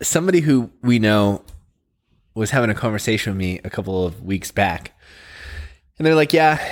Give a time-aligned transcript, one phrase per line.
[0.00, 1.42] somebody who we know
[2.34, 4.92] was having a conversation with me a couple of weeks back.
[5.98, 6.64] And they're like, yeah,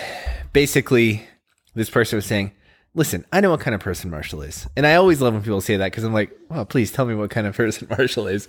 [0.53, 1.27] basically,
[1.75, 2.53] this person was saying,
[2.95, 4.69] listen, I know what kind of person Marshall is.
[4.77, 7.15] And I always love when people say that because I'm like, well, please tell me
[7.15, 8.47] what kind of person Marshall is.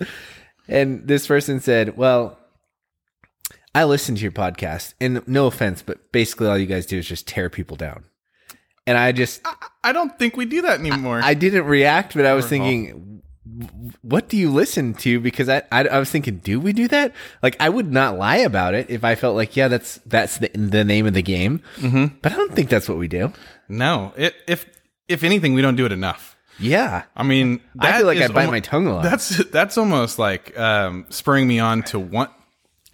[0.68, 2.38] And this person said, well,
[3.74, 7.06] I listen to your podcast, and no offense, but basically all you guys do is
[7.06, 8.04] just tear people down.
[8.86, 9.42] And I just,
[9.84, 11.20] I don't think we do that anymore.
[11.22, 13.17] I didn't react, but I was thinking,
[14.02, 15.20] what do you listen to?
[15.20, 17.12] Because I, I, I was thinking, do we do that?
[17.42, 20.48] Like, I would not lie about it if I felt like, yeah, that's that's the,
[20.48, 21.62] the name of the game.
[21.76, 22.16] Mm-hmm.
[22.22, 23.32] But I don't think that's what we do.
[23.68, 24.66] no, it, if
[25.08, 26.36] if anything, we don't do it enough.
[26.60, 29.02] Yeah, I mean, I feel like I bite my tongue a lot.
[29.04, 32.30] That's that's almost like um, spurring me on to want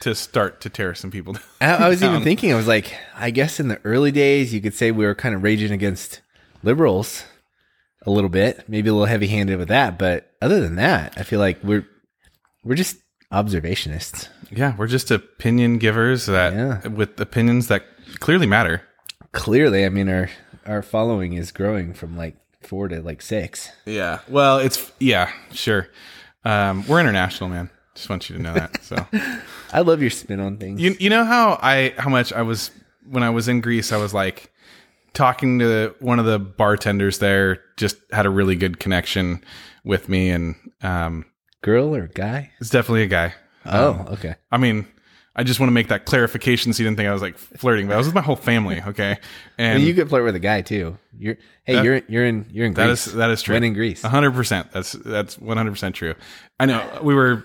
[0.00, 1.42] to start to tear some people down.
[1.60, 4.60] I, I was even thinking, I was like, I guess in the early days, you
[4.60, 6.20] could say we were kind of raging against
[6.62, 7.24] liberals
[8.06, 9.98] a little bit, maybe a little heavy handed with that.
[9.98, 11.86] But other than that, I feel like we're
[12.62, 12.96] we're just
[13.32, 14.28] observationists.
[14.50, 16.86] Yeah, we're just opinion givers that Yeah.
[16.88, 17.84] with opinions that
[18.20, 18.82] clearly matter.
[19.32, 20.30] Clearly, I mean, our
[20.66, 23.70] our following is growing from like four to like six.
[23.84, 24.20] Yeah.
[24.28, 25.88] Well, it's yeah, sure.
[26.44, 27.70] Um, we're international, man.
[27.94, 28.82] Just want you to know that.
[28.82, 29.06] So
[29.72, 30.80] I love your spin on things.
[30.80, 32.70] you you know how I how much I was
[33.08, 34.50] when I was in Greece, I was like
[35.14, 37.60] talking to one of the bartenders there.
[37.76, 39.42] Just had a really good connection
[39.84, 41.24] with me, and um,
[41.62, 42.50] Girl or guy?
[42.60, 43.34] it's definitely a guy.
[43.66, 44.34] Oh, okay.
[44.52, 44.86] I mean,
[45.34, 47.86] I just want to make that clarification so you didn't think I was like flirting,
[47.88, 48.80] but I was with my whole family.
[48.86, 49.16] Okay,
[49.58, 50.98] and And you could flirt with a guy too.
[51.18, 53.06] You're hey, you're you're in you're in That Greece.
[53.06, 53.54] is that is true.
[53.54, 54.02] When in Greece.
[54.02, 54.70] hundred percent.
[54.72, 56.14] That's that's one hundred percent true.
[56.60, 57.44] I know we were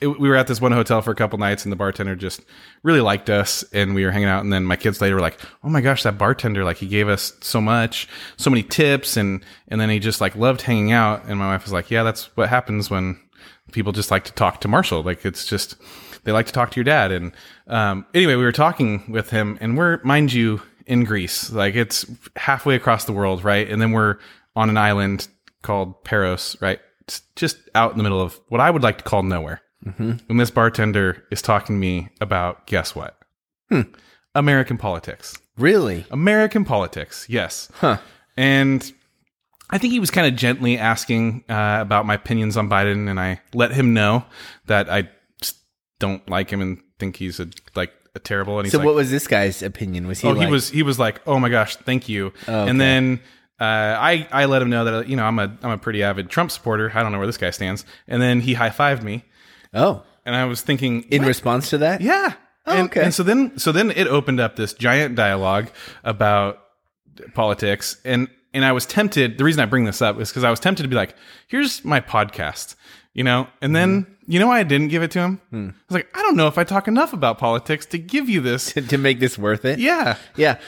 [0.00, 2.42] it, we were at this one hotel for a couple nights, and the bartender just
[2.82, 4.42] really liked us, and we were hanging out.
[4.42, 6.64] And then my kids later were like, "Oh my gosh, that bartender!
[6.64, 10.36] Like he gave us so much, so many tips, and and then he just like
[10.36, 13.18] loved hanging out." And my wife was like, "Yeah, that's what happens when
[13.72, 15.02] people just like to talk to Marshall.
[15.02, 15.76] Like it's just."
[16.24, 17.32] They like to talk to your dad, and
[17.66, 21.50] um, anyway, we were talking with him, and we're, mind you, in Greece.
[21.50, 23.68] Like it's halfway across the world, right?
[23.68, 24.18] And then we're
[24.54, 25.26] on an island
[25.62, 26.80] called Paros, right?
[27.36, 29.62] Just out in the middle of what I would like to call nowhere.
[29.84, 33.18] And this bartender is talking to me about guess what?
[34.34, 35.36] American politics.
[35.58, 36.06] Really?
[36.10, 37.68] American politics, yes.
[37.74, 37.98] Huh.
[38.36, 38.92] And
[39.70, 43.18] I think he was kind of gently asking uh, about my opinions on Biden, and
[43.18, 44.24] I let him know
[44.66, 45.08] that I
[45.98, 48.58] don't like him and think he's a like a terrible.
[48.58, 50.06] And So like, what was this guy's opinion?
[50.06, 52.28] Was he oh, like, he was he was like, oh my gosh, thank you.
[52.42, 52.68] okay.
[52.68, 53.20] And then
[53.62, 56.28] uh, I I let him know that you know I'm a I'm a pretty avid
[56.30, 56.90] Trump supporter.
[56.94, 57.84] I don't know where this guy stands.
[58.08, 59.24] And then he high fived me,
[59.72, 61.28] Oh, and I was thinking, in what?
[61.28, 62.00] response to that?
[62.00, 62.34] yeah.
[62.66, 63.02] Oh, and, okay.
[63.02, 65.68] and so then so then it opened up this giant dialogue
[66.04, 66.60] about
[67.34, 70.50] politics and and I was tempted the reason I bring this up is because I
[70.50, 71.14] was tempted to be like,
[71.48, 72.74] here's my podcast,
[73.14, 73.48] you know?
[73.60, 74.32] And then Mm-hmm.
[74.32, 75.40] you know why I didn't give it to him?
[75.50, 75.68] Hmm.
[75.70, 78.40] I was like, I don't know if I talk enough about politics to give you
[78.40, 78.72] this.
[78.92, 79.78] to make this worth it?
[79.80, 80.16] yeah.
[80.36, 80.58] Yeah.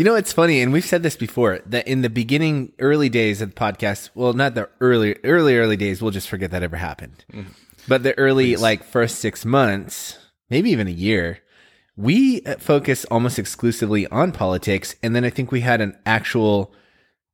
[0.00, 3.42] You know, it's funny, and we've said this before that in the beginning, early days
[3.42, 6.76] of the podcast, well, not the early, early, early days, we'll just forget that ever
[6.78, 7.22] happened.
[7.86, 10.16] But the early, like, first six months,
[10.48, 11.40] maybe even a year,
[11.98, 14.94] we uh, focus almost exclusively on politics.
[15.02, 16.72] And then I think we had an actual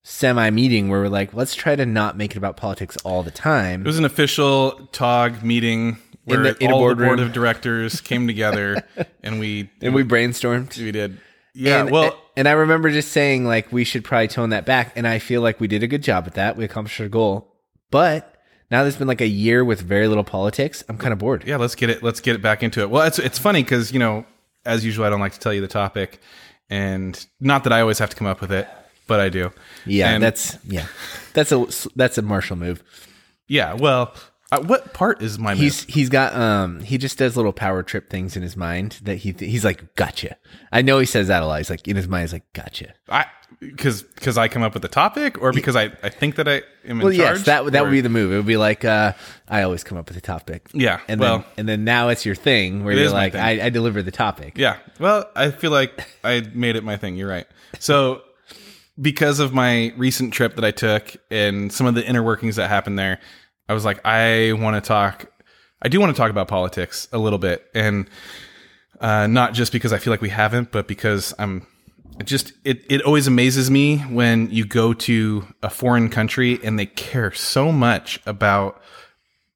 [0.03, 3.31] semi meeting where we're like, let's try to not make it about politics all the
[3.31, 3.83] time.
[3.83, 8.00] It was an official TOG meeting where the- in a all the board of directors
[8.00, 8.83] came together
[9.22, 10.77] and we and we brainstormed.
[10.77, 11.21] we did.
[11.59, 14.93] Yeah, and, well, and I remember just saying like we should probably tone that back,
[14.94, 16.56] and I feel like we did a good job at that.
[16.56, 17.55] We accomplished our goal,
[17.91, 18.34] but
[18.71, 20.84] now there's been like a year with very little politics.
[20.89, 21.45] I'm kind of bored.
[21.47, 22.03] yeah, let's get it.
[22.03, 22.91] Let's get it back into it.
[22.91, 24.27] Well, it's it's funny because you know,
[24.65, 26.21] as usual, I don't like to tell you the topic,
[26.69, 28.69] and not that I always have to come up with it,
[29.06, 29.50] but I do.
[29.87, 30.87] Yeah, And- that's yeah,
[31.33, 31.66] that's a
[31.97, 32.83] that's a Marshall move.
[33.49, 33.72] yeah.
[33.72, 34.12] Well,
[34.53, 38.09] uh, what part is my He's he's got um he just does little power trip
[38.11, 40.37] things in his mind that he he's like gotcha.
[40.73, 41.59] I know he says that a lot.
[41.59, 42.95] He's like in his mind he's like gotcha.
[43.09, 43.27] I
[43.61, 46.62] because because I come up with the topic, or because I I think that I
[46.84, 48.33] am in Well, yes, that would that or- would be the move.
[48.33, 49.12] It would be like uh
[49.49, 50.69] I always come up with the topic.
[50.73, 53.34] Yeah, and well- then and then now it's your thing where you're like.
[53.34, 54.59] I, I deliver the topic.
[54.59, 54.77] Yeah.
[55.01, 57.16] Well, I feel like I made it my thing.
[57.16, 57.47] You're right.
[57.78, 58.22] So,
[59.01, 62.69] because of my recent trip that I took and some of the inner workings that
[62.69, 63.21] happened there,
[63.68, 65.27] I was like, I want to talk.
[65.83, 68.09] I do want to talk about politics a little bit, and
[69.01, 71.66] uh, not just because I feel like we haven't, but because I'm
[72.18, 76.78] it just it it always amazes me when you go to a foreign country and
[76.78, 78.80] they care so much about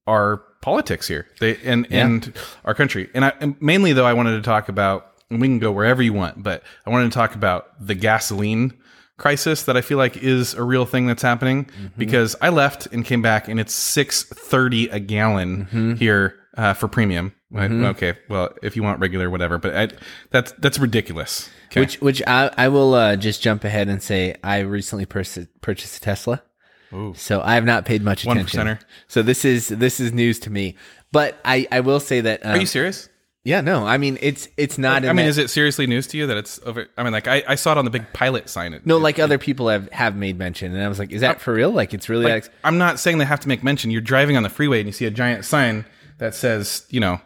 [0.07, 4.33] our politics here they and and our country and i and mainly though i wanted
[4.33, 7.35] to talk about and we can go wherever you want but i wanted to talk
[7.35, 8.75] about the gasoline
[9.21, 11.69] crisis that I feel like is a real thing that's happening
[11.99, 16.89] because I left and came back and it's six thirty a gallon here uh, for
[16.89, 17.35] premium.
[17.53, 17.71] Right?
[17.71, 19.89] Okay, well if you want regular, whatever, but I,
[20.31, 21.51] that's that's ridiculous.
[21.67, 21.81] Okay.
[21.81, 25.99] Which which I I will uh, just jump ahead and say I recently pers- purchased
[25.99, 26.43] a Tesla.
[26.93, 27.13] Ooh.
[27.15, 28.67] So I have not paid much One attention.
[28.67, 28.81] percenter.
[29.07, 30.77] So this is this is news to me.
[31.13, 33.09] But I I will say that um, Are you serious?
[33.51, 35.05] Yeah no I mean it's it's not.
[35.05, 36.87] I in mean, that- is it seriously news to you that it's over?
[36.97, 38.73] I mean, like I, I saw it on the big pilot sign.
[38.75, 41.37] It no like other people have have made mention and I was like is that
[41.37, 43.63] uh, for real like it's really like, ex- I'm not saying they have to make
[43.63, 43.91] mention.
[43.91, 45.85] You're driving on the freeway and you see a giant sign
[46.19, 47.21] that says, you know,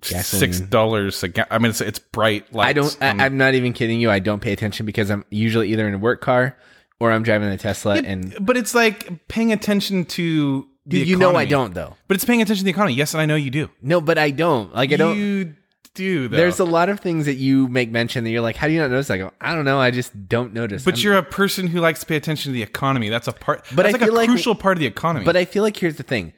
[0.00, 0.52] Gasoline.
[0.52, 2.52] six dollars a ga- I mean, it's it's bright.
[2.54, 5.10] Lights I don't on- I, I'm not even kidding you I don't pay attention because
[5.10, 6.56] I'm usually either in a work car
[7.00, 11.34] or I'm driving a Tesla and but it's like paying attention to the you know
[11.36, 12.94] I don't though But it's paying attention to the economy.
[12.94, 13.70] Yes, and I know you do.
[13.82, 15.54] no but I don't like I don't You
[15.94, 16.28] do.
[16.28, 16.36] Though.
[16.36, 18.78] There's a lot of things that you make mention that you're like, how do you
[18.80, 19.10] not notice?
[19.10, 19.80] I go, I don't know.
[19.80, 20.84] I just don't notice.
[20.84, 23.08] But I'm- you're a person who likes to pay attention to the economy.
[23.08, 23.64] That's a part.
[23.74, 25.24] But that's I like feel a like- crucial part of the economy.
[25.24, 26.32] but I feel like here's the thing.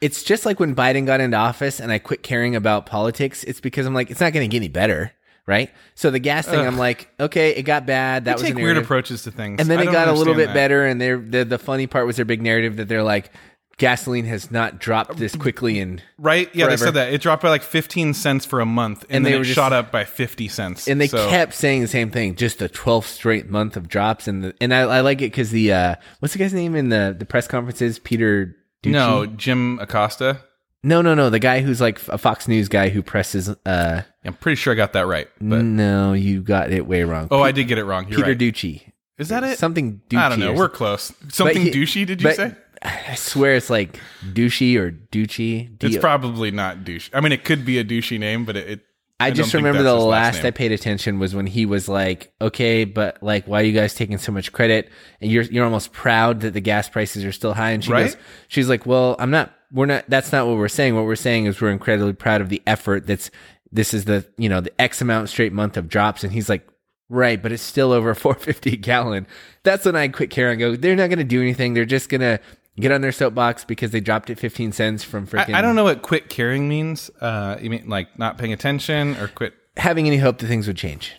[0.00, 3.42] It's just like when Biden got into office and I quit caring about politics.
[3.44, 5.12] It's because I'm like, it's not going to get any better,
[5.46, 5.70] right?
[5.96, 6.66] So the gas thing, Ugh.
[6.66, 8.26] I'm like, okay, it got bad.
[8.26, 10.48] That was take weird approaches to things, and then I it got a little bit
[10.48, 10.54] that.
[10.54, 10.84] better.
[10.86, 13.32] And they're, the the funny part was their big narrative that they're like,
[13.78, 16.48] gasoline has not dropped this quickly and Right?
[16.52, 16.70] Yeah, forever.
[16.76, 19.32] they said that it dropped by like 15 cents for a month, and, And then
[19.32, 20.86] they it just- shot up by 50 cents.
[20.88, 24.26] and they So- kept saying the same thing, just the 12th straight month of drops.
[24.28, 26.88] And the, and I, I like it because the uh, what's the guy's name in
[26.90, 27.98] the the press conferences?
[27.98, 28.54] Peter.
[28.84, 28.92] Doocy?
[28.92, 30.40] no Jim Acosta.
[30.84, 31.30] no, no, no.
[31.30, 33.48] The guy who's like a Fox News guy who presses.
[33.66, 35.26] Uh, I'm pretty sure I got that right.
[35.40, 37.26] But no, you got it way wrong.
[37.32, 38.04] oh, I did get it wrong.
[38.08, 38.38] You're Peter right.
[38.38, 38.82] Doocy.
[39.18, 39.58] Is that it?
[39.58, 40.18] Something Doocy.
[40.18, 40.52] I don't know.
[40.52, 41.12] We're close.
[41.30, 42.06] Something he- douchey?
[42.06, 42.54] Did you but say?
[42.82, 43.98] I swear it's like
[44.32, 45.82] douchey or douchey.
[45.82, 47.10] It's probably not douche.
[47.12, 48.68] I mean, it could be a douchey name, but it.
[48.68, 48.80] it
[49.20, 50.44] I don't just remember the his last.
[50.44, 53.94] I paid attention was when he was like, "Okay, but like, why are you guys
[53.94, 54.90] taking so much credit?
[55.20, 58.04] And you're you're almost proud that the gas prices are still high." And she Right?
[58.12, 58.16] goes,
[58.46, 59.52] "She's like, well, I'm not.
[59.72, 60.04] We're not.
[60.08, 60.94] That's not what we're saying.
[60.94, 63.08] What we're saying is we're incredibly proud of the effort.
[63.08, 63.28] That's
[63.72, 66.64] this is the you know the X amount straight month of drops." And he's like,
[67.08, 69.26] "Right, but it's still over 450 a gallon."
[69.64, 70.60] That's when I quit caring.
[70.60, 71.74] Go, they're not going to do anything.
[71.74, 72.38] They're just gonna
[72.80, 75.54] get on their soapbox because they dropped it 15 cents from freaking.
[75.54, 77.10] I, I don't know what quit caring means.
[77.20, 79.54] Uh, you mean like not paying attention or quit?
[79.76, 81.14] having any hope that things would change.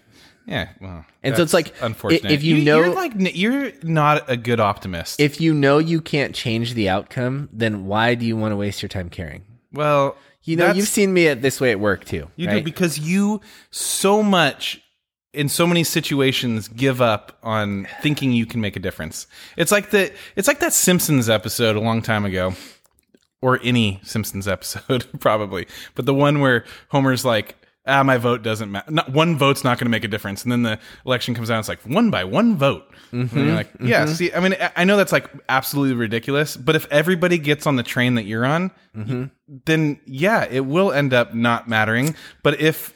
[0.45, 0.69] Yeah.
[0.81, 2.31] Well, And so it's like, unfortunate.
[2.31, 5.19] if you know- you're like you're not a good optimist.
[5.19, 8.81] if you know you can't change the outcome, then why do you want to waste
[8.81, 9.43] your time caring?
[9.71, 12.29] well, You know, you've seen me at this way at work too.
[12.35, 12.55] You right?
[12.57, 14.81] do because you so much
[15.33, 19.27] in so many situations give up on thinking you can make a difference.
[19.57, 22.53] It's like the it's like that Simpsons episode a long time ago.
[23.41, 25.65] Or any Simpsons episode, probably.
[25.95, 27.55] But the one where Homer's like,
[27.87, 28.91] ah, my vote doesn't matter.
[28.91, 30.43] Not, one vote's not going to make a difference.
[30.43, 32.83] And then the election comes out, it's like, one by one vote.
[33.11, 34.13] And you're like, mm-hmm, yeah, mm-hmm.
[34.13, 37.77] see, I mean, I- I know that's like absolutely ridiculous, but if everybody gets on
[37.77, 39.25] the train that you're on, mm-hmm.
[39.65, 42.15] then yeah, it will end up not mattering.
[42.43, 42.93] But if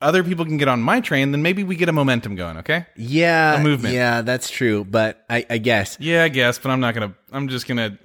[0.00, 2.58] other people can get on my train, then maybe we get a momentum going.
[2.58, 2.86] Okay.
[2.96, 3.94] yeah, a movement.
[3.94, 4.84] Yeah, that's true.
[4.84, 7.14] But I, I guess Yeah, I guess, but I'm not gonna.
[7.32, 7.98] I'm just gonna.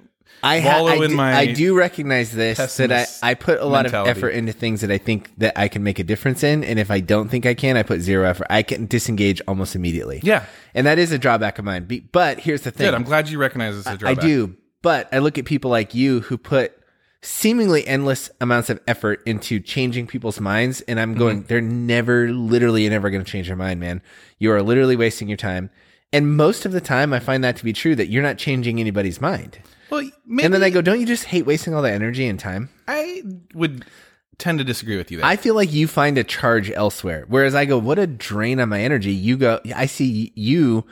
[0.44, 3.64] I ha- I in do, my I do recognize this that I, I put a
[3.64, 4.10] lot mentality.
[4.10, 6.80] of effort into things that I think that I can make a difference in, and
[6.80, 8.48] if I don't think I can, I put zero effort.
[8.50, 10.18] I can disengage almost immediately.
[10.24, 10.46] Yeah.
[10.74, 11.86] and that is a drawback of mine.
[12.10, 12.94] But here's the thing: Good.
[12.94, 14.24] I'm glad you recognize this as a drawback.
[14.24, 16.72] I do, but I look at people like you who put
[17.22, 21.46] seemingly endless amounts of effort into changing people's minds, and I'm going, Mm-hmm.
[21.46, 24.02] they're never, literally, never going to change your mind, man.
[24.38, 25.70] You are literally wasting your time.
[26.12, 28.80] And most of the time, I find that to be true that you're not changing
[28.80, 29.58] anybody's mind.
[29.88, 32.38] Well, maybe And then I go, don't you just hate wasting all that energy and
[32.38, 32.68] time?
[32.88, 33.22] I
[33.54, 33.84] would
[34.38, 35.26] tend to disagree with you there.
[35.26, 37.24] I feel like you find a charge elsewhere.
[37.28, 39.12] Whereas I go, what a drain on my energy.
[39.12, 40.84] You go, I see you.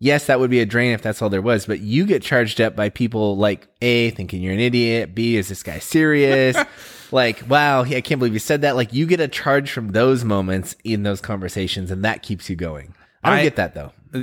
[0.00, 2.60] Yes, that would be a drain if that's all there was, but you get charged
[2.60, 5.14] up by people like A, thinking you're an idiot.
[5.14, 6.56] B, is this guy serious?
[7.10, 8.76] like, wow, I can't believe you said that.
[8.76, 12.54] Like, you get a charge from those moments in those conversations, and that keeps you
[12.54, 12.94] going.
[13.24, 13.92] I don't I- get that though.
[14.14, 14.22] Uh,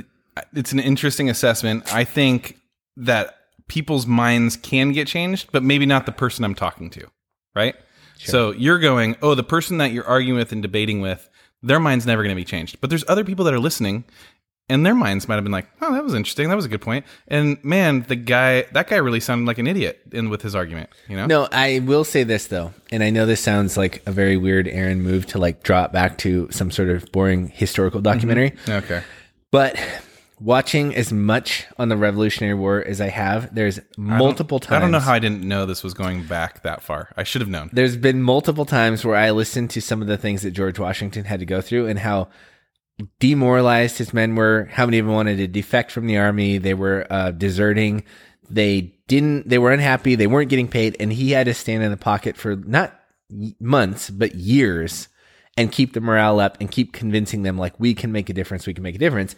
[0.54, 1.92] it's an interesting assessment.
[1.94, 2.58] I think
[2.96, 3.36] that
[3.68, 7.06] people's minds can get changed, but maybe not the person I'm talking to,
[7.54, 7.74] right?
[8.18, 11.28] So you're going, oh, the person that you're arguing with and debating with,
[11.62, 12.80] their mind's never going to be changed.
[12.80, 14.04] But there's other people that are listening,
[14.68, 16.48] and their minds might have been like, oh, that was interesting.
[16.48, 17.04] That was a good point.
[17.28, 20.90] And man, the guy, that guy really sounded like an idiot in with his argument.
[21.08, 21.26] You know?
[21.26, 24.66] No, I will say this though, and I know this sounds like a very weird
[24.66, 28.12] Aaron move to like drop back to some sort of boring historical mm-hmm.
[28.12, 28.54] documentary.
[28.68, 29.02] Okay.
[29.52, 29.78] But
[30.40, 34.78] watching as much on the Revolutionary War as I have, there's multiple times.
[34.78, 37.12] I don't know how I didn't know this was going back that far.
[37.16, 37.70] I should have known.
[37.72, 41.24] There's been multiple times where I listened to some of the things that George Washington
[41.24, 42.28] had to go through and how
[43.18, 44.68] demoralized his men were.
[44.72, 46.58] How many of them wanted to defect from the army?
[46.58, 48.04] They were uh, deserting.
[48.48, 49.48] They didn't.
[49.48, 50.14] They were unhappy.
[50.14, 52.98] They weren't getting paid, and he had to stand in the pocket for not
[53.58, 55.08] months but years
[55.56, 58.66] and keep the morale up and keep convincing them like we can make a difference.
[58.66, 59.34] We can make a difference.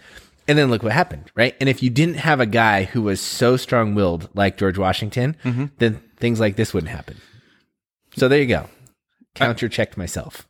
[0.47, 1.55] And then look what happened, right?
[1.61, 5.37] And if you didn't have a guy who was so strong willed like George Washington,
[5.79, 7.19] then things like this wouldn't happen.
[8.17, 8.67] So there you go.
[9.35, 10.49] Count your check to myself.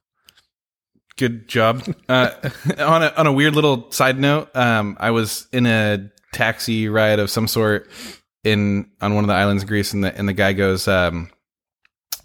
[1.19, 1.83] Good job.
[2.09, 2.31] Uh,
[2.79, 7.19] on a on a weird little side note, um, I was in a taxi ride
[7.19, 7.91] of some sort
[8.45, 11.29] in on one of the islands of Greece, and the and the guy goes, um,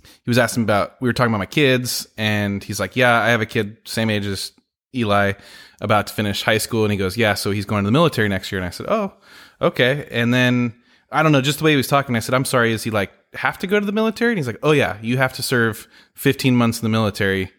[0.04, 3.30] he was asking about we were talking about my kids, and he's like, "Yeah, I
[3.30, 4.52] have a kid same age as
[4.94, 5.34] Eli,
[5.82, 8.30] about to finish high school," and he goes, "Yeah, so he's going to the military
[8.30, 9.14] next year," and I said, "Oh,
[9.62, 10.76] okay," and then.
[11.12, 12.90] I don't know, just the way he was talking, I said, I'm sorry, is he
[12.90, 14.32] like have to go to the military?
[14.32, 17.52] And he's like, Oh yeah, you have to serve 15 months in the military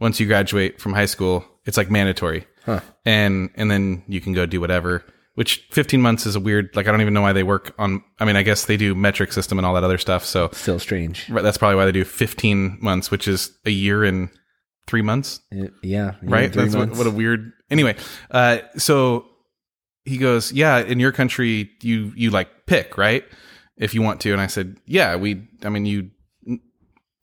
[0.00, 2.46] once you graduate from high school, it's like mandatory.
[2.64, 2.80] Huh.
[3.04, 5.04] And and then you can go do whatever.
[5.34, 8.02] Which 15 months is a weird like I don't even know why they work on
[8.18, 10.24] I mean I guess they do metric system and all that other stuff.
[10.24, 11.28] So Still strange.
[11.30, 14.30] right, that's probably why they do 15 months, which is a year and
[14.88, 16.14] 3 months, Uh, Yeah.
[16.22, 16.52] right?
[16.52, 17.52] That's what, what a weird.
[17.70, 17.94] Anyway,
[18.30, 19.26] uh so
[20.04, 23.24] he goes, "Yeah, in your country you you like pick, right?
[23.76, 26.10] If you want to." And I said, "Yeah, we I mean you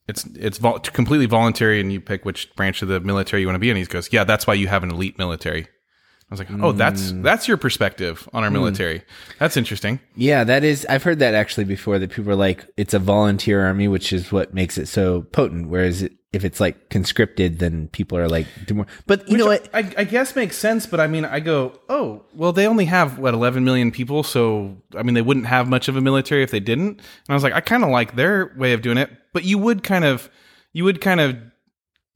[0.07, 3.55] it's it's vol- completely voluntary, and you pick which branch of the military you want
[3.55, 3.77] to be in.
[3.77, 7.11] He goes, "Yeah, that's why you have an elite military." I was like, "Oh, that's
[7.11, 7.23] Mm.
[7.23, 9.03] that's your perspective on our military.
[9.39, 10.85] That's interesting." Yeah, that is.
[10.89, 11.99] I've heard that actually before.
[11.99, 15.69] That people are like, it's a volunteer army, which is what makes it so potent.
[15.69, 18.85] Whereas it, if it's like conscripted, then people are like, do more.
[19.07, 19.67] But you know what?
[19.73, 23.17] I, I guess makes sense, but I mean, I go, "Oh, well, they only have
[23.17, 26.51] what 11 million people, so I mean, they wouldn't have much of a military if
[26.51, 29.09] they didn't." And I was like, "I kind of like their way of doing it,
[29.33, 30.29] but you would kind of,
[30.73, 31.37] you would kind of."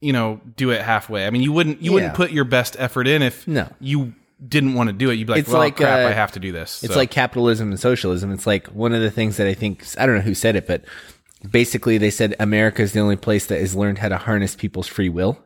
[0.02, 1.26] You know, do it halfway.
[1.26, 3.68] I mean, you wouldn't you wouldn't put your best effort in if No.
[3.80, 4.14] you
[4.48, 5.16] didn't want to do it.
[5.16, 6.98] You'd be like, It's "Well, like, crap, uh, I have to do this." It's So-
[6.98, 8.32] like capitalism and socialism.
[8.32, 10.66] It's like one of the things that I think I don't know who said it,
[10.66, 10.84] but
[11.48, 14.86] basically they said America is the only place that has learned how to harness people's
[14.86, 15.42] free will.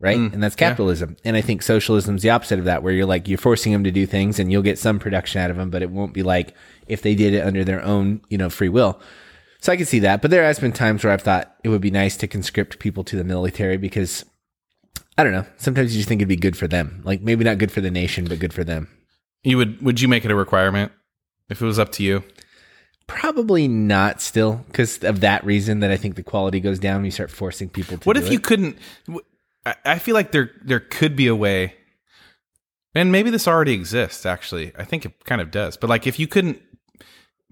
[0.00, 0.16] Right.
[0.16, 1.16] Mm, and that's capitalism.
[1.24, 3.82] And I think socialism is the opposite of that, where you're like, you're forcing them
[3.82, 6.22] to do things and you'll get some production out of them, but it won't be
[6.22, 6.54] like
[6.86, 9.00] if they did it under their own, you know, free will.
[9.60, 10.22] So I can see that.
[10.22, 13.02] But there has been times where I've thought it would be nice to conscript people
[13.04, 14.24] to the military because
[15.16, 15.46] I don't know.
[15.56, 17.02] Sometimes you just think it'd be good for them.
[17.04, 18.88] Like maybe not good for the nation, but good for them.
[19.42, 20.92] you would would you make it a requirement
[21.48, 22.22] if it was up to you?
[23.08, 27.06] Probably not still because of that reason that I think the quality goes down when
[27.06, 28.78] you start forcing people to What if you couldn't?
[29.84, 31.74] I feel like there there could be a way,
[32.94, 34.24] and maybe this already exists.
[34.24, 35.76] Actually, I think it kind of does.
[35.76, 36.62] But like, if you couldn't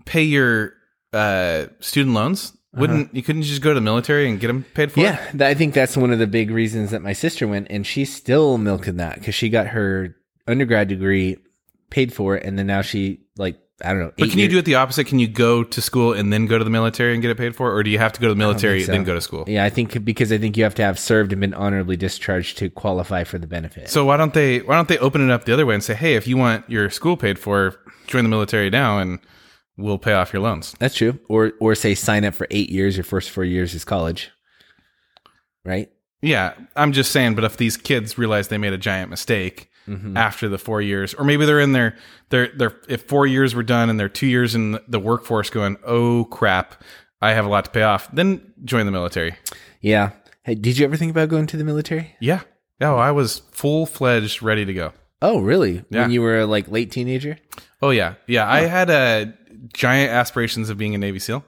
[0.04, 0.74] pay your
[1.12, 4.92] uh, student loans, wouldn't you couldn't just go to the military and get them paid
[4.92, 5.00] for?
[5.00, 7.86] Yeah, th- I think that's one of the big reasons that my sister went and
[7.86, 10.14] she's still milking that because she got her
[10.46, 11.38] undergrad degree
[11.90, 14.12] paid for and then now she like I don't know.
[14.16, 15.06] But can you do it the opposite?
[15.06, 17.54] Can you go to school and then go to the military and get it paid
[17.54, 18.92] for, or do you have to go to the military so.
[18.92, 19.44] then go to school?
[19.46, 22.56] Yeah, I think because I think you have to have served and been honorably discharged
[22.58, 23.90] to qualify for the benefit.
[23.90, 25.94] So why don't they why don't they open it up the other way and say,
[25.94, 29.18] hey, if you want your school paid for, join the military now and
[29.76, 30.74] we'll pay off your loans.
[30.78, 31.18] That's true.
[31.28, 32.96] Or or say sign up for eight years.
[32.96, 34.30] Your first four years is college,
[35.66, 35.90] right?
[36.22, 37.34] Yeah, I'm just saying.
[37.34, 40.16] But if these kids realize they made a giant mistake Mm-hmm.
[40.16, 41.96] after the four years, or maybe they're in their
[42.30, 45.76] their their if four years were done and they're two years in the workforce, going,
[45.84, 46.82] oh crap,
[47.22, 49.36] I have a lot to pay off, then join the military.
[49.80, 50.10] Yeah.
[50.42, 52.16] Hey, did you ever think about going to the military?
[52.20, 52.40] Yeah,
[52.80, 54.92] oh, I was full fledged, ready to go.
[55.22, 55.84] Oh, really?
[55.90, 56.02] Yeah.
[56.02, 57.38] When you were a, like late teenager?
[57.80, 58.50] Oh yeah, yeah.
[58.50, 59.34] I had a
[59.72, 61.44] giant aspirations of being a Navy SEAL.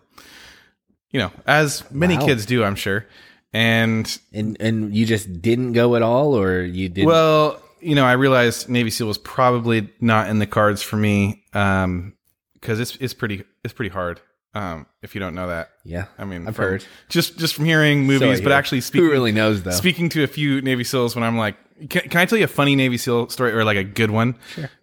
[1.10, 2.26] You know, as many Wow.
[2.26, 3.06] kids do, I'm sure.
[3.52, 7.06] And And and you just didn't go at all, or you did?
[7.06, 11.44] well, you know, I realized Navy SEAL was probably not in the cards for me
[11.52, 14.20] because it's it's pretty it's pretty hard.
[14.54, 16.06] Um, if you don't know that, yeah.
[16.18, 16.84] I mean, I've from- heard.
[17.08, 19.70] just just from hearing movies, So, but actually speaking Who really knows though?
[19.72, 21.56] speaking to a few Navy SEALs when I'm like,
[21.90, 24.34] can, can I tell you a funny Navy SEAL story or like a good one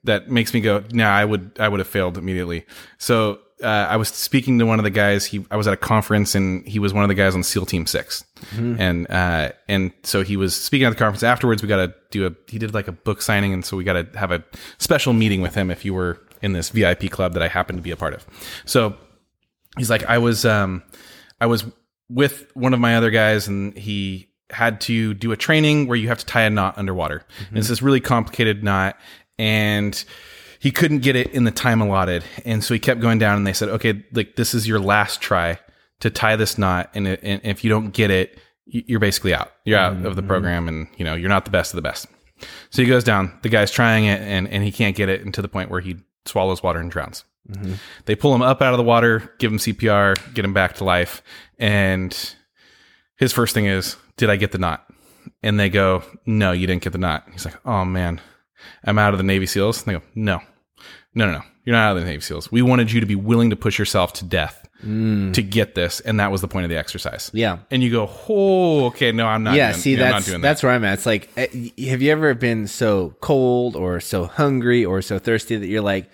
[0.03, 2.65] that makes me go, nah, I would, I would have failed immediately.
[2.99, 5.25] So, uh, I was speaking to one of the guys.
[5.25, 7.65] He, I was at a conference and he was one of the guys on SEAL
[7.65, 8.25] Team 6
[8.79, 11.61] and, uh, and so he was speaking at the conference afterwards.
[11.61, 13.53] We got to do a, he did like a book signing.
[13.53, 14.43] And so we got to have a
[14.77, 17.83] special meeting with him if you were in this VIP club that I happened to
[17.83, 18.25] be a part of.
[18.65, 18.97] So,
[19.77, 20.83] he's like i was um
[21.41, 21.65] i was
[22.09, 26.07] with one of my other guys and he had to do a training where you
[26.07, 28.97] have to tie a knot underwater and it's this really complicated knot
[29.39, 30.05] and
[30.65, 33.45] he couldn't get it in the time allotted and so he kept going down and
[33.45, 35.59] they said okay like this is your last try
[35.99, 39.51] to tie this knot and, it, and if you don't get it you're basically out
[39.63, 40.29] you're out mm-hmm, of the mm-hmm.
[40.29, 42.07] program and you know you're not the best of the best
[42.69, 43.37] So he goes down.
[43.41, 45.81] The guy's trying it, and and he can't get it, and to the point where
[45.81, 47.23] he swallows water and drowns.
[47.49, 47.73] Mm-hmm.
[48.05, 50.83] They pull him up out of the water, give him CPR, get him back to
[50.83, 51.21] life,
[51.59, 52.35] and
[53.17, 54.85] his first thing is, "Did I get the knot?"
[55.41, 58.19] And they go, "No, you didn't get the knot." He's like, "Oh man,
[58.83, 60.41] I'm out of the Navy SEALs." And they go, "No,
[61.15, 62.51] no, no, no, you're not out of the Navy SEAls.
[62.51, 66.19] We wanted you to be willing to push yourself to death to get this, and
[66.19, 67.57] that was the point of the exercise." Yeah.
[67.71, 70.41] And you go, "Oh, okay, no, I'm not." yeah, doing- see, I'm not that's doing
[70.41, 70.47] that.
[70.47, 70.93] that's where I'm at.
[70.93, 71.47] It's like, eh,
[71.89, 76.07] have you ever been so cold or so hungry or so thirsty that you're like,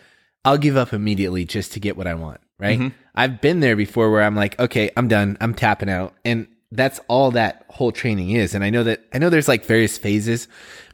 [0.45, 2.79] I'll give up immediately just to get what I want, right?
[2.79, 2.95] Mm-hmm.
[3.13, 7.01] I've been there before where I'm like, okay, I'm done, I'm tapping out, and that's
[7.09, 8.55] all that whole training is.
[8.55, 10.47] And I know that I know there's like various phases,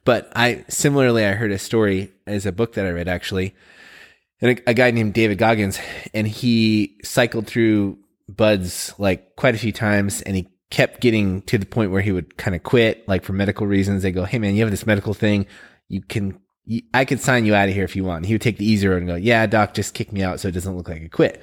[0.03, 3.53] but I similarly I heard a story as a book that I read actually,
[4.41, 5.79] and a, a guy named David Goggins,
[6.13, 7.97] and he cycled through
[8.29, 12.11] BUD/S like quite a few times, and he kept getting to the point where he
[12.11, 14.03] would kind of quit, like for medical reasons.
[14.03, 15.45] They go, "Hey man, you have this medical thing,
[15.87, 18.17] you can." you- I could sign you out of here if you want.
[18.17, 20.39] And he would take the easy road and go, "Yeah, doc, just kick me out
[20.41, 21.41] so it doesn't look like I quit."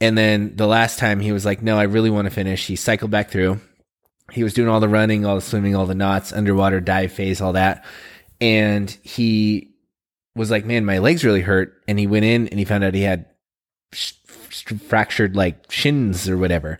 [0.00, 2.76] And then the last time he was like, "No, I really want to finish." He
[2.76, 3.60] cycled back through.
[4.30, 7.40] He was doing all the running, all the swimming, all the knots, underwater dive phase,
[7.40, 7.84] all that.
[8.40, 9.71] And he
[10.34, 11.74] was like, man, my legs really hurt.
[11.86, 13.26] And he went in and he found out he had
[13.92, 14.12] sh-
[14.88, 16.78] fractured like shins or whatever.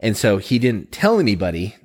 [0.00, 1.76] And so he didn't tell anybody.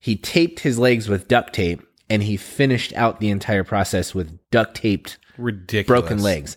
[0.00, 4.38] He taped his legs with duct tape and he finished out the entire process with
[4.50, 5.86] duct taped ridiculous.
[6.00, 6.56] broken legs.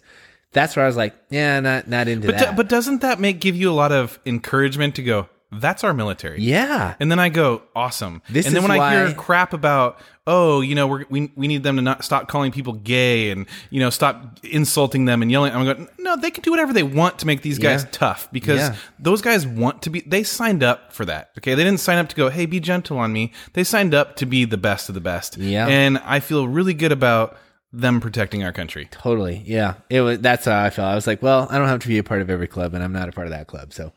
[0.51, 2.55] That's where I was like, yeah, not not into But, do- that.
[2.55, 5.29] but doesn't that make give you a lot of encouragement to go?
[5.59, 6.41] That's our military.
[6.41, 8.21] yeah, And then I go, awesome.
[8.29, 11.47] This and then when I why- hear crap about, oh, you know, we're, we we
[11.47, 15.31] need them to not stop calling people gay and you know stop insulting them and
[15.31, 15.53] yelling.
[15.53, 17.89] I'm going, no, they can do whatever they want to make these guys Yeah.
[17.91, 18.75] tough because Yeah.
[18.99, 20.01] those guys want to be.
[20.01, 21.31] They signed up for that.
[21.37, 23.31] Okay, they didn't sign up to go, hey, be gentle on me.
[23.53, 25.37] They signed up to be the best of the best.
[25.37, 25.67] Yeah.
[25.67, 27.37] and I feel really good about
[27.75, 28.87] them protecting our country.
[28.91, 29.43] totally.
[29.45, 30.19] Yeah, it was.
[30.19, 30.87] That's how I felt.
[30.87, 32.83] I was like, well, I don't have to be a part of every club, and
[32.83, 33.91] I'm not a part of that club, so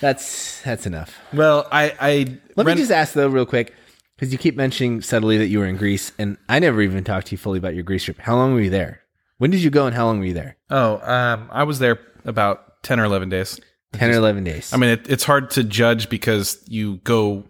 [0.00, 1.16] that's that's enough.
[1.32, 3.74] Well, I, I Let me just ask though, real quick,
[4.16, 7.28] because you keep mentioning subtly that you were in Greece, and I never even talked
[7.28, 8.18] to you fully about your Greece trip.
[8.18, 9.02] How long were you there?
[9.38, 10.56] When did you go, and how long were you there?
[10.70, 13.60] Oh, um, I was there about ten or eleven days.
[13.92, 14.72] Ten or eleven days.
[14.72, 17.44] I mean, it, it's hard to judge because you go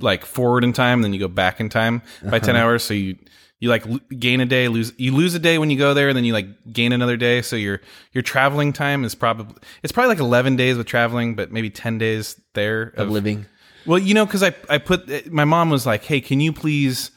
[0.00, 2.82] like forward in time, then you go back in time by ten hours.
[2.82, 3.16] So you
[3.60, 6.08] you like l- gain a day, lose you lose a day when you go there,
[6.08, 7.42] and then you like gain another day.
[7.42, 7.80] So your
[8.12, 11.98] your traveling time is probably it's probably like eleven days with traveling, but maybe ten
[11.98, 13.46] days there of living.
[13.86, 16.52] well, you know, because I I put eh, my mom was like, "Hey, can you
[16.52, 17.10] please?"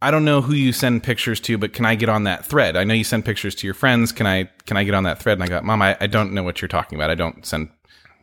[0.00, 2.74] I don't know who you send pictures to, but can I get on that thread?
[2.76, 4.10] I know you send pictures to your friends.
[4.10, 5.34] Can I can I get on that thread?
[5.38, 7.10] And I got, Mom, I, I don't know what you're talking about.
[7.10, 7.68] I don't send.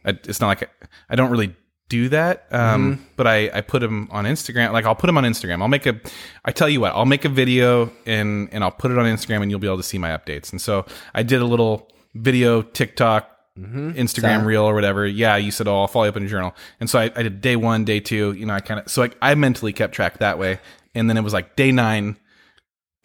[0.04, 0.68] I, it's not like I,
[1.10, 1.56] I don't really
[1.90, 2.46] do that.
[2.52, 4.72] Um, but I I put them on Instagram.
[4.72, 5.62] Like I'll put them on Instagram.
[5.62, 6.00] I'll make a.
[6.46, 9.42] I tell you what, I'll make a video and and I'll put it on Instagram,
[9.42, 10.52] and you'll be able to see my updates.
[10.52, 15.06] And so I did a little video TikTok Instagram reel or whatever.
[15.06, 17.24] Yeah, you said, "Oh, I'll follow you up in a journal." And so I, I
[17.24, 18.32] did day one, day two.
[18.34, 20.60] You know, I kind of so I, I mentally kept track that way.
[20.96, 22.18] And then it was like day nine,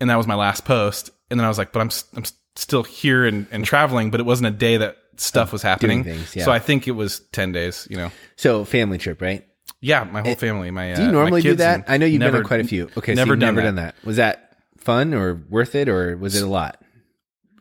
[0.01, 1.11] and that was my last post.
[1.31, 2.25] And then I was like, "But I'm I'm
[2.57, 6.05] still here and, and traveling." But it wasn't a day that stuff was happening.
[6.05, 6.45] things, yeah.
[6.45, 7.87] So I think it was ten days.
[7.91, 9.47] You know, So family trip, right?
[9.81, 10.71] yeah, my whole family.
[10.71, 11.85] My Do you uh, normally do that?
[11.89, 12.91] I know you've been never- on quite a few.
[12.97, 13.77] Okay, so never you've done never that.
[13.77, 13.95] done that.
[14.05, 16.81] Was that fun or worth it, or was it a lot?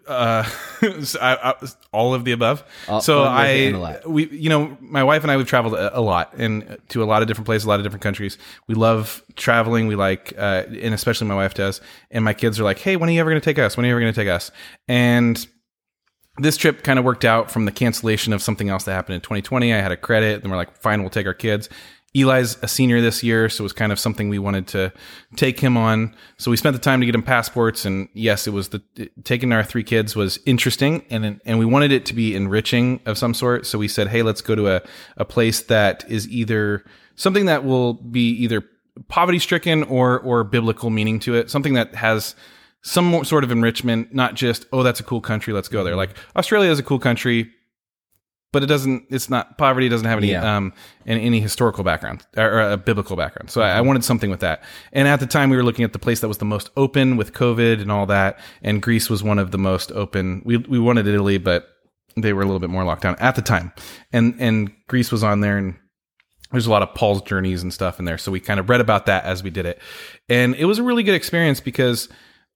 [0.08, 0.44] uh,
[1.02, 1.54] so I, I,
[1.94, 2.63] all of the above.
[2.89, 5.38] All- so fun, worth it, and a I, we, you know, my wife and I,
[5.38, 7.84] we've traveled a, a lot and to a lot of different places, a lot of
[7.86, 8.38] different countries.
[8.68, 9.88] We love traveling.
[9.88, 11.80] We like, uh, and especially my wife does.
[12.12, 13.78] And my kids are like, "Hey, when are you ever going to take us?
[13.78, 14.52] When are you ever going to take us?"
[14.89, 15.46] And
[16.38, 19.22] this trip kind of worked out from the cancellation of something else that happened in
[19.22, 19.74] 2020.
[19.74, 21.69] I had a credit, and we're like, fine, we'll take our kids.
[22.15, 24.93] Eli's a senior this year, so it was kind of something we wanted to
[25.36, 26.15] take him on.
[26.38, 29.26] So we spent the time to get him passports, and yes, it was the it-
[29.26, 33.17] taking our three kids was interesting, and and we wanted it to be enriching of
[33.17, 33.65] some sort.
[33.65, 34.82] So we said, hey, let's go to a
[35.17, 36.84] a place that is either
[37.15, 38.63] something that will be either
[39.08, 42.36] poverty stricken or or biblical meaning to it, something that has
[42.84, 45.96] some sort of enrichment, not just oh that's a cool country, let's go there.
[45.96, 47.50] Like Australia is a cool country,
[48.52, 49.06] but it doesn't.
[49.10, 49.89] It's not poverty.
[49.89, 50.58] Doesn't have any Yeah.
[50.58, 50.74] um
[51.08, 53.50] any, any historical background or, a biblical background.
[53.50, 54.63] So I, I wanted something with that.
[54.91, 57.17] And at the time, we were looking at the place that was the most open
[57.17, 58.39] with COVID and all that.
[58.62, 60.41] And Greece was one of the most open.
[60.46, 61.67] We we wanted Italy, but
[62.15, 63.72] they were a little bit more locked down at the time.
[64.12, 65.76] And and Greece was on there and
[66.52, 68.19] there's a lot of Paul's journeys and stuff in there.
[68.19, 69.80] So we kind of read about that as we did it.
[70.30, 72.08] And it was a really good experience because,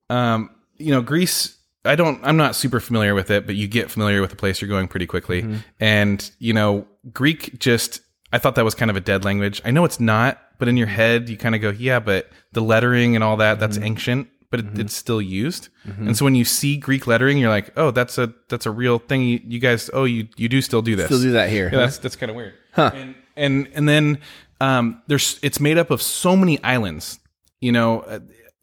[0.09, 3.89] um, you know, Greece, I don't, I'm not super familiar with it, but you get
[3.89, 5.45] familiar with the place you're going pretty quickly.
[5.79, 8.01] And, you know, Greek just,
[8.33, 9.61] I thought that was kind of a dead language.
[9.63, 12.61] I know it's not, but in your head, you kind of go, yeah, but the
[12.61, 14.27] lettering and all that, that's ancient.
[14.49, 15.69] but it, it's still used.
[15.85, 18.97] And so when you see Greek lettering, you're like, oh, that's a that's a real
[18.99, 19.21] thing.
[19.21, 21.07] You, you guys, oh, you you do still do this.
[21.07, 21.69] Still do that here.
[21.71, 22.53] Yeah, that's that's kind of weird.
[22.73, 22.91] Huh.
[22.93, 24.19] And and and then
[24.61, 27.19] um, there's it's made up of so many islands.
[27.59, 28.19] You know, uh,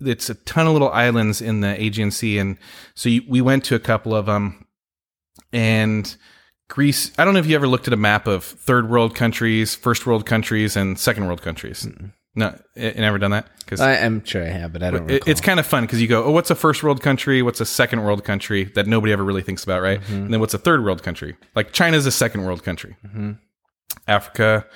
[0.06, 2.58] it's a ton of little islands in the Aegean Sea, and
[2.94, 4.66] so you, we went to a couple of them,
[5.52, 6.16] and
[6.68, 7.12] Greece.
[7.18, 10.06] I don't know if you ever looked at a map of third world countries, first
[10.06, 11.86] world countries, and second world countries.
[12.36, 15.08] No, you never done that because I am sure I have, but I don't.
[15.08, 17.42] it, it's kind of fun because you go, oh, what's a first world country?
[17.42, 20.00] What's a second world country that nobody ever really thinks about, right?
[20.00, 20.14] Mm-hmm.
[20.14, 21.36] And then what's a third world country?
[21.54, 22.96] Like China's a second world country.
[23.06, 23.32] Mm-hmm.
[24.08, 24.66] Africa,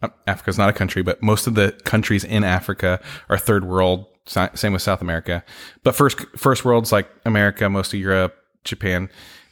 [0.00, 4.06] uh, Africa's not a country, but most of the countries in Africa are third world.
[4.28, 5.44] Same with South America,
[5.82, 9.08] but first first world's like America, most of Europe, Japan,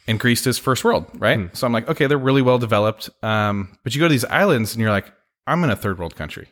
[0.07, 1.39] and Greece is first world, right?
[1.39, 1.47] Hmm.
[1.53, 3.09] So I'm like, okay, they're really well developed.
[3.23, 5.11] Um, but you go to these islands and you're like,
[5.47, 6.49] I'm in a third world country.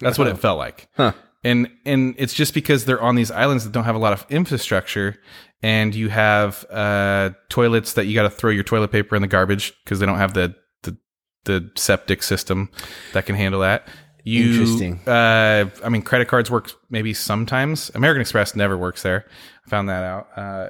[0.00, 1.12] That's what it felt like huh?
[1.44, 4.26] and and it's just because they're on these islands that don't have a lot of
[4.28, 5.16] infrastructure
[5.62, 9.28] and you have uh toilets that you got to throw your toilet paper in the
[9.28, 10.96] garbage because they don't have the, the
[11.44, 12.70] the septic system
[13.12, 13.86] that can handle that
[14.28, 15.00] you Interesting.
[15.06, 17.90] uh i mean credit cards work maybe sometimes.
[17.94, 19.24] American express never works there.
[19.66, 20.28] I found that out.
[20.36, 20.68] Uh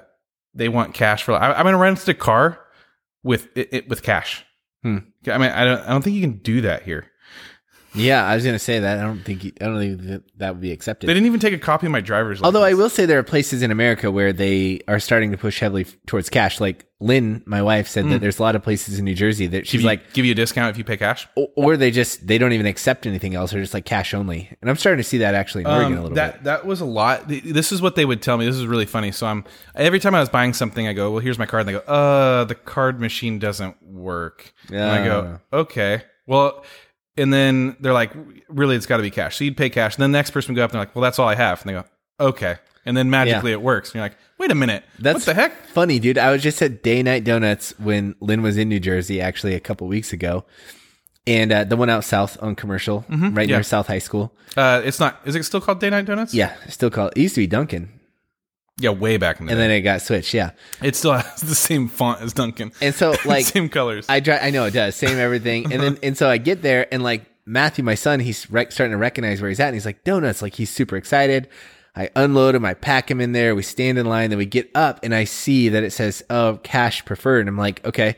[0.54, 2.58] they want cash for I, i'm gonna rent a car
[3.22, 4.44] with it, it with cash.
[4.82, 4.98] Hmm.
[5.26, 7.10] i mean i don't i don't think you can do that here
[7.94, 8.98] Yeah, I was gonna say that.
[8.98, 11.08] I don't think I don't think that, that would be accepted.
[11.08, 13.18] they didn't even take a copy of my driver's license Although I will say there
[13.18, 16.60] are places in America where they are starting to push heavily f- towards cash.
[16.60, 19.66] Like Lynn, my wife, said that there's a lot of places in New Jersey that
[19.66, 19.76] she's Hmm.
[19.76, 22.26] Give you- like, give you a discount if you pay cash o- or they just
[22.26, 23.52] they don't even accept anything else.
[23.52, 24.50] They're just like cash only.
[24.60, 26.44] And I'm starting to see that actually in Oregon a Um, little that bit.
[26.44, 27.28] that was a lot.
[27.28, 28.44] Th- This is what they would tell me.
[28.44, 29.12] This is really funny.
[29.12, 31.68] So I'm every time I was buying something, I go, "Well, here's my card." And
[31.70, 36.64] they go, "Uh, the card machine doesn't work." And I go, "Okay, well."
[37.18, 38.12] And then they're like,
[38.48, 40.54] "Really, it's got to be cash." So you'd pay cash, and then the next person
[40.54, 41.84] would go up and they're like, "Well, that's all I have." And they go,
[42.20, 43.88] "Okay," and then magically it works.
[43.90, 46.16] And you're like, "Wait a minute, That's what the heck?" Funny, dude.
[46.16, 49.60] I was just at Day Night Donuts when Lynn was in New Jersey, actually a
[49.60, 50.44] couple weeks ago,
[51.26, 53.38] and uh, the one out south on Commercial, right Mm-hmm.
[53.40, 53.46] yeah.
[53.46, 54.32] near South High School.
[54.56, 55.20] Uh, it's not.
[55.24, 56.32] Is it still called Day Night Donuts?
[56.34, 57.12] Yeah, it's still called.
[57.16, 57.90] It used to be Dunkin',
[58.78, 59.66] yeah, way back in the and day.
[59.68, 60.32] then it got switched.
[60.34, 60.50] Yeah,
[60.82, 62.72] it still has the same font as Dunkin'.
[62.80, 64.06] and so like same colors.
[64.08, 65.72] I try, I know it does, same everything.
[65.72, 68.92] And then and so I get there and like Matthew, my son, he's rec- starting
[68.92, 70.42] to recognize where he's at, and he's like donuts.
[70.42, 71.48] Like he's super excited.
[71.96, 73.54] I unload him, I pack him in there.
[73.56, 76.60] We stand in line, then we get up, and I see that it says "Oh,
[76.62, 78.16] cash preferred." And I'm like, okay,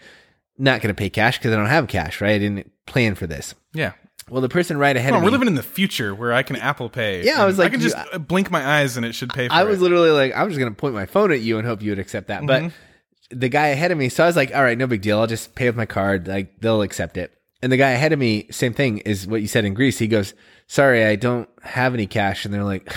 [0.59, 2.33] not gonna pay cash because I don't have cash, right?
[2.33, 3.55] I didn't plan for this.
[3.73, 3.92] yeah.
[4.31, 6.43] Well, the person right ahead Come of me, we're living in the future where I
[6.43, 7.25] can Apple Pay.
[7.25, 7.97] Yeah, I was like, I can just
[8.29, 9.66] blink my eyes and it should pay for I it.
[9.69, 11.99] was literally like, I'm just gonna point my phone at you and hope you would
[11.99, 12.47] accept that.
[12.47, 13.38] But Mm-hmm.
[13.38, 15.19] the guy ahead of me, so I was like, all right, no big deal.
[15.21, 16.29] I'll just pay with my card.
[16.29, 17.33] Like they'll accept it.
[17.62, 19.99] And the guy ahead of me, same thing is what you said in Greece.
[19.99, 20.33] He goes,
[20.66, 22.45] sorry, I don't have any cash.
[22.45, 22.88] And they're like,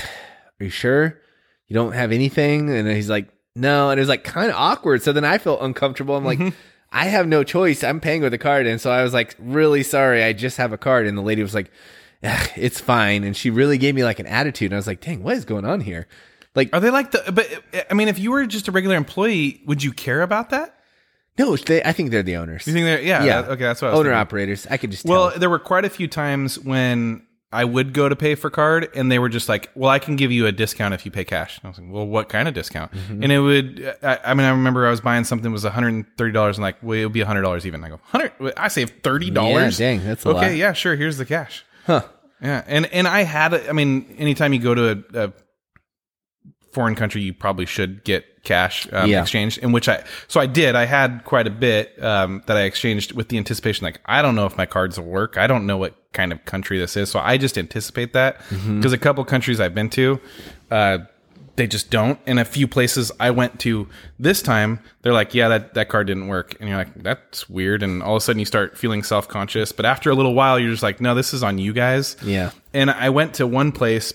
[0.60, 1.19] are you sure
[1.67, 2.69] you don't have anything?
[2.69, 3.89] And he's like, no.
[3.89, 5.02] And it was like kind of awkward.
[5.04, 6.15] So then I felt uncomfortable.
[6.15, 6.56] I'm like, Mm-hmm.
[6.93, 7.84] I have no choice.
[7.84, 8.67] I'm paying with a card.
[8.67, 10.23] And so I was like, really sorry.
[10.23, 11.08] I just have a card.
[11.08, 11.71] And the lady was like,
[12.56, 13.23] it's fine.
[13.23, 14.67] And she really gave me like an attitude.
[14.67, 16.08] And I was like, dang, what is going on here?
[16.56, 17.32] Like, Are they like the?
[17.32, 17.47] But
[17.89, 20.79] I mean, if you were just a regular employee, would you care about that?
[21.39, 22.67] no, they, I think they're the owners.
[22.67, 23.23] You think they're yeah?
[23.23, 23.41] yeah.
[23.41, 24.21] that- okay, that's what I was Owner thinking.
[24.21, 24.67] operators.
[24.69, 25.39] I could just Well, tell.
[25.39, 29.12] there were quite a few times when I would go to pay for card, and
[29.12, 31.58] they were just like, "Well, I can give you a discount if you pay cash."
[31.60, 33.24] And I was like, "Well, what kind of discount?" Mm-hmm.
[33.24, 33.96] And it would.
[34.04, 36.34] I, I mean, I remember I was buying something that was one hundred and thirty
[36.34, 37.84] dollars, and like, well, it'll be hundred dollars even.
[37.84, 38.32] I go, hundred.
[38.58, 39.80] I saved thirty dollars.
[39.80, 40.50] Yeah, dang, that's a okay.
[40.50, 40.56] lot.
[40.58, 40.96] Yeah, sure.
[40.96, 41.63] Here's the cash.
[41.86, 42.04] Huh.
[42.42, 43.54] Yeah, and and I had.
[43.54, 45.34] a- I mean, anytime you go to a, a
[46.74, 49.22] foreign country, you probably should get cash um, Yeah.
[49.22, 49.60] exchanged.
[49.60, 50.76] In which I, so I did.
[50.76, 54.36] I had quite a bit um, that I exchanged with the anticipation, like I don't
[54.36, 55.38] know if my cards will work.
[55.38, 58.78] I don't know what kind of country this is, so I just anticipate that Mm-hmm.
[58.80, 60.20] because a couple countries I've been to.
[60.70, 60.98] Uh,
[61.56, 62.20] they just don't.
[62.26, 66.08] And a few places I went to this time, they're like, yeah, that, that card
[66.08, 66.56] didn't work.
[66.60, 67.84] And you're like, that's weird.
[67.84, 69.72] And all of a sudden you start feeling self conscious.
[69.72, 72.18] But after a little while, you're just like, no, this is on you guys.
[72.24, 72.50] Yeah.
[72.74, 74.14] And I went to one place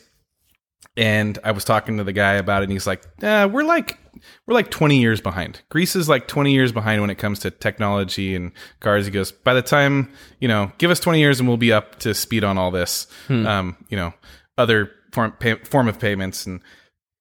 [0.98, 3.98] and I was talking to the guy about it, and he's like, eh, "We're like
[4.46, 5.62] we're like 20 years behind.
[5.68, 9.30] Greece is like 20 years behind when it comes to technology and cars." He goes,
[9.30, 12.42] "By the time you know, give us 20 years, and we'll be up to speed
[12.42, 13.06] on all this.
[13.46, 14.12] Um, you know,
[14.58, 16.61] other form pay, form of payments and."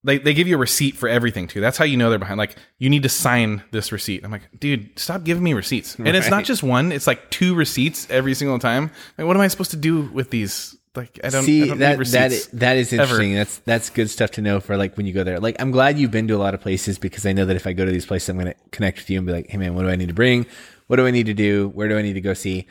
[0.03, 1.59] They, they give you a receipt for everything too.
[1.59, 2.37] That's how you know they're behind.
[2.37, 4.23] Like you need to sign this receipt.
[4.23, 5.95] I'm like, dude, stop giving me receipts.
[5.95, 8.91] And it's not just one; it's like two receipts every single time.
[9.17, 10.76] Like, what am I supposed to do with these?
[10.97, 12.47] Like, I don't See I don't that that.
[12.53, 13.35] That is interesting.
[13.35, 15.39] That's that's good stuff to know for like when you go there.
[15.39, 17.65] Like I'm glad you've been to a lot of places because I know that if
[17.67, 19.57] I go to these places, I'm going to connect with you and be like, hey
[19.57, 20.45] man, what do I need to bring?
[20.87, 21.69] What do I need to do?
[21.69, 22.65] Where do I need to go see?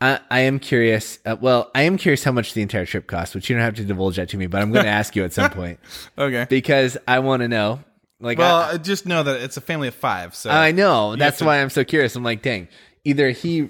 [0.00, 1.18] I, I am curious.
[1.24, 3.74] Uh, well, I am curious how much the entire trip costs, which you don't have
[3.76, 5.80] to divulge that to me, but I'm going to ask you at some point
[6.18, 6.46] Okay.
[6.50, 7.80] because I want to know.
[8.20, 10.34] Like, Well, I, I just know that it's a family of five.
[10.34, 12.14] So I know that's to- why I'm so curious.
[12.14, 12.68] I'm like, dang,
[13.04, 13.68] either he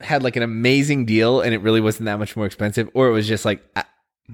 [0.00, 3.12] had like an amazing deal and it really wasn't that much more expensive, or it
[3.12, 3.86] was just like, ah,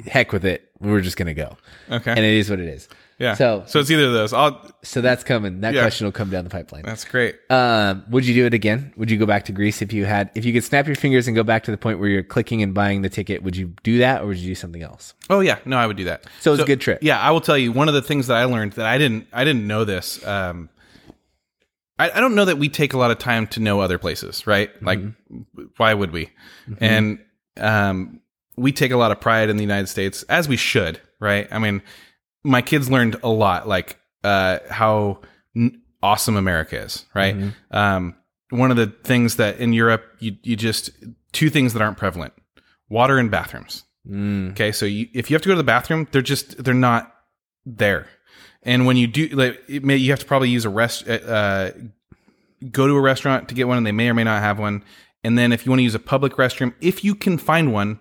[0.06, 1.56] heck with it, we were just to go,
[1.90, 2.10] okay.
[2.10, 2.88] and it is what it is.
[3.18, 3.34] yeah.
[3.34, 4.32] so- so it's either of those.
[4.32, 4.70] I'll.
[4.82, 5.60] So that's coming.
[5.60, 5.80] That Yeah.
[5.82, 6.82] question will come down the pipeline.
[6.82, 7.36] That's great.
[7.48, 8.92] Um, would you do it again?
[8.96, 11.26] Would you go back to Greece if you had, if you could snap your fingers
[11.26, 13.42] and go back to the point where you're clicking and buying the ticket?
[13.44, 15.14] Would you do that, or would you do something else?
[15.30, 16.24] Oh yeah, no, I would do that.
[16.40, 16.98] So it was a good trip.
[17.02, 19.28] Yeah, I will tell you one of the things that I learned that I didn't
[19.32, 20.24] I didn't know this.
[20.26, 20.68] Um,
[21.98, 24.46] I, I don't know that we take a lot of time to know other places,
[24.46, 24.70] right?
[24.82, 25.00] Like,
[25.76, 26.30] why would we?
[26.80, 27.18] And
[27.56, 28.20] um,
[28.56, 31.46] we take a lot of pride in the United States, as we should, right?
[31.50, 31.82] I mean,
[32.42, 35.20] my kids learned a lot, like uh, how
[35.56, 37.36] n- awesome America is, right?
[37.70, 38.16] Um,
[38.50, 40.90] one of the things that in Europe, you you just
[41.32, 42.32] two things that aren't prevalent:
[42.88, 43.84] water and bathrooms.
[44.08, 44.50] Mm.
[44.50, 47.12] Okay, so you, if you have to go to the bathroom, they're just they're not
[47.64, 48.06] there.
[48.64, 51.70] And when you do, like, it may, you have to probably use a rest, uh,
[52.70, 54.82] go to a restaurant to get one, and they may or may not have one.
[55.22, 58.00] And then if you want to use a public restroom, if you can find one,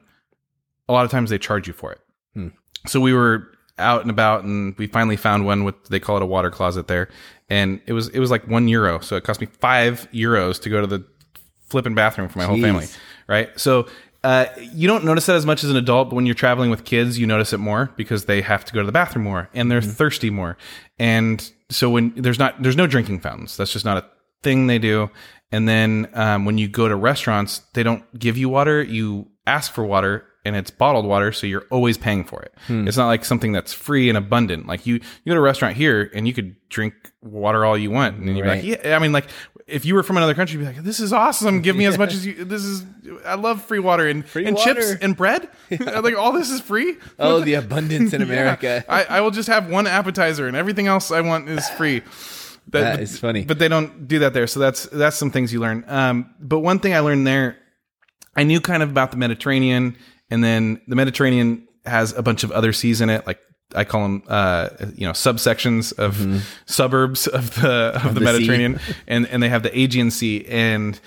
[0.88, 2.02] a lot of times they charge you for it.
[2.34, 2.48] Hmm.
[2.88, 6.24] So we were out and about, and we finally found one with they call it
[6.24, 7.10] a water closet there,
[7.50, 9.00] and it was it was like one euro.
[9.00, 11.06] So it cost me five euros to go to the
[11.70, 12.88] flipping bathroom for my whole family,
[13.28, 13.58] right?
[13.60, 13.88] So
[14.24, 16.86] uh, you don't notice that as much as an adult, but when you're traveling with
[16.86, 19.70] kids, you notice it more because they have to go to the bathroom more and
[19.70, 20.58] they're thirsty more.
[20.98, 24.06] And so when there's not there's no drinking fountains, that's just not a
[24.42, 25.10] thing they do.
[25.52, 28.82] And then um, when you go to restaurants, they don't give you water.
[28.82, 32.54] You ask for water, and it's bottled water, so you're always paying for it.
[32.70, 34.66] It's not like something that's free and abundant.
[34.68, 37.92] Like you, you go to a restaurant here, and you could drink water all you
[37.92, 38.64] want, and you're Right.
[38.64, 38.96] like, yeah.
[38.96, 39.28] I mean, like
[39.68, 41.62] if you were from another country, you'd be like, this is awesome.
[41.62, 42.44] Give me as much as you.
[42.46, 42.86] This is.
[43.26, 45.50] I love free water and and chips and bread.
[45.80, 46.98] like all this is free.
[47.20, 48.84] Oh, the abundance in America.
[48.88, 52.02] I, I will just have one appetizer, and everything else I want is free.
[52.70, 53.44] That is funny.
[53.44, 54.48] but they don't do that there.
[54.48, 55.84] So that's that's some things you learn.
[55.86, 57.58] Um, but one thing I learned there,
[58.38, 59.98] I knew kind of about the Mediterranean,
[60.30, 63.40] and then the Mediterranean has a bunch of other seas in it, like
[63.76, 68.14] I call them, uh, you know, subsections of suburbs of the of, the, Mm-hmm.
[68.14, 68.24] the sea.
[68.26, 71.00] Mediterranean, and and they have the Aegean Sea, and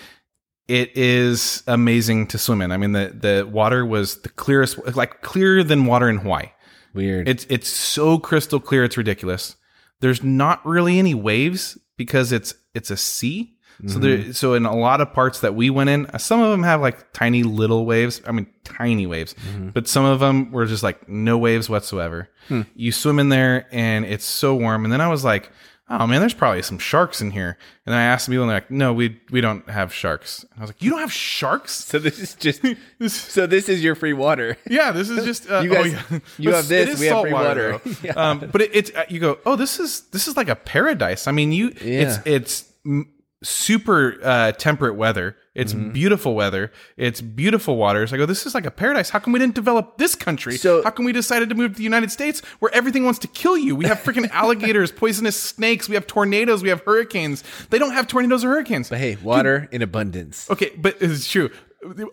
[0.69, 2.73] it is amazing to swim in.
[2.73, 6.51] I mean, the the water was the clearest, like clearer than water in Hawaii.
[6.95, 7.29] Weird.
[7.29, 9.57] It's it's so crystal clear, it's ridiculous.
[10.01, 13.56] There's not really any waves because it's it's a sea.
[13.87, 16.51] So there, so in a lot of parts that we went in, uh, some of
[16.51, 18.23] them have like tiny little waves.
[18.27, 19.35] I mean, tiny waves,
[19.75, 22.29] but some of them were just like no waves whatsoever.
[22.75, 24.85] You swim in there and it's so warm.
[24.85, 25.51] And then I was like,
[25.89, 27.57] oh man, there's probably some sharks in here.
[27.85, 30.43] And then I asked the people and they're like, no, we we don't have sharks.
[30.45, 31.73] And I was like, you don't have sharks?
[31.73, 32.63] so this is just.
[33.09, 34.57] so this is your free water.
[34.69, 36.19] Yeah, this is just uh, You guys- oh, yeah.
[36.39, 37.79] you have this, we have free water.
[37.85, 37.93] though.
[38.03, 38.13] Yeah.
[38.13, 41.27] um, but it, it's uh, you go, oh, this is this is like a paradise.
[41.29, 42.23] I mean, you it's Yeah.
[42.25, 43.05] it's mm,
[43.43, 45.37] super uh, temperate weather.
[45.55, 45.93] It's Mm-hmm.
[45.93, 46.71] beautiful weather.
[46.99, 48.13] It's beautiful waters.
[48.13, 49.09] I go, this is like a paradise.
[49.09, 50.59] How come we didn't develop this country?
[50.59, 53.29] So- How come we decided to move to the United States where everything wants to
[53.29, 53.75] kill you?
[53.75, 55.89] We have freaking alligators, poisonous snakes.
[55.89, 56.63] We have tornadoes.
[56.63, 57.43] We have hurricanes.
[57.71, 58.91] They don't have tornadoes or hurricanes.
[58.91, 60.51] But hey, water in abundance.
[60.51, 61.51] Okay, but it's true.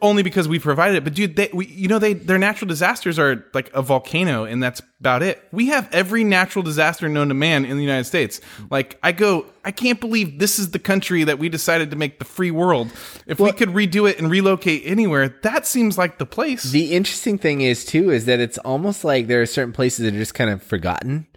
[0.02, 1.04] Only because we provided it.
[1.04, 4.62] But dude, they, we, you know, they their natural disasters are like a volcano, and
[4.62, 5.44] that's about it.
[5.52, 8.42] We have every natural disaster known to man in the United States.
[8.70, 12.20] Like I go, I can't believe this is the country that we decided to make
[12.20, 12.92] the free world.
[13.28, 16.64] If we could redo it and relocate anywhere, that seems like the place.
[16.64, 20.14] The interesting thing is too is that it's almost like there are certain places that
[20.14, 21.28] are just kind of forgotten.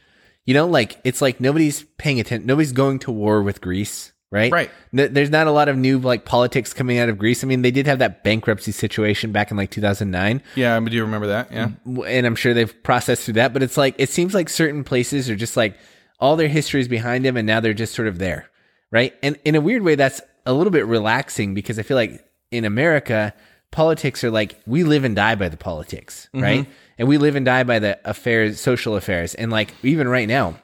[0.44, 2.46] You know, like it's like nobody's paying attention.
[2.46, 4.52] Nobody's going to war with Greece, right?
[4.52, 4.70] Right.
[4.92, 7.44] There's not a lot of new like politics coming out of Greece.
[7.44, 10.96] I mean, they did have that bankruptcy situation back in like 2009, yeah, but do
[10.96, 11.52] you remember that?
[11.52, 11.70] Yeah.
[12.06, 13.52] and I'm sure they've processed through that.
[13.52, 15.76] But it's like it seems like certain places are just like
[16.18, 18.50] all their history is behind them, and now they're just sort of there,
[18.90, 19.14] right?
[19.22, 22.64] And in a weird way, that's a little bit relaxing because I feel like in
[22.64, 23.34] America,
[23.70, 26.42] politics are like we live and die by the politics, mm-hmm.
[26.42, 26.66] right?
[26.98, 30.56] And we live and die by the affairs, social affairs, and like even right now,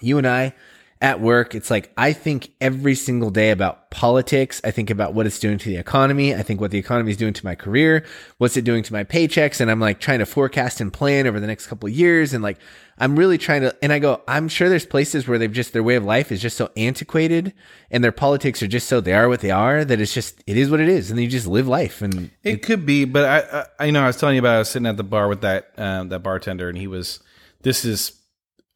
[0.00, 0.54] you and I
[1.00, 4.60] at work, it's like I think every single day about politics.
[4.64, 6.34] I think about what it's doing to the economy.
[6.34, 8.04] I think what the economy is doing to my career.
[8.38, 9.60] What's it doing to my paychecks?
[9.60, 12.34] And I'm like trying to forecast and plan over the next couple of years.
[12.34, 12.58] And like
[13.00, 13.76] I'm really trying to.
[13.82, 16.42] And I go, I'm sure there's places where they've just their way of life is
[16.42, 17.54] just so antiquated,
[17.90, 20.56] and their politics are just so they are what they are that it's just it
[20.56, 22.02] is what it is, and you just live life.
[22.02, 24.56] And It could be, but I, I, I know I was telling you about.
[24.56, 27.20] I was sitting at the bar with that um, that bartender, and he was.
[27.62, 28.12] This is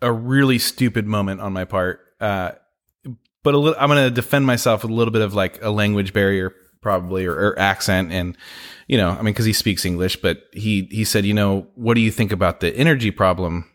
[0.01, 2.53] a really stupid moment on my part, uh,
[3.43, 3.77] but a little.
[3.79, 7.27] I'm going to defend myself with a little bit of like a language barrier probably
[7.27, 8.37] or, or accent, and
[8.87, 11.95] you know, I mean, because he speaks English, but he he said, you know, what
[11.95, 13.69] do you think about the energy problem,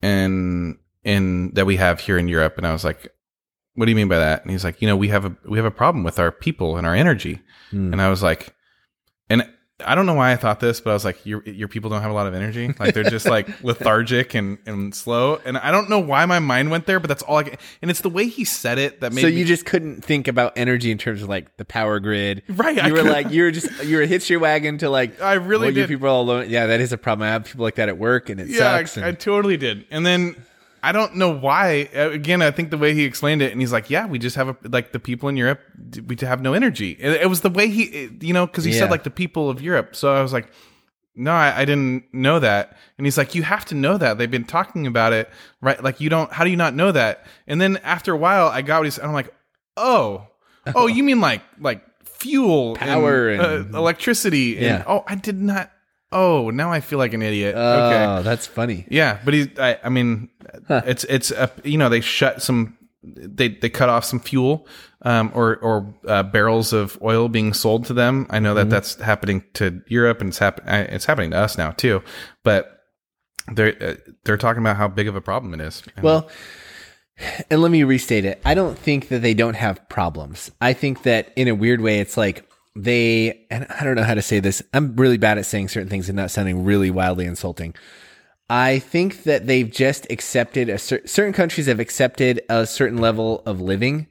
[0.00, 2.54] and and that we have here in Europe?
[2.56, 3.12] And I was like,
[3.74, 4.42] what do you mean by that?
[4.42, 6.76] And he's like, you know, we have a we have a problem with our people
[6.76, 7.40] and our energy.
[7.70, 7.92] Hmm.
[7.92, 8.54] And I was like,
[9.28, 9.48] and
[9.84, 12.02] I don't know why I thought this, but I was like, your your people don't
[12.02, 12.74] have a lot of energy.
[12.78, 15.40] Like they're just like lethargic and, and slow.
[15.44, 17.58] And I don't know why my mind went there, but that's all I can.
[17.82, 20.28] And it's the way he said it that made So me, you just couldn't think
[20.28, 23.30] about energy in terms of like the power grid, Right, I You were couldn't- like
[23.30, 25.20] you were just you were hitch your wagon to like.
[25.20, 25.88] I really well, did.
[25.88, 26.50] people all alone.
[26.50, 27.28] Yeah, that is a problem.
[27.28, 28.98] I have people like that at work, and it yeah, sucks.
[28.98, 29.84] I, I totally did.
[29.90, 30.36] And then
[30.82, 31.88] I don't know why.
[31.94, 34.34] Uh, Again, I think the way he explained it, and he's like, "Yeah, we just
[34.36, 35.60] have a, like the people in Europe,
[36.06, 38.80] we have no energy." It, it was the way he, you know, because he Yeah.
[38.80, 39.94] said like the people of Europe.
[39.94, 40.50] So I was like,
[41.14, 44.18] "No, I, I didn't know that." And he's like, "You have to know that.
[44.18, 45.80] They've been talking about it, right?
[45.82, 46.32] Like you don't.
[46.32, 48.98] How do you not know that?" And then after a while, I got what he's.
[48.98, 49.32] I'm like,
[49.76, 50.26] "Oh,
[50.74, 54.84] oh, you mean like like fuel, Power and, and- uh, electricity?" And, Yeah.
[54.86, 55.70] Oh, I did not.
[56.12, 57.54] Oh, now I feel like an idiot.
[57.56, 58.22] oh, okay.
[58.22, 58.86] that's funny.
[58.90, 59.48] Yeah, but he's.
[59.58, 60.28] I, I mean,
[60.68, 62.76] it's it's a, you know they shut some.
[63.02, 64.66] They they cut off some fuel,
[65.02, 68.26] um, or or uh, barrels of oil being sold to them.
[68.30, 70.68] I know that that's happening to Europe and it's happen.
[70.68, 72.02] It's happening to us now too.
[72.44, 72.80] But
[73.52, 73.94] they're uh,
[74.24, 75.82] they're talking about how big of a problem it is.
[76.00, 76.28] Well,
[77.50, 78.40] and let me restate it.
[78.44, 80.50] I don't think that they don't have problems.
[80.60, 84.14] I think that in a weird way, it's like they, and I don't know how
[84.14, 84.62] to say this.
[84.72, 87.74] I'm really bad at saying certain things and not sounding really wildly insulting.
[88.48, 93.42] I think that they've just accepted a cer- certain countries have accepted a certain level
[93.46, 94.08] of living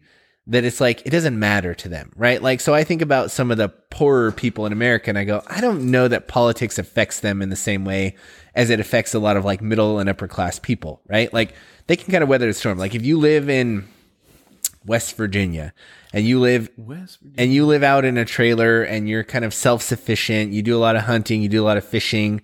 [0.47, 2.41] that it's like it doesn't matter to them, right?
[2.41, 5.43] Like so I think about some of the poorer people in America and I go,
[5.47, 8.15] I don't know that politics affects them in the same way
[8.56, 11.32] as it affects a lot of like middle and upper class people, right?
[11.32, 11.54] Like
[11.88, 12.80] they can kind of weather the storm.
[12.80, 13.88] Like if you live in
[14.86, 15.74] West Virginia
[16.13, 16.69] and you live
[17.38, 20.80] and you live out in a trailer and you're kind of self-sufficient, you do a
[20.80, 22.41] lot of hunting, you do a lot of fishing,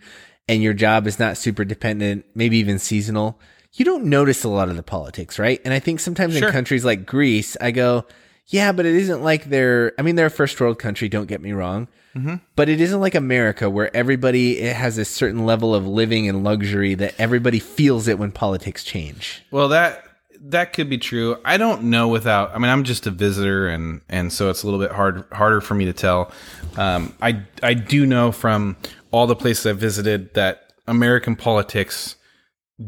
[0.47, 3.39] and your job is not super dependent, maybe even seasonal,
[3.73, 5.61] you don't notice a lot of the politics, right?
[5.65, 6.47] And I think sometimes Sure.
[6.47, 8.05] in countries like Greece, I go,
[8.47, 11.41] yeah, but it isn't like they're, I mean, they're a first world country, don't get
[11.41, 11.87] me wrong.
[12.15, 12.35] Mm-hmm.
[12.55, 16.43] But it isn't like America where everybody it has a certain level of living and
[16.43, 19.43] luxury that everybody feels it when politics change.
[19.51, 20.06] Well, that
[20.49, 21.37] that could be true.
[21.43, 22.55] I don't know without.
[22.55, 25.61] I mean, I'm just a visitor, and and so it's a little bit hard harder
[25.61, 26.31] for me to tell.
[26.77, 28.77] Um, I I do know from
[29.11, 32.15] all the places I've visited that American politics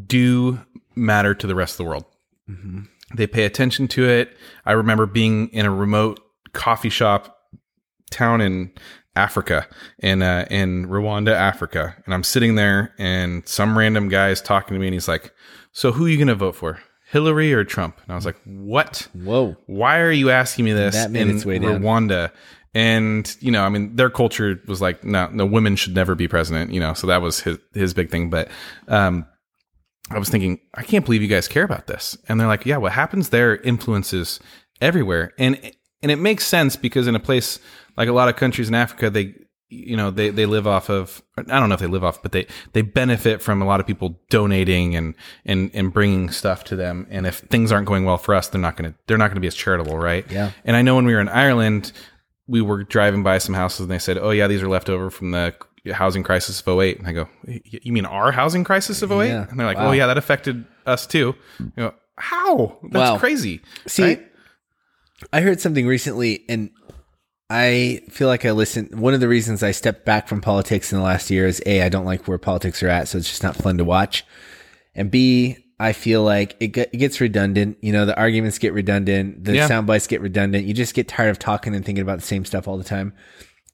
[0.06, 0.60] do
[0.96, 2.06] matter to the rest of the world.
[3.16, 4.38] They pay attention to it.
[4.66, 6.20] I remember being in a remote
[6.54, 7.38] coffee shop
[8.12, 8.72] town in
[9.16, 9.68] Africa,
[10.00, 14.76] in uh, in Rwanda, Africa, and I'm sitting there, and some random guy is talking
[14.76, 15.34] to me, and he's like,
[15.72, 16.80] "So who are you going to vote for,
[17.12, 19.08] Hillary or Trump?" And I was like, "What?
[19.14, 19.58] Whoa.
[19.66, 21.82] Why are you asking me this That in way down.
[21.82, 22.32] Rwanda?"
[22.74, 26.28] And you know, I mean, their culture was like, "No, no, women should never be
[26.28, 28.30] president." You know, so that was his his big thing.
[28.30, 28.50] But
[28.88, 29.26] um,
[30.12, 32.18] I was thinking, I can't believe you guys care about this.
[32.28, 34.40] And they're like, yeah, what happens there influences
[34.82, 35.34] everywhere.
[35.38, 35.60] And
[36.02, 37.60] and it makes sense because in a place
[37.98, 39.36] like a lot of countries in Africa, they
[39.70, 42.32] you know they they live off of I don't know if they live off, but
[42.32, 45.14] they they benefit from a lot of people donating and
[45.46, 47.06] and and bringing stuff to them.
[47.10, 49.48] And if things aren't going well for us, they're not gonna they're not gonna be
[49.48, 50.26] as charitable, right?
[50.32, 50.52] Yeah.
[50.66, 51.92] And I know when we were in Ireland,
[52.48, 55.10] we were driving by some houses and they said, "Oh yeah, these are left over
[55.12, 55.54] from the
[55.94, 56.98] housing crisis of 08.
[57.00, 59.48] And I go, "You mean our housing crisis of 08?" Yeah.
[59.50, 59.90] And they're like, Wow.
[59.90, 62.80] "Oh yeah, that affected us too." You know, how?
[62.92, 63.18] That's Wow.
[63.20, 63.62] crazy.
[63.86, 64.26] See, right?
[65.32, 66.72] I heard something recently, and
[67.50, 69.00] I feel like I listened.
[69.00, 71.82] One of the reasons I stepped back from politics in the last year is A,
[71.82, 74.24] I don't like where politics are at, so it's just not fun to watch.
[74.94, 77.78] And B, I feel like it, get, it gets redundant.
[77.82, 79.68] You know, the arguments get redundant, the Yeah.
[79.68, 80.66] sound bites get redundant.
[80.66, 83.14] You just get tired of talking and thinking about the same stuff all the time.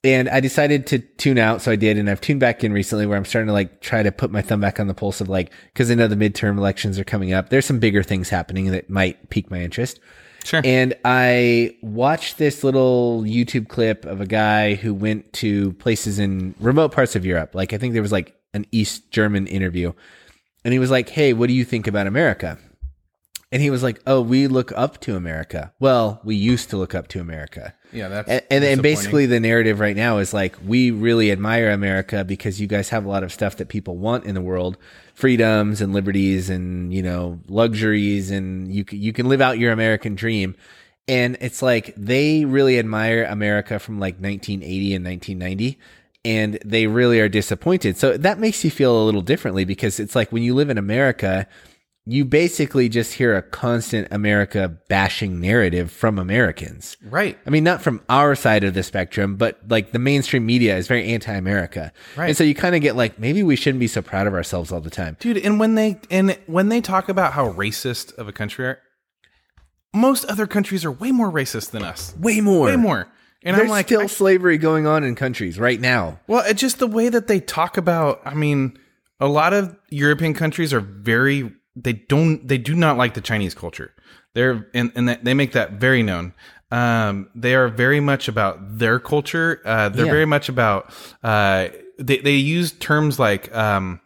[0.05, 3.07] And I decided to tune out, so I did, and I've tuned back in recently
[3.07, 5.27] where I'm starting to like try to put my thumb back on the pulse of
[5.29, 7.49] like, because I know the midterm elections are coming up.
[7.49, 9.99] There's some bigger things happening that might pique my interest.
[10.45, 10.61] Sure.
[10.63, 16.53] And I watched this little YouTube clip of a guy who went to places in
[16.59, 17.55] remote parts of Europe.
[17.55, 19.93] Like I think there was like an East German interview.
[20.63, 22.59] And he was like, Hey, what do you think about America?
[23.51, 25.73] And he was like, Oh, we look up to America.
[25.79, 27.73] Well, we used to look up to America.
[27.91, 31.69] Yeah, that's And, and, and basically, the narrative right now is like, we really admire
[31.69, 34.77] America because you guys have a lot of stuff that people want in the world
[35.13, 40.15] freedoms and liberties and, you know, luxuries, and you, you can live out your American
[40.15, 40.55] dream.
[41.07, 45.79] And it's like they really admire America from like 1980 and 1990.
[46.25, 47.97] And they really are disappointed.
[47.97, 50.79] So that makes you feel a little differently because it's like when you live in
[50.79, 51.47] America,
[52.07, 56.97] you basically just hear a constant America bashing narrative from Americans.
[57.03, 57.35] Right.
[57.47, 60.87] I mean, not from our side of the spectrum, but like the mainstream media is
[60.87, 61.91] very anti America.
[62.15, 62.27] Right.
[62.27, 64.71] And so you kind of get like, maybe we shouldn't be so proud of ourselves
[64.71, 65.17] all the time.
[65.19, 68.79] Dude, and when they and when they talk about how racist of a country are,
[69.93, 72.13] most other countries are way more racist than us.
[72.19, 72.65] Way more.
[72.67, 73.07] Way more.
[73.43, 76.19] And There's I'm like, still I- slavery going on in countries right now.
[76.27, 78.21] well, it's just the way that they talk about.
[78.25, 78.77] I mean,
[79.19, 81.51] a lot of European countries are very.
[81.75, 82.47] They don't.
[82.47, 83.93] They do not like the Chinese culture.
[84.33, 86.33] They're and and they make that very known.
[86.71, 89.61] Um, they are very much about their culture.
[89.65, 90.11] Uh, they're Yeah.
[90.11, 90.91] very much about.
[91.23, 91.67] Uh,
[91.99, 93.99] they they use terms like um,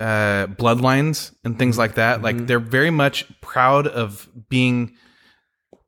[0.00, 2.22] uh, bloodlines and things like that.
[2.22, 4.94] Like they're very much proud of being.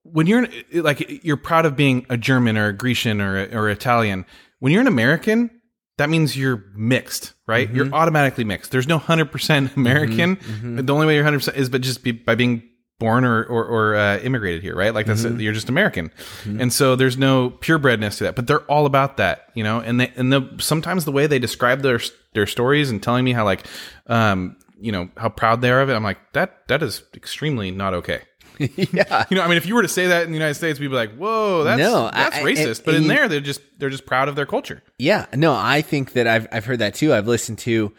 [0.02, 3.68] When you're like you're proud of being a German or a Grecian or a, or
[3.68, 4.24] Italian.
[4.60, 5.50] When you're an American,
[5.98, 7.70] that means you're mixed, right?
[7.70, 7.94] You're mm-hmm.
[7.94, 8.70] automatically mixed.
[8.70, 9.80] There's no hundred percent mm-hmm.
[9.80, 10.36] American.
[10.36, 10.86] Mm-hmm.
[10.86, 12.62] The only way you're hundred percent is but just be, by being
[12.98, 14.94] born or or, or uh, immigrated here, right?
[14.94, 16.10] Like that's you're just American,
[16.44, 18.36] and so there's no purebredness to that.
[18.36, 19.80] But they're all about that, you know.
[19.80, 22.00] And they and the sometimes the way they describe their
[22.34, 23.66] their stories and telling me how like,
[24.06, 25.94] um, you know, how proud they are of it.
[25.94, 28.22] I'm like that that is extremely not okay.
[28.76, 29.24] yeah.
[29.30, 30.88] You know, I mean, if you were to say that in the United States, we'd
[30.88, 33.60] be like, "Whoa, that's No, that's I- I- racist." but in you- there, they're just
[33.78, 34.82] they're just proud of their culture.
[34.98, 37.12] Yeah, no, I think that I've I've heard that too.
[37.14, 37.92] I've listened to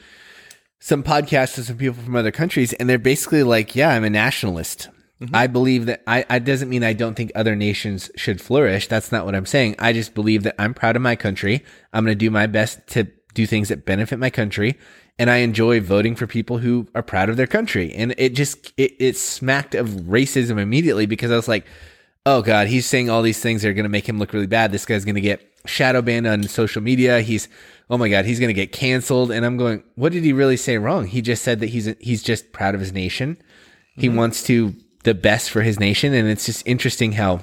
[0.80, 4.10] some podcasts of some people from other countries, and they're basically like, "Yeah, I'm a
[4.10, 4.90] nationalist.
[5.22, 5.36] Mm-hmm.
[5.36, 6.26] I believe that I.
[6.30, 8.88] I doesn't mean I don't think other nations should flourish.
[8.88, 9.76] That's not what I'm saying.
[9.80, 11.64] I just believe that I'm proud of my country.
[11.94, 14.78] I'm going to do my best to do things that benefit my country."
[15.20, 17.94] And I enjoy voting for people who are proud of their country.
[17.94, 21.66] And it just, it, it smacked of racism immediately because I was like,
[22.28, 24.48] oh god he's saying all these things that are going to make him look really
[24.48, 24.72] bad.
[24.72, 27.22] This guy's going to get shadow banned on social media.
[27.22, 27.48] He's
[27.90, 29.32] oh my god he's going to get canceled.
[29.32, 31.08] And i'm going what did he really say wrong?
[31.08, 33.38] He just said that he's he's just proud of his nation.
[33.96, 34.18] He mm-hmm.
[34.18, 36.14] wants to the best for his nation.
[36.14, 37.40] And it's just interesting how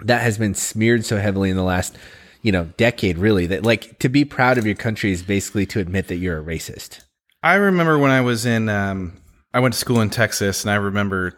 [0.00, 1.98] that has been smeared so heavily in the last
[2.42, 5.80] you know decade really that like to be proud of your country is basically to
[5.80, 7.00] admit that you're a racist
[7.44, 9.14] I remember when I was in, um,
[9.52, 11.34] I went to school in Texas, and I remember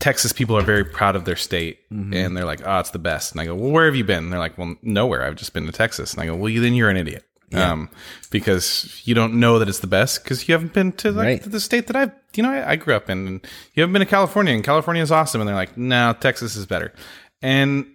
[0.00, 3.30] Texas people are very proud of their state, and they're like, "Oh, it's the best."
[3.32, 5.22] And I go, "Well, where have you been?" And they're like, "Well, nowhere.
[5.24, 7.90] I've just been to Texas." And I go, "Well, you, then you're an idiot." Um,
[8.30, 11.42] because you don't know that it's the best because you haven't been to like Right.
[11.42, 14.00] the state that I've, you know, I, I grew up in, and you haven't been
[14.00, 16.94] to California, and California is awesome, and they're like, no, Texas is better,
[17.42, 17.86] and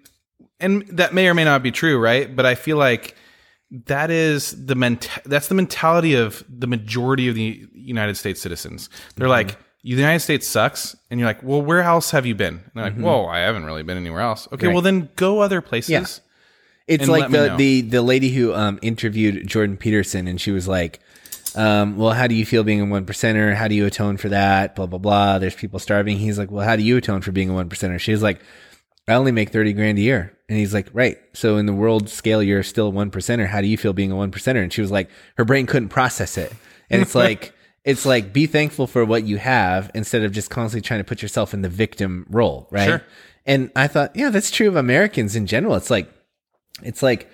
[0.60, 2.34] and that may or may not be true, right?
[2.36, 3.16] But I feel like
[3.86, 8.89] that is the ment- that's the mentality of the majority of the United States citizens.
[9.16, 9.32] They're Mm-hmm.
[9.32, 12.55] like, the United States sucks, and you're like, well, where else have you been?
[12.55, 14.47] And they're like, whoa, I haven't really been anywhere else.
[14.47, 14.66] Okay, Mm-hmm.
[14.68, 14.74] Right.
[14.74, 15.89] well then go other places.
[15.89, 16.05] Yeah.
[16.88, 21.01] It's like the, the the lady who um, interviewed Jordan Peterson, and she was like,
[21.53, 23.53] um, "Well, how do you feel being a one percenter?
[23.53, 24.74] How do you atone for that?
[24.78, 25.38] Blah blah blah.
[25.39, 27.99] There's people starving." He's like, "Well, how do you atone for being a one percenter?"
[27.99, 28.39] She's like,
[29.08, 31.18] "I only make thirty grand a year," and he's like, "Right.
[31.34, 33.47] So in the world scale, you're still a one percenter.
[33.47, 35.89] How do you feel being a one percenter?" And she was like, her brain couldn't
[35.89, 36.53] process it,
[36.89, 37.53] and it's like.
[37.86, 41.22] It's like be thankful for what you have instead of just constantly trying to put
[41.22, 42.86] yourself in the victim role, right?
[42.86, 43.01] Sure.
[43.45, 45.74] And I thought, yeah, that's true of Americans in general.
[45.76, 46.12] It's like
[46.84, 47.30] it's like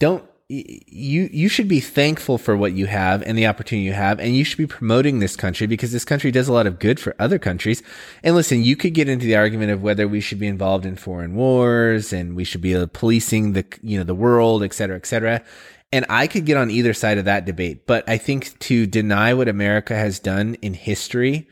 [0.00, 4.20] don't you you should be thankful for what you have and the opportunity you have
[4.20, 7.00] and you should be promoting this country because this country does a lot of good
[7.00, 7.82] for other countries.
[8.22, 10.96] And listen you could get into the argument of whether we should be involved in
[10.96, 14.96] foreign wars and we should be uh, policing the you know the world et cetera
[14.96, 15.42] et cetera.
[15.90, 17.86] And i could get on either side of that debate.
[17.86, 21.48] But i think to deny what america has done in history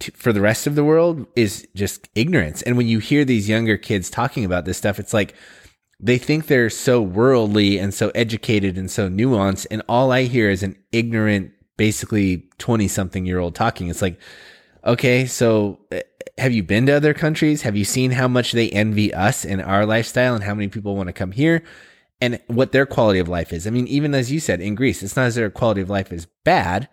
[0.00, 2.62] to, for the rest of the world is just ignorance.
[2.62, 5.34] And when you hear these younger kids talking about this stuff, it's like
[6.02, 9.66] they think they're so worldly and so educated and so nuanced.
[9.70, 13.88] And all I hear is an ignorant, basically 20 something year old talking.
[13.88, 14.18] It's like,
[14.84, 16.00] okay, so uh,
[16.38, 17.62] have you been to other countries?
[17.62, 20.96] Have you seen how much they envy us and our lifestyle and how many people
[20.96, 21.62] want to come here?
[22.22, 23.66] And what their quality of life is.
[23.66, 26.12] I mean, even as you said in Greece, it's not as their quality of life
[26.12, 26.86] is bad,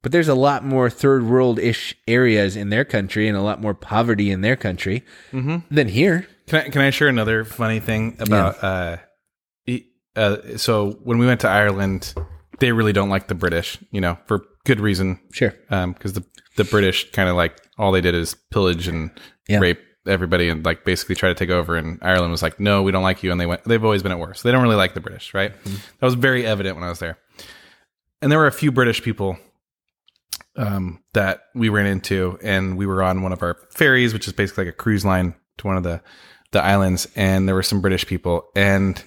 [0.00, 3.60] but there's a lot more third world ish areas in their country and a lot
[3.60, 5.04] more poverty in their country
[5.70, 6.26] than here.
[6.50, 8.96] Can I, can I share another funny thing about uh,
[9.66, 9.84] e-
[10.16, 12.12] uh so when we went to Ireland,
[12.58, 15.20] they really don't like the British, you know, for good reason.
[15.32, 15.54] Sure.
[15.70, 16.24] Um, because the
[16.56, 19.12] the British kind of like all they did is pillage and
[19.48, 19.60] Yeah.
[19.60, 19.78] rape
[20.08, 21.76] everybody and like basically try to take over.
[21.76, 23.30] And Ireland was like, no, we don't like you.
[23.30, 23.62] And they went.
[23.62, 25.52] They've always been at war, so they don't really like the British, right?
[25.64, 27.16] That was very evident when I was there.
[28.20, 29.38] And there were a few British people
[30.56, 34.32] um, that we ran into, and we were on one of our ferries, which is
[34.32, 36.02] basically like a cruise line to one of the
[36.52, 39.02] the islands, and there were some British people, and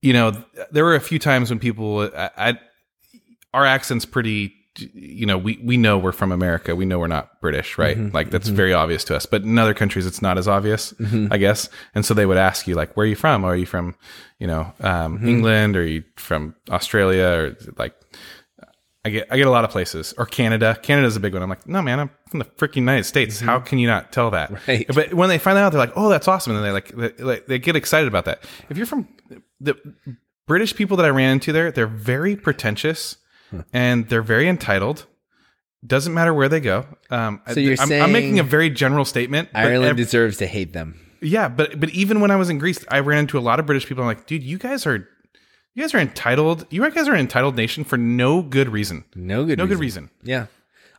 [0.00, 0.32] you know,
[0.70, 2.58] there were a few times when people, I, I
[3.52, 4.54] our accent's pretty
[4.94, 6.74] you know, we, we know we're from America.
[6.76, 7.96] We know we're not British, right?
[7.96, 8.14] Mm-hmm.
[8.14, 8.56] Like that's mm-hmm.
[8.56, 9.26] very obvious to us.
[9.26, 11.32] But in other countries, it's not as obvious, mm-hmm.
[11.32, 11.68] I guess.
[11.94, 13.44] And so they would ask you, like, where are you from?
[13.44, 13.94] Are you from,
[14.38, 15.76] you know, um, England?
[15.76, 17.26] Or are you from Australia?
[17.26, 17.94] Or like,
[19.04, 20.78] I get I get a lot of places or Canada.
[20.82, 21.42] Canada's a big one.
[21.42, 23.40] I'm like, no man, I'm from the freaking United States.
[23.40, 24.50] How can you not tell that?
[24.68, 24.86] Right.
[24.92, 27.22] But when they find that out, they're like, oh, that's awesome, and they like they,
[27.24, 28.42] like they get excited about that.
[28.68, 29.08] If you're from
[29.60, 29.76] the
[30.46, 33.16] British people that I ran into there, they're very pretentious
[33.72, 35.06] and they're very entitled.
[35.86, 36.86] Doesn't matter where they go.
[37.10, 39.48] Um, So you're I'm, I'm making a very general statement.
[39.54, 40.98] Ireland ev- deserves to hate them.
[41.22, 43.66] yeah, but but even when I was in Greece, I ran into a lot of
[43.66, 44.02] British people.
[44.02, 45.06] I'm like, dude, you guys are
[45.78, 46.66] you guys are entitled.
[46.70, 49.04] You guys are an entitled nation for no good reason.
[49.14, 49.58] No good.
[49.58, 49.68] No reason.
[49.68, 50.10] good reason.
[50.24, 50.46] Yeah.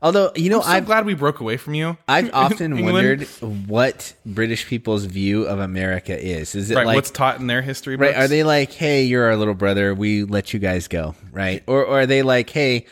[0.02, 1.98] Although you know, I'm so glad we broke away from you.
[2.08, 3.24] I've often wondered
[3.68, 6.56] what British people's view of America is.
[6.56, 8.16] Is it right, like what's taught in their history right?
[8.16, 11.62] Are they like, hey, you're our little brother, we let you guys go, right?
[11.68, 12.86] Or, or are they like, hey,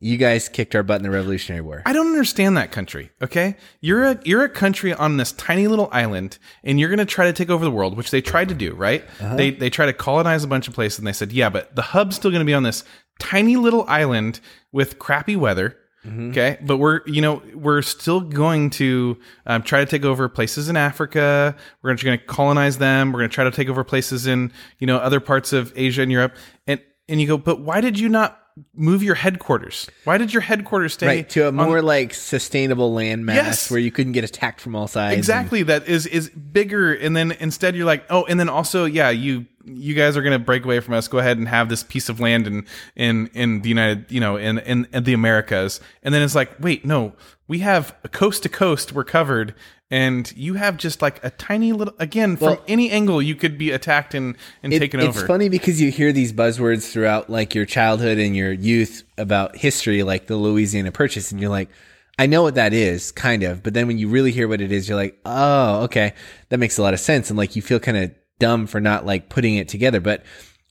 [0.00, 1.82] you guys kicked our butt in the Revolutionary War?
[1.84, 3.10] I don't understand that country.
[3.20, 7.04] Okay, you're a you're a country on this tiny little island, and you're going to
[7.04, 8.74] try to take over the world, which they tried to do.
[8.74, 9.04] Right?
[9.20, 9.36] Uh-huh.
[9.36, 11.82] They they try to colonize a bunch of places, and they said, yeah, but the
[11.82, 12.84] hub's still going to be on this
[13.18, 14.40] tiny little island
[14.72, 15.76] with crappy weather.
[16.06, 16.30] Mm-hmm.
[16.30, 20.68] Okay, but we're you know we're still going to um, try to take over places
[20.68, 21.56] in Africa.
[21.82, 23.12] We're going to colonize them.
[23.12, 26.02] We're going to try to take over places in you know other parts of Asia
[26.02, 26.36] and Europe.
[26.68, 28.40] And and you go, but why did you not
[28.74, 29.88] move your headquarters?
[30.04, 33.70] Why did your headquarters stay right to a on- more like sustainable landmass Yes.
[33.70, 35.12] where you couldn't get attacked from all sides.
[35.12, 38.84] and- exactly that is is bigger and then instead you're like oh and then also
[38.84, 41.68] yeah you you guys are going to break away from us go ahead and have
[41.68, 42.64] this piece of land in
[42.96, 46.50] in in the united you know in, in in the americas and then it's like
[46.58, 47.12] wait no
[47.48, 49.54] we have coast to coast we're covered
[49.90, 53.70] and you have just like a tiny little again from any angle you could be
[53.70, 57.54] attacked and and It- taken it's over funny because you hear these buzzwords throughout like
[57.54, 61.70] your childhood and your youth about history, like the Louisiana Purchase, and you're like,
[62.18, 63.62] I know what that is, kind of.
[63.62, 66.12] But then when you really hear what it is, you're like, oh, okay,
[66.50, 69.06] that makes a lot of sense, and like you feel kind of dumb for not
[69.06, 70.00] like putting it together.
[70.00, 70.22] But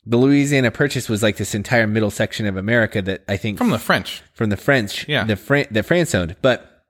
[0.09, 3.71] the Louisiana Purchase was like this entire middle section of America that I think from
[3.71, 5.23] the french from the French, Yeah.
[5.25, 6.35] the Fran- the France owned.
[6.41, 6.83] But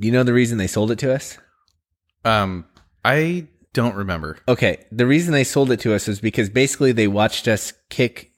[0.00, 1.38] do you know the reason they sold it to us?
[2.24, 2.64] um
[3.04, 7.08] i don't remember Okay, the reason they sold it to us was because basically they
[7.08, 8.30] watched us kick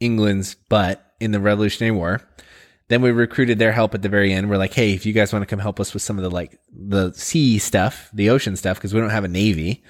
[0.00, 2.20] England's butt in the Revolutionary War.
[2.88, 4.48] Then we recruited their help at the very end.
[4.50, 6.30] We're like, hey, if you guys want to come help us with some of the
[6.30, 9.84] like the sea stuff, the ocean stuff, because we don't have a navy.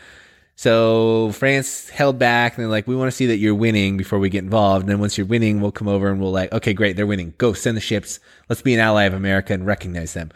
[0.61, 4.19] So France held back and they're like, we want to see that you're winning before
[4.19, 4.83] we get involved.
[4.83, 7.33] And then once you're winning, we'll come over and we'll like, okay, great, they're winning.
[7.39, 8.21] Go send the ships.
[8.47, 10.31] Let's be an ally of America and recognize them.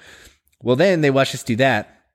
[0.62, 2.06] Well, then they watched us do that.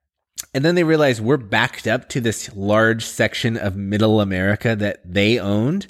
[0.52, 5.00] And then they realized we're backed up to this large section of middle America that
[5.04, 5.86] they owned.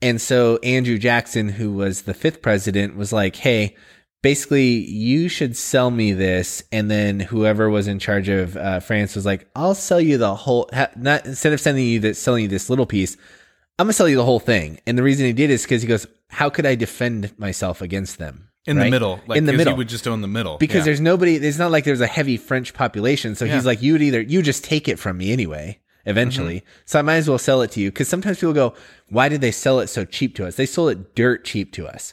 [0.00, 3.74] And so Andrew Jackson, who was the fifth president, was like, hey,
[4.22, 6.62] basically, you should sell me this.
[6.72, 10.34] And then whoever was in charge of uh, France was like, I'll sell you the
[10.34, 13.16] whole, ha- not instead of sending you this, selling you this little piece,
[13.78, 14.80] I'm to sell you the whole thing.
[14.86, 18.18] And the reason he did is because he goes, how could I defend myself against
[18.18, 18.48] them?
[18.68, 20.82] in the middle like in the middle you would just own the middle because Yeah.
[20.86, 23.54] there's nobody it's not like there's a heavy french population so Yeah.
[23.54, 26.80] he's like you would either you just take it from me anyway eventually Mm-hmm.
[26.84, 28.74] so i might as well sell it to you because sometimes people go
[29.08, 31.86] why did they sell it so cheap to us they sold it dirt cheap to
[31.86, 32.12] us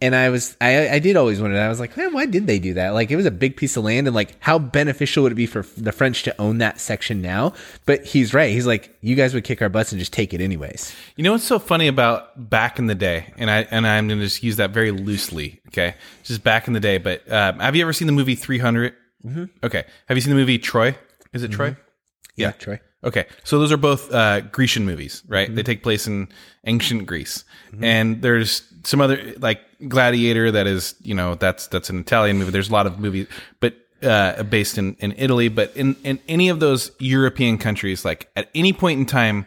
[0.00, 2.58] and i was i i did always wonder i was like man why did they
[2.58, 5.32] do that like it was a big piece of land and like how beneficial would
[5.32, 7.52] it be for the french to own that section now
[7.86, 10.40] but he's right he's like you guys would kick our butts and just take it
[10.40, 14.08] anyways You know what's so funny about back in the day, and I and I'm
[14.08, 15.60] going to just use that very loosely.
[15.68, 16.96] Okay, just back in the day.
[16.96, 18.94] But um, have you ever seen the movie 300?
[19.26, 19.44] Mm-hmm.
[19.62, 20.96] Okay, have you seen the movie Troy?
[21.34, 21.76] Is it Troy?
[22.40, 25.54] Yeah troy Okay, so those are both uh, Grecian movies, right?
[25.54, 26.28] They take place in
[26.66, 27.44] ancient Greece,
[27.80, 32.50] and there's some other like Gladiator that is, you know, that's that's an Italian movie.
[32.50, 33.26] There's a lot of movies,
[33.58, 35.48] but uh, based in in Italy.
[35.48, 39.46] But in in any of those European countries, like at any point in time,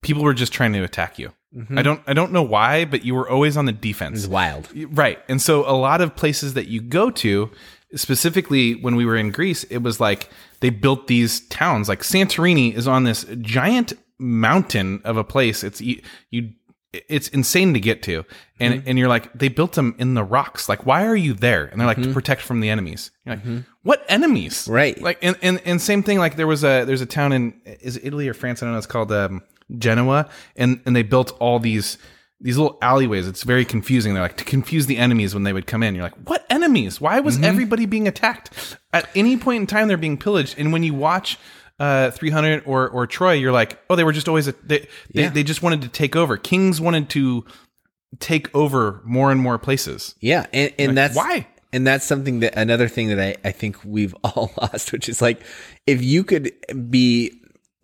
[0.00, 1.32] people were just trying to attack you.
[1.76, 4.24] I don't I don't know why, but you were always on the defense.
[4.24, 5.20] it's wild Right.
[5.28, 7.50] And so a lot of places that you go to,
[7.94, 10.30] specifically when we were in Greece, it was like
[10.60, 11.88] they built these towns.
[11.88, 15.64] Like Santorini is on this giant mountain of a place.
[15.64, 16.52] It's you, you
[17.08, 18.24] it's insane to get to.
[18.60, 18.88] And mm-hmm.
[18.88, 20.68] and you're like they built them in the rocks.
[20.68, 21.66] Like why are you there?
[21.66, 22.12] And they're like to mm-hmm.
[22.12, 23.10] protect from the enemies.
[23.24, 23.58] You're like mm-hmm.
[23.82, 24.68] what enemies?
[24.68, 25.00] Right.
[25.00, 27.96] Like and, and and same thing like there was a there's a town in is
[27.96, 29.42] it Italy or France I don't know it's called um,
[29.78, 31.98] Genoa and and they built all these
[32.40, 33.26] these little alleyways.
[33.26, 34.12] It's very confusing.
[34.14, 35.94] They're like to confuse the enemies when they would come in.
[35.94, 37.00] You're like, what enemies?
[37.00, 37.44] Why was Mm-hmm.
[37.44, 38.76] everybody being attacked?
[38.92, 40.56] At any point in time, they're being pillaged.
[40.58, 41.38] And when you watch
[41.78, 44.80] uh, 300 or or Troy, you're like, oh, they were just always a, they
[45.12, 45.28] they, Yeah.
[45.30, 46.36] they just wanted to take over.
[46.36, 47.44] Kings wanted to
[48.20, 50.14] take over more and more places.
[50.20, 51.46] Yeah, and, and that's why?
[51.72, 55.20] and that's something that another thing that I, I think we've all lost, which is
[55.20, 55.40] like
[55.86, 56.52] if you could
[56.90, 57.40] be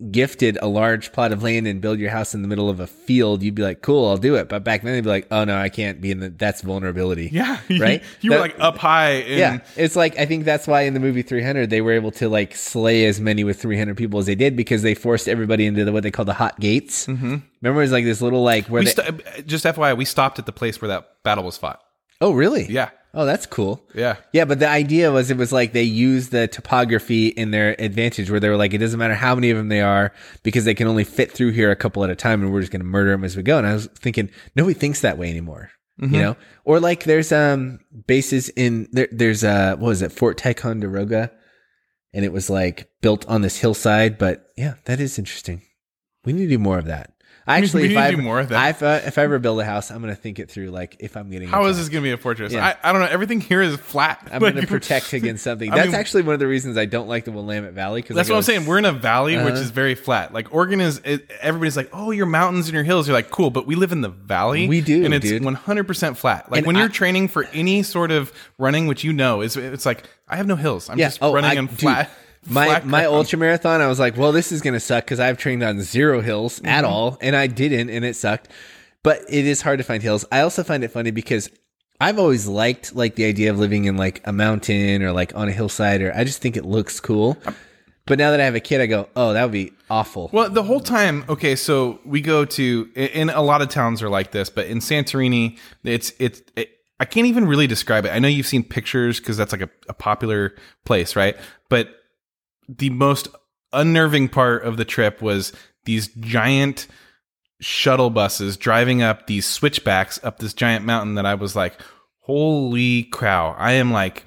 [0.09, 2.87] gifted a large plot of land and build your house in the middle of a
[2.87, 4.49] field, you'd be like, cool, I'll do it.
[4.49, 7.29] But back then they'd be like, oh no, I can't be in the, that's vulnerability.
[7.31, 8.01] Yeah, Right?
[8.21, 9.11] you were like up high.
[9.11, 12.11] And Yeah, it's like I think that's why in the movie 300 they were able
[12.13, 15.65] to like slay as many with 300 people as they did because they forced everybody
[15.65, 17.05] into the, what they call the hot gates.
[17.07, 17.35] Mm-hmm.
[17.61, 18.91] Remember, it's like this little like where we they.
[18.91, 21.79] st- just FYI, we stopped at the place where that battle was fought.
[22.21, 22.65] oh, really?
[22.65, 23.83] Yeah, Oh, that's cool.
[23.93, 24.15] yeah.
[24.31, 28.31] Yeah, but the idea was it was like they used the topography in their advantage
[28.31, 30.73] where they were like, it doesn't matter how many of them they are because they
[30.73, 32.85] can only fit through here a couple at a time and we're just going to
[32.87, 33.57] murder them as we go.
[33.57, 35.71] And I was thinking, nobody thinks that way anymore.
[35.99, 39.07] You know, or like there's um bases in there.
[39.11, 41.31] There's uh what was it Fort Ticonderoga,
[42.11, 44.17] and it was like built on this hillside.
[44.17, 45.61] But yeah, that is interesting.
[46.25, 47.13] We need to do more of that.
[47.47, 48.69] Actually, if I more of that.
[48.69, 50.67] if, I, if I ever build a house, I'm gonna think it through.
[50.69, 52.53] Like if I'm getting How is this going to be a fortress?
[52.53, 52.75] Yeah.
[52.83, 53.07] I, I don't know.
[53.07, 54.27] Everything here is flat.
[54.31, 55.71] I'm Like, to protect against something.
[55.71, 58.01] I That's mean- actually one of the reasons I don't like the Willamette Valley.
[58.01, 58.65] Because That's what I'm saying.
[58.67, 59.61] We're in a valley which Uh-huh.
[59.61, 60.33] is very flat.
[60.33, 61.01] Like Oregon is.
[61.03, 63.91] It, everybody's like, "Oh, your mountains and your hills." You're like, "Cool," but we live
[63.91, 64.67] in the valley.
[64.67, 65.43] We do, and it's dude.
[65.43, 66.51] 100 percent flat.
[66.51, 69.57] Like And when I- you're training for any sort of running, which you know is,
[69.57, 70.89] it's like I have no hills.
[70.89, 71.07] I'm Yeah.
[71.07, 72.09] just Oh, running I- on dude, flat.
[72.47, 75.37] My my ultra marathon, I was like, well, this is going to suck because I've
[75.37, 76.67] trained on zero hills Mm-hmm.
[76.67, 78.47] at all, and I didn't, and it sucked.
[79.03, 80.25] But it is hard to find hills.
[80.31, 81.49] I also find it funny because
[81.99, 85.47] I've always liked like the idea of living in like a mountain or like on
[85.47, 87.37] a hillside, or I just think it looks cool.
[88.07, 90.31] But now that I have a kid, I go, oh, that would be awful.
[90.33, 94.09] Well, the whole time, okay, so we go to, and a lot of towns are
[94.09, 98.09] like this, but in Santorini, it's, it's, it, I can't even really describe it.
[98.09, 101.37] I know you've seen pictures because that's like a, a popular place, right?
[101.69, 101.89] But
[102.67, 103.27] the most
[103.73, 105.53] unnerving part of the trip was
[105.85, 106.87] these giant
[107.59, 111.79] shuttle buses driving up these switchbacks up this giant mountain that I was like,
[112.19, 113.55] holy cow.
[113.57, 114.25] I am like,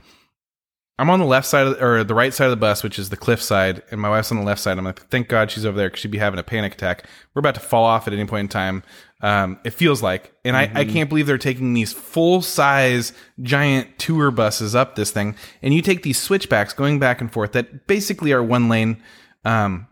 [0.96, 3.00] I'm on the left side of the, or the right side of the bus, which
[3.00, 4.78] is the cliff side, and my wife's on the left side.
[4.78, 7.04] I'm like, thank God she's over there because she'd be having a panic attack.
[7.34, 8.84] We're about to fall off at any point in time.
[9.20, 13.98] Um, it feels like, and I, I can't believe they're taking these full size giant
[13.98, 17.86] tour buses up this thing, and you take these switchbacks going back and forth that
[17.86, 19.02] basically are one lane.
[19.44, 19.88] Um,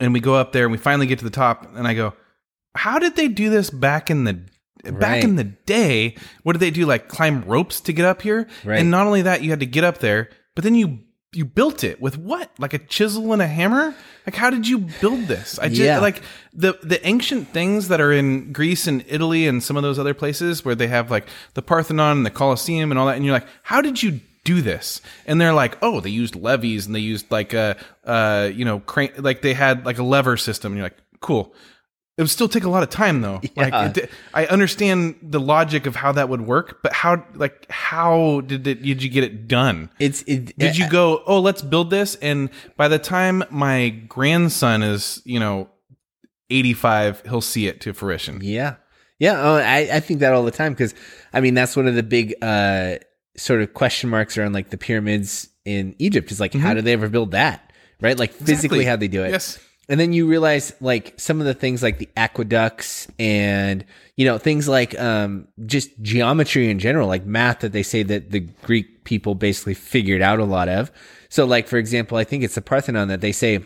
[0.00, 2.14] and we go up there and we finally get to the top, and I go,
[2.74, 4.40] how did they do this back in the
[4.84, 5.24] back Right.
[5.24, 6.16] in the day?
[6.42, 6.86] What did they do?
[6.86, 8.46] Like climb ropes to get up here?
[8.64, 8.80] Right.
[8.80, 11.00] And not only that, you had to get up there, but then you
[11.34, 12.50] you built it with what?
[12.58, 13.94] Like a chisel and a hammer?
[14.26, 15.58] Like how did you build this?
[15.58, 15.98] I just Yeah.
[15.98, 16.20] like
[16.52, 20.12] the the ancient things that are in Greece and Italy and some of those other
[20.12, 23.32] places where they have like the Parthenon and the Colosseum and all that, and you're
[23.32, 25.00] like, how did you do this?
[25.26, 28.80] And they're like, oh, they used levees and they used like a uh you know
[28.80, 30.72] crane like they had like a lever system.
[30.72, 31.54] And you're like, cool.
[32.18, 33.40] It would still take a lot of time though.
[33.56, 33.68] Yeah.
[33.84, 38.42] Like it, I understand the logic of how that would work, but how like how
[38.42, 39.88] did it did you get it done?
[39.98, 44.82] it's it, Did you go, "Oh, let's build this," and by the time my grandson
[44.82, 45.68] is, you know,
[46.50, 48.40] 85, he'll see it to fruition.
[48.42, 48.76] Yeah.
[49.18, 49.40] Yeah.
[49.40, 50.94] Oh, I, I think that all the time because,
[51.32, 52.96] I mean, that's one of the big uh,
[53.36, 56.92] sort of question marks around like the pyramids in Egypt is like, how did they
[56.92, 57.72] ever build that?
[58.00, 58.18] Right?
[58.18, 58.84] Like physically, Exactly.
[58.84, 59.30] how they do it.
[59.30, 59.58] Yes.
[59.88, 63.84] And then you realize like some of the things like the aqueducts and,
[64.16, 68.30] you know, things like um, just geometry in general, like math that they say that
[68.30, 70.92] the Greek people basically figured out a lot of.
[71.28, 73.64] So, like, for example, I think it's the Parthenon that they say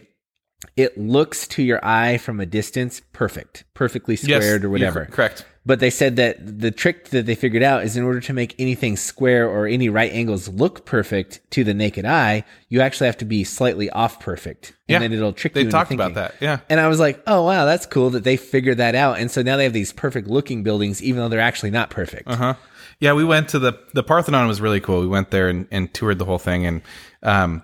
[0.76, 5.06] it looks to your eye from a distance perfect, perfectly Yes, squared or whatever.
[5.06, 5.44] correct.
[5.66, 8.54] But they said that the trick that they figured out is in order to make
[8.56, 13.16] anything square or any right angles look perfect to the naked eye, you actually have
[13.18, 14.68] to be slightly off perfect.
[14.88, 14.98] And Yeah.
[15.00, 16.36] then it'll trick They you into talked about that.
[16.40, 16.60] Yeah.
[16.70, 19.18] And I was like, oh, wow, that's cool that they figured that out.
[19.18, 22.28] And so now they have these perfect looking buildings, even though they're actually not perfect.
[22.28, 22.54] Uh huh.
[23.00, 25.00] Yeah, we went to the the Parthenon was really cool.
[25.00, 26.80] We went there and, and toured the whole thing, and
[27.24, 27.62] um,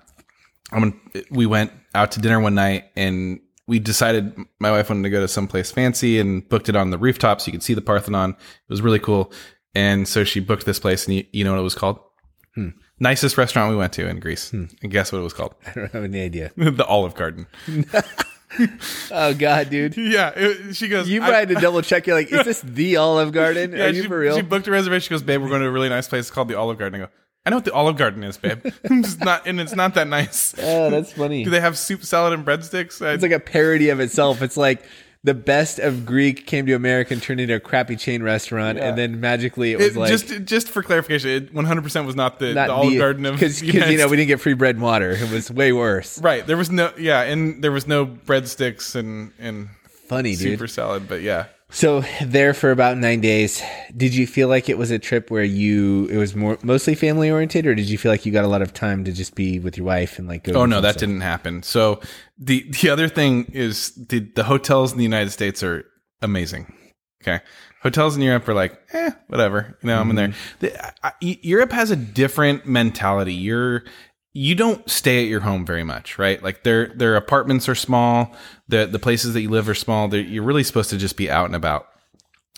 [0.72, 3.40] I'm gonna, we went out to dinner one night, and
[3.72, 6.98] we decided my wife wanted to go to someplace fancy and booked it on the
[6.98, 8.30] rooftop so you could see the Parthenon.
[8.32, 8.36] It
[8.68, 9.32] was really cool,
[9.74, 11.98] and so she booked this place, and you, you know what it was called?
[12.54, 12.68] Hmm.
[13.00, 15.54] Nicest restaurant we went to in Greece, and guess what it was called?
[15.66, 16.52] I don't have any idea.
[16.56, 17.46] the Olive Garden.
[19.10, 19.96] Oh, God, dude.
[19.96, 21.08] Yeah, it- she goes.
[21.08, 22.06] You I- probably had to double check.
[22.06, 23.72] You're like, is this the Olive Garden?
[23.72, 24.36] Yeah, Are you she, for real?
[24.36, 25.00] She booked a reservation.
[25.04, 27.00] She goes, babe, we're going to a really nice place called the Olive Garden.
[27.00, 27.10] I go,
[27.44, 28.60] I know what the Olive Garden is, babe.
[28.84, 30.54] it's not, and it's not that nice.
[30.58, 31.44] oh, that's funny.
[31.44, 33.04] Do they have soup, salad, and breadsticks?
[33.04, 34.42] I, It's like a parody of itself.
[34.42, 34.84] It's like
[35.24, 38.96] the best of Greek came to America and turned into a crappy chain restaurant, and
[38.98, 42.38] then magically it was it- like just just for clarification, it 100 percent was not
[42.38, 44.82] the, not the Olive Garden of because you know we didn't get free bread and
[44.82, 45.10] water.
[45.10, 46.20] It was way worse.
[46.20, 46.46] right.
[46.46, 49.68] There was no yeah, and there was no breadsticks and and
[50.08, 50.40] Funny, dude.
[50.40, 51.46] super salad, but yeah.
[51.72, 53.62] So there for about nine days.
[53.96, 57.30] Did you feel like it was a trip where you it was more mostly family
[57.30, 59.58] oriented, or did you feel like you got a lot of time to just be
[59.58, 60.52] with your wife and like go?
[60.52, 61.00] Oh no, that stuff?
[61.00, 61.62] didn't happen.
[61.62, 62.00] So
[62.38, 65.86] the the other thing is the the hotels in the United States are
[66.20, 66.72] amazing.
[67.22, 67.40] Okay,
[67.82, 69.78] hotels in Europe are like, eh, whatever.
[69.82, 70.32] You know, I'm in there.
[70.58, 73.32] The, I, I- Europe has a different mentality.
[73.32, 73.84] You're
[74.34, 76.42] you don't stay at your home very much, right?
[76.42, 78.34] Like their their apartments are small.
[78.72, 80.08] The the places that you live are small.
[80.08, 81.86] They're, you're really supposed to just be out and about.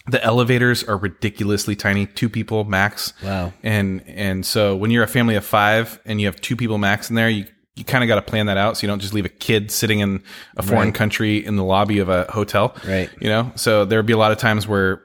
[0.07, 3.13] The elevators are ridiculously tiny, two people max.
[3.23, 3.53] Wow.
[3.63, 7.09] And and so when you're a family of five and you have two people max
[7.11, 9.13] in there, you you kind of got to plan that out so you don't just
[9.15, 10.23] leave a kid sitting in
[10.57, 10.95] a foreign Right.
[10.95, 12.77] country in the lobby of a hotel.
[12.87, 13.11] Right.
[13.21, 15.03] You know, so there would be a lot of times where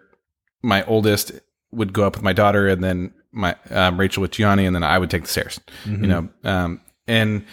[0.61, 1.31] my oldest
[1.71, 4.83] would go up with my daughter and then my um, Rachel with Gianni and then
[4.83, 5.59] I would take the stairs.
[5.85, 7.45] You know, um, and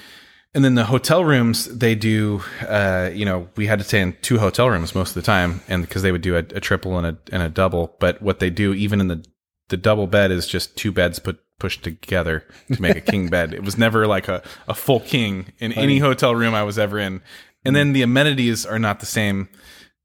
[0.57, 2.43] and then the hotel rooms they do.
[2.67, 5.61] Uh, you know, we had to stay in two hotel rooms most of the time,
[5.69, 7.95] and because they would do a, a triple and a and a double.
[8.01, 9.23] But what they do, even in the
[9.69, 12.43] the double bed, is just two beds put pushed together
[12.73, 13.53] to make a king bed.
[13.53, 16.99] It was never like a, a full king in any hotel room I was ever
[16.99, 17.21] in.
[17.65, 19.49] And then the amenities are not the same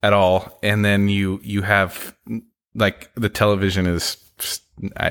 [0.04, 0.60] at all.
[0.62, 2.14] And then you you have
[2.76, 4.18] like the television is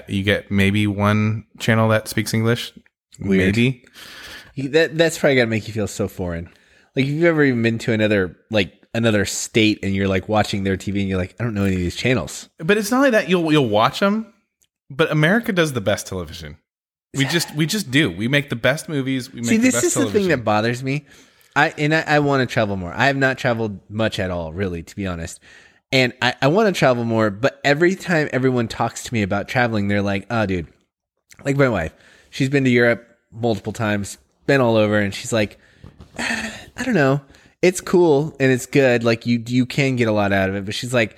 [0.06, 2.74] you get maybe one channel that speaks English.
[3.18, 3.56] Weird.
[3.56, 3.84] Maybe.
[4.68, 6.46] That that's probably gonna make you feel so foreign.
[6.96, 10.64] Like if you've ever even been to another like another state and you're like watching
[10.64, 12.48] their TV and you're like, I don't know any of these channels.
[12.58, 14.32] But it's not like that you'll you'll watch them,
[14.90, 16.58] but America does the best television.
[17.14, 18.10] We just we just do.
[18.10, 19.32] We make the best movies.
[19.32, 21.06] We make See, the this best is the thing that bothers me.
[21.56, 22.92] I and I, I want to travel more.
[22.92, 25.40] I have not traveled much at all, really, to be honest.
[25.92, 29.48] And I, I want to travel more, but every time everyone talks to me about
[29.48, 30.68] traveling, they're like, "Oh, dude,
[31.44, 31.92] like my wife,
[32.30, 35.58] she's been to Europe multiple times, been all over, and she's like,
[36.18, 37.20] "Ah, I don't know,
[37.62, 39.04] it's cool and it's good.
[39.04, 41.16] Like you you can get a lot out of it, but she's like,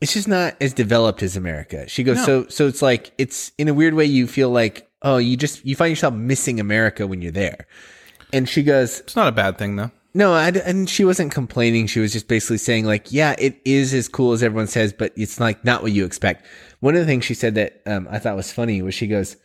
[0.00, 1.88] it's just not as developed as America.
[1.88, 2.24] She goes, No.
[2.24, 5.64] so so it's like it's in a weird way you feel like, oh, you just
[5.64, 7.66] you find yourself missing America when you're there.
[8.32, 9.90] And she goes, it's not a bad thing though.
[10.14, 11.86] no, I, and she wasn't complaining.
[11.86, 15.12] She was just basically saying like, yeah, it is as cool as everyone says, but
[15.16, 16.44] it's like not what you expect.
[16.80, 19.36] One of the things she said that um, I thought was funny was she goes,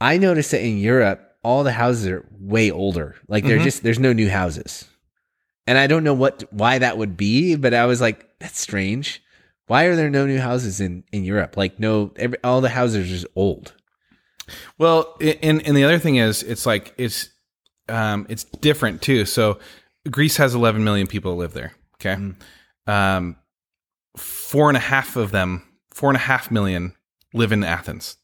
[0.00, 3.14] I noticed that in Europe, all the houses are way older.
[3.28, 3.64] Like they're Mhm.
[3.70, 4.84] just there's no new houses,
[5.66, 9.22] and I don't know what why that would be, but I was like, that's strange.
[9.68, 11.56] Why are there no new houses in in Europe?
[11.56, 13.72] Like no, every, all the houses are just old.
[14.78, 17.30] Well, and and the other thing is, it's like it's
[17.88, 19.24] um it's different too.
[19.24, 19.58] So
[20.10, 21.72] Greece has 11 million people that live there.
[22.00, 22.16] Okay,
[22.86, 23.36] um,
[24.16, 25.62] four and a half of them,
[25.94, 26.94] four and a half million,
[27.32, 28.16] live in Athens.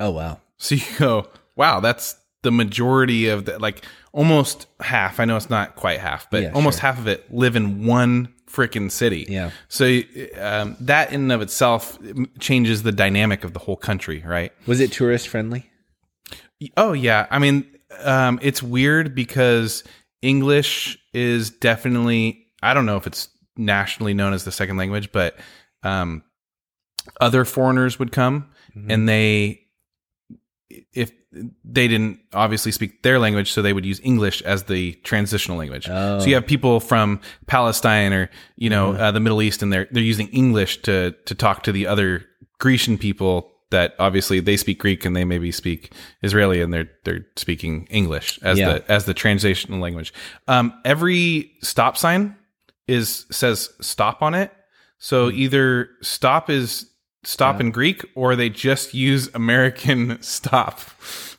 [0.00, 5.20] Oh wow, So you go, wow, that's the majority of the like almost half.
[5.20, 6.88] I know it's not quite half, but Yeah, almost sure.
[6.88, 9.26] half of it live in one freaking city.
[9.28, 9.50] Yeah.
[9.68, 10.00] So
[10.40, 11.98] um, that in and of itself
[12.38, 14.52] changes the dynamic of the whole country, right?
[14.66, 15.70] was it tourist friendly?
[16.76, 17.66] Oh yeah, I mean,
[18.04, 19.82] um, it's weird because
[20.20, 22.46] English is definitely.
[22.62, 25.36] I don't know if it's nationally known as the second language, but
[25.82, 26.22] um,
[27.20, 28.48] other foreigners would come
[28.88, 29.61] and they,
[30.92, 31.12] if
[31.64, 35.88] they didn't obviously speak their language, so they would use English as the transitional language.
[35.88, 36.18] Oh.
[36.20, 39.88] So you have people from Palestine or you know uh, the Middle East, and they're
[39.90, 42.24] they're using English to to talk to the other
[42.58, 45.92] Grecian people that obviously they speak Greek and they maybe speak
[46.22, 48.74] Israeli and they're they're speaking English as Yeah.
[48.74, 50.12] the as the transitional language.
[50.46, 52.36] Um, every stop sign
[52.86, 54.52] is says stop on it.
[54.98, 56.86] So either stop is
[57.24, 60.80] stop in Greek or they just use American stop.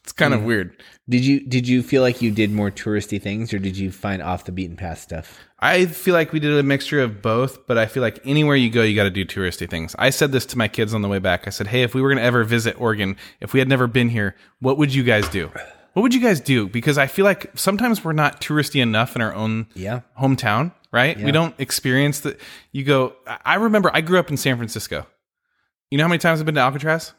[0.03, 0.47] It's kind of hmm.
[0.47, 0.83] weird.
[1.09, 4.21] Did you did you feel like you did more touristy things, or did you find
[4.21, 5.37] off the beaten path stuff?
[5.59, 8.69] I feel like we did a mixture of both, but I feel like anywhere you
[8.69, 9.95] go, you got to do touristy things.
[9.99, 11.45] I said this to my kids on the way back.
[11.45, 13.85] I said, "Hey, if we were going to ever visit Oregon, if we had never
[13.87, 15.51] been here, what would you guys do?
[15.93, 16.67] What would you guys do?
[16.67, 20.01] Because I feel like sometimes we're not touristy enough in our own Yeah.
[20.19, 21.19] hometown, right?
[21.19, 22.39] We don't experience that.
[22.71, 23.13] You go.
[23.27, 25.05] I remember I grew up in San Francisco.
[25.93, 27.13] You know how many times I've been to Alcatraz?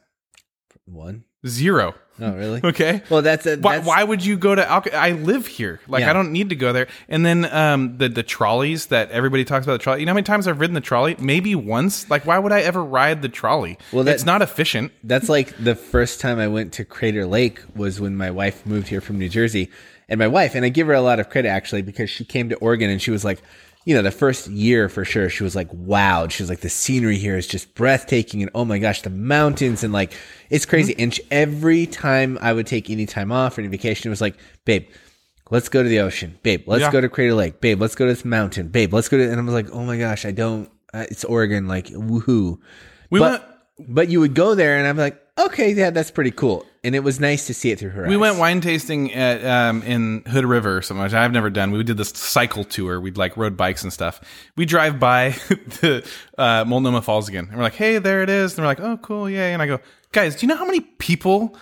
[0.87, 1.23] One.
[1.47, 1.95] Zero.
[2.21, 2.61] Oh, really?
[2.65, 3.03] Okay.
[3.09, 5.01] Well, that's a, Why, that's, why would you go to Alcatraz?
[5.01, 5.79] I live here.
[5.87, 6.11] Like Yeah.
[6.11, 6.89] I don't need to go there.
[7.09, 10.01] And then um the the trolleys that everybody talks about the trolley.
[10.01, 11.15] You know how many times I've ridden the trolley?
[11.21, 12.11] Maybe once.
[12.11, 13.79] Like why would I ever ride the trolley?
[13.93, 14.91] Well, that- it's not efficient.
[15.05, 18.89] That's like the first time I went to Crater Lake was when my wife moved
[18.89, 19.71] here from New Jersey.
[20.09, 22.49] And my wife, and I give her a lot of credit actually because she came
[22.49, 23.41] to Oregon and she was like,
[23.85, 26.31] you know, the first year for sure, she was like wowed.
[26.31, 28.43] She was like, the scenery here is just breathtaking.
[28.43, 30.13] And oh my gosh, the mountains and like,
[30.51, 30.95] it's crazy.
[30.99, 34.21] And she, every time I would take any time off or any vacation, it was
[34.21, 34.89] like, babe,
[35.51, 36.39] let's go to the ocean.
[36.43, 36.91] Babe, let's Yeah.
[36.93, 37.61] go to Crater Lake.
[37.61, 38.69] Babe, let's go to this mountain.
[38.69, 41.25] Babe, let's go to, and I was like, oh my gosh, I don't, uh, it's
[41.25, 42.59] Oregon, like woohoo.
[43.11, 43.43] We but, went
[43.89, 47.01] but you would go there, and I'm like, okay, yeah, that's pretty cool, and it
[47.01, 48.07] was nice to see it through her.
[48.07, 48.21] we eyes.
[48.21, 51.13] went wine tasting at um, in Hood River so much.
[51.13, 51.71] I've never done.
[51.71, 53.01] We did this cycle tour.
[53.01, 54.21] We'd like rode bikes and stuff.
[54.57, 56.09] We drive by the
[56.39, 58.97] uh, Multnomah Falls again, and we're like, "Hey, there it is." And we're like, "Oh,
[58.99, 59.81] cool, yay!" And I go,
[60.13, 61.57] "Guys, do you know how many people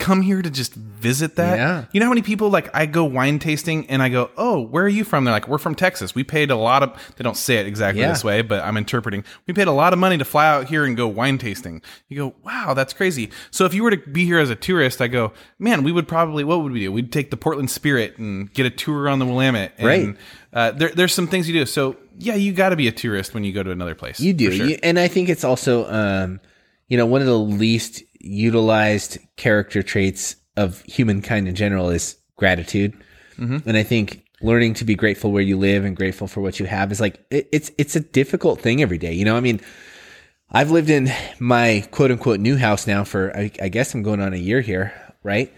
[0.00, 1.56] come here to just visit that?
[1.58, 1.84] Yeah.
[1.92, 4.82] You know how many people like I go wine tasting and I go, "Oh, where
[4.84, 6.14] are you from?" They're like, "We're from Texas.
[6.14, 8.08] We paid a lot of." They don't say it exactly Yeah.
[8.10, 9.22] this way, but I'm interpreting.
[9.46, 11.82] We paid a lot of money to fly out here and go wine tasting.
[12.08, 15.00] You go, "Wow, that's crazy." So if you were to be here as a tourist,
[15.00, 16.90] I go, "Man, we would probably what would we do?
[16.90, 20.16] We'd take the Portland Spirit and get a tour on the Willamette." And, Right.
[20.52, 21.64] Uh, there, there's some things you do.
[21.66, 24.18] So yeah, you got to be a tourist when you go to another place.
[24.18, 24.66] You do, sure.
[24.66, 26.40] You- and I think it's also, um,
[26.88, 32.92] you know, one of the least utilized character traits of humankind in general is gratitude,
[33.38, 33.66] Mm-hmm.
[33.66, 36.66] and I think learning to be grateful where you live and grateful for what you
[36.66, 39.14] have is like it, it's it's a difficult thing every day.
[39.14, 39.60] You know, I mean,
[40.50, 44.20] I've lived in my quote unquote new house now for I, I guess I'm going
[44.20, 44.92] on a year here,
[45.22, 45.50] right?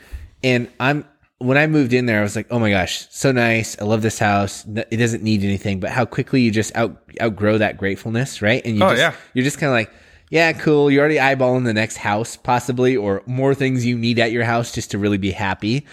[0.45, 1.05] And I'm
[1.39, 3.77] when I moved in there, I was like, oh my gosh, so nice.
[3.81, 4.65] I love this house.
[4.65, 8.63] It doesn't need anything, but how quickly you just out outgrow that gratefulness, right?
[8.65, 9.15] And you Oh, just, yeah.
[9.35, 9.91] you're just kind of like,
[10.33, 10.91] yeah, cool.
[10.91, 14.73] You're already eyeballing the next house, possibly, or more things you need at your house
[14.73, 15.87] just to really be happy.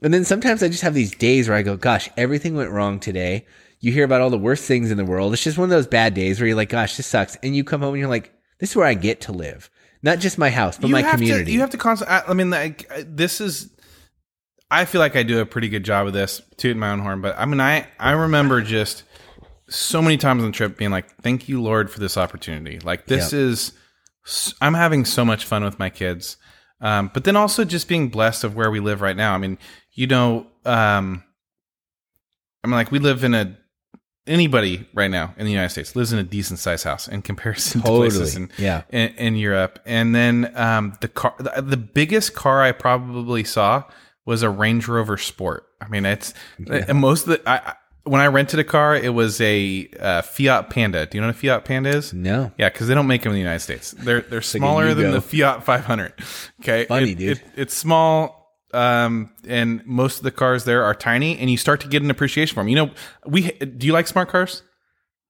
[0.00, 3.00] And then sometimes I just have these days where I go, gosh, everything went wrong
[3.00, 3.46] today.
[3.80, 5.32] You hear about all the worst things in the world.
[5.32, 7.34] It's just one of those bad days where you're like, gosh, this sucks.
[7.42, 9.68] And you come home and you're like, this is where I get to live.
[10.04, 11.46] Not just my house, but my have community.
[11.46, 12.14] To, you have to constantly.
[12.14, 13.70] I I mean, like uh, this is.
[14.70, 17.20] I feel like I do a pretty good job of this, tooting my own horn.
[17.20, 19.02] But I mean, I I remember just
[19.70, 23.06] so many times on the trip being like, "Thank you, Lord, for this opportunity." Like
[23.06, 23.40] this Yep.
[23.40, 23.72] is.
[24.60, 26.36] I'm having so much fun with my kids,
[26.82, 29.34] um, but then also just being blessed of where we live right now.
[29.34, 29.56] I mean,
[29.94, 31.24] you know, um,
[32.62, 33.56] I mean, like we live in a
[34.26, 37.80] anybody right now in the United States lives in a decent sized house in comparison
[37.80, 38.82] to places in, Yeah.
[38.90, 39.80] in, in Europe.
[39.86, 43.84] And then um, the car, the, the biggest car I probably saw
[44.26, 45.66] was a Range Rover Sport.
[45.80, 46.34] I mean, it's
[46.68, 47.48] and most of the.
[47.48, 47.74] I, I-
[48.10, 51.06] when I rented a car, it was a uh, Fiat Panda.
[51.06, 52.12] Do you know what a Fiat Panda is?
[52.12, 52.50] No.
[52.58, 53.92] Yeah, because they don't make them in the United States.
[53.92, 56.12] They're they're smaller than the Fiat 500.
[56.60, 57.36] Okay, Funny, It- dude.
[57.38, 61.80] it- it's small, um, and most of the cars there are tiny, and you start
[61.82, 62.68] to get an appreciation for them.
[62.68, 62.90] You know,
[63.26, 64.62] we do you like smart cars?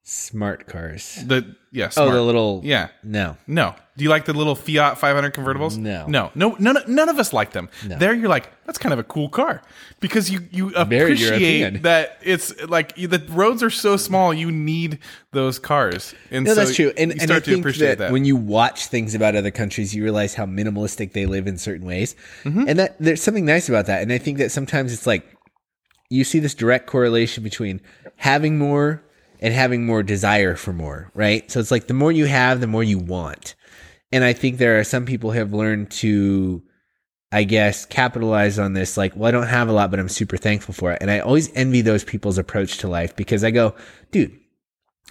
[0.02, 1.22] Smart cars.
[1.26, 2.62] The yeah, Oh, the little.
[2.64, 2.88] yeah.
[3.04, 3.36] No.
[3.46, 3.76] No.
[3.96, 5.76] Do you like the little Fiat 500 convertibles?
[5.76, 6.06] No.
[6.08, 6.32] No.
[6.34, 6.56] No.
[6.58, 7.68] None, none of us like them.
[7.86, 7.96] No.
[7.98, 9.62] There, you're like, that's kind of a cool car
[10.00, 11.28] because you you Very appreciate
[11.60, 11.82] European.
[11.82, 14.32] that it's like you, the roads are so small.
[14.34, 14.98] You need
[15.32, 16.12] those cars.
[16.30, 16.92] And No, so that's true.
[16.96, 18.12] And, you and start I to think appreciate that, that.
[18.12, 21.86] when you watch things about other countries, you realize how minimalistic they live in certain
[21.86, 22.16] ways.
[22.44, 22.64] Mm-hmm.
[22.68, 24.02] And that there's something nice about that.
[24.02, 25.36] And I think that sometimes it's like
[26.08, 27.80] you see this direct correlation between
[28.16, 29.04] having more
[29.40, 31.50] and having more desire for more, right?
[31.50, 33.54] So it's like the more you have, the more you want.
[34.12, 36.62] And I think there are some people who have learned to,
[37.32, 38.96] I guess, capitalize on this.
[38.96, 40.98] Like, well, I don't have a lot, but I'm super thankful for it.
[41.00, 43.74] And I always envy those people's approach to life because I go,
[44.10, 44.36] dude,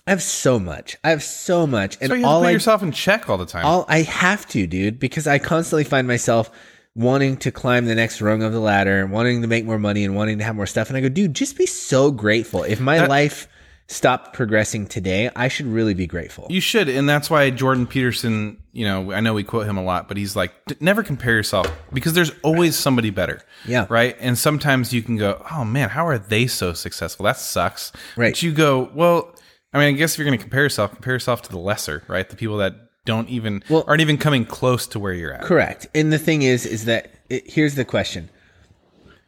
[0.06, 0.98] I have so much.
[1.04, 1.98] I have so much.
[2.02, 3.66] And so you have all to put I yourself in check all the time.
[3.66, 6.52] all I have to, dude, because I constantly find myself
[6.96, 10.16] wanting to climb the next rung of the ladder wanting to make more money and
[10.16, 10.90] wanting to have more stuff.
[10.90, 12.64] And I go, dude, just be so grateful.
[12.64, 13.48] If my That- life
[13.92, 16.48] stopped progressing today, I should really be grateful.
[16.50, 18.62] You should, and that's why Jordan Peterson.
[18.72, 21.70] You know, I know we quote him a lot, but he's like, never compare yourself
[21.92, 23.42] because there's always somebody better.
[23.66, 23.88] Yeah.
[23.90, 24.16] Right.
[24.20, 27.26] And sometimes you can go, oh man, how are they so successful?
[27.26, 27.92] That sucks.
[28.16, 28.32] Right.
[28.32, 29.36] But you go, well,
[29.74, 32.04] I mean, I guess if you're going to compare yourself, compare yourself to the lesser,
[32.08, 32.30] right?
[32.30, 32.76] The people that
[33.06, 35.42] don't even Well- aren't even coming close to where you're at.
[35.42, 35.88] Correct.
[35.96, 38.30] And the thing is, is that it, here's the question.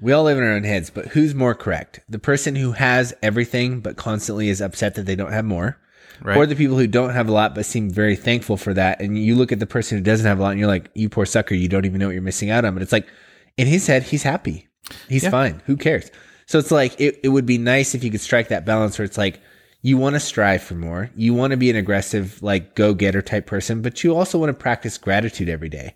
[0.02, 1.99] We all live in our own heads, but who's more correct?
[2.10, 5.78] The person who has everything but constantly is upset that they don't have more,
[6.24, 6.36] Right.
[6.38, 8.99] or the people who don't have a lot but seem very thankful for that.
[8.99, 11.08] And you look at the person who doesn't have a lot, and you're like, "You
[11.08, 13.08] poor sucker, you don't even know what you're missing out on." But it's like,
[13.58, 14.68] in his head, he's happy,
[15.08, 15.62] he's fine.
[15.68, 16.10] Who cares?
[16.47, 19.06] So it's like it, it would be nice if you could strike that balance where
[19.06, 19.39] it's like
[19.84, 23.22] you want to strive for more, you want to be an aggressive, like go getter
[23.22, 25.95] type person, but you also want to practice gratitude every day.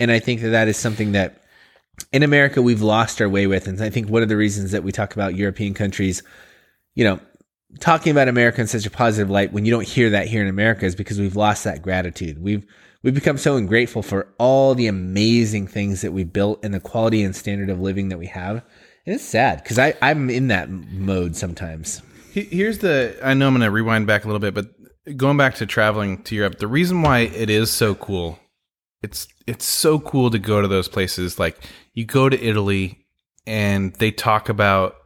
[0.00, 1.41] And I think that that is something that
[2.12, 3.66] in America we've lost our way with.
[3.66, 6.22] And I think one of the reasons that we talk about European countries,
[6.94, 7.20] you know,
[7.80, 10.48] talking about America in such a positive light when you don't hear that here in
[10.48, 12.42] America is because we've lost that gratitude.
[12.42, 12.64] We've
[13.02, 17.22] we've become so ungrateful for all the amazing things that we built and the quality
[17.22, 18.62] and standard of living that we have.
[19.06, 22.02] And it's sad because I I'm in that mode sometimes.
[22.32, 23.18] Here's the.
[23.22, 24.68] I know I'm going to rewind back a little bit, but
[25.18, 28.38] going back to traveling to Europe, the reason why it is so cool,
[29.02, 31.38] it's it's so cool to go to those places.
[31.38, 31.58] Like
[31.94, 33.06] you go to Italy,
[33.46, 34.96] and they talk about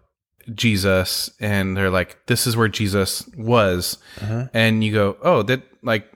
[0.55, 3.99] Jesus and they're like, this is where Jesus was.
[4.21, 4.49] Uh-huh.
[4.55, 6.11] And you go, oh, that like,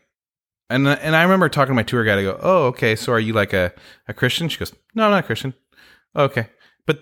[0.69, 2.19] and, and I remember talking to my tour guide.
[2.19, 2.95] I go, oh, okay.
[2.95, 3.73] So are you like a,
[4.07, 4.49] a Christian?
[4.49, 5.55] She goes, no, I'm not a Christian.
[6.15, 6.47] Okay.
[6.87, 7.01] But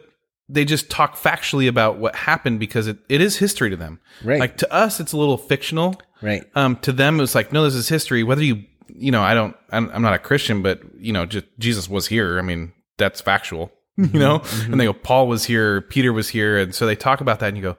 [0.49, 4.01] they just talk factually about what happened because it, it is history to them.
[4.25, 4.41] Right.
[4.41, 6.01] Like to us, it's a little fictional.
[6.23, 6.45] Right.
[6.55, 8.23] Um, to them, it was like, no, this is history.
[8.23, 11.45] Whether you, you know, I don't, I'm, I'm not a Christian, but you know, just
[11.59, 12.39] Jesus was here.
[12.39, 14.19] I mean, that's factual, you mm-hmm.
[14.19, 14.35] know.
[14.37, 14.93] And they mm-hmm.
[14.93, 17.63] go, Paul was here, Peter was here, and so they talk about that, and you
[17.63, 17.77] go,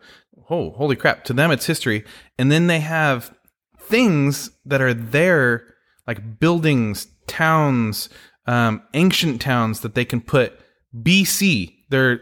[0.49, 1.23] oh, holy crap!
[1.25, 2.03] To them, it's history.
[2.37, 3.33] And then they have
[3.79, 5.65] things that are there,
[6.07, 8.09] like buildings, towns,
[8.45, 10.59] um, ancient towns that they can put
[10.95, 11.75] BC.
[11.89, 12.21] They're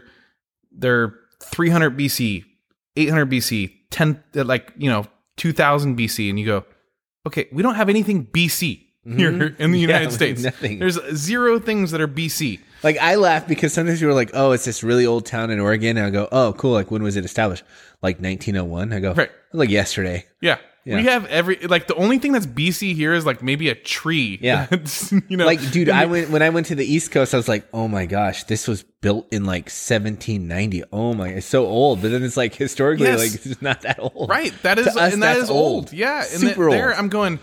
[0.72, 2.44] they're 300 BC,
[2.96, 6.64] 800 BC, 10 like you know 2000 BC, and you go,
[7.26, 9.18] okay, we don't have anything BC mm-hmm.
[9.18, 10.42] here in the United like States.
[10.42, 10.78] nothing.
[10.78, 12.60] There's zero things that are BC.
[12.82, 15.96] Like I laugh because sometimes you're like, "Oh, it's this really old town in Oregon."
[15.96, 16.72] And I go, "Oh, cool.
[16.72, 17.64] Like when was it established?
[18.02, 19.30] Like 1901." I go, Right.
[19.52, 20.58] Like yesterday." Yeah.
[20.84, 20.96] Yeah.
[20.96, 24.38] We have every like the only thing that's BC here is like maybe a tree.
[24.40, 24.66] Yeah.
[24.70, 27.34] That's, you know, Like, dude, I went when I went to the East Coast.
[27.34, 31.46] I was like, "Oh my gosh, this was built in like 1790." Oh my, it's
[31.46, 32.00] so old.
[32.00, 33.18] But then it's like historically, Yes.
[33.18, 34.30] like it's not that old.
[34.30, 34.54] right.
[34.62, 35.74] That is To us, and that that's is old.
[35.86, 35.92] old.
[35.92, 36.20] Yeah.
[36.20, 36.94] And Super the- there.
[36.94, 37.38] I'm going.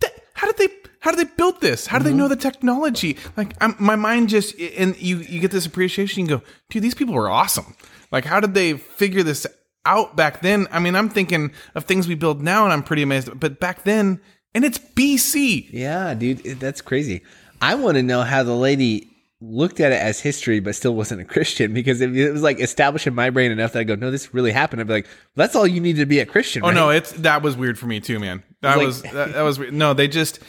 [0.00, 0.74] "Th- How did they?
[1.00, 1.86] How do they build this?
[1.86, 2.12] How do Mm-hmm.
[2.16, 3.16] they know the technology?
[3.36, 6.22] Like, I'm, my mind just and you you get this appreciation.
[6.22, 7.74] You go, dude, these people were awesome.
[8.12, 9.46] Like, how did they figure this
[9.86, 10.66] out back then?
[10.70, 13.38] I mean, I'm thinking of things we build now, and I'm pretty amazed.
[13.38, 14.20] But back then,
[14.54, 15.68] and it's BC.
[15.72, 17.22] Yeah, dude, that's crazy.
[17.62, 19.06] I want to know how the lady
[19.42, 22.60] looked at it as history, but still wasn't a Christian because if it was like
[22.60, 25.08] established in my brain enough that I go, "No, this really happened." I'd be like,
[25.34, 26.74] "That's all you need to be a Christian." Oh right?
[26.74, 28.42] no, it's that was weird for me too, man.
[28.60, 29.72] That like- was that, that was weird.
[29.72, 29.94] no.
[29.94, 30.40] They just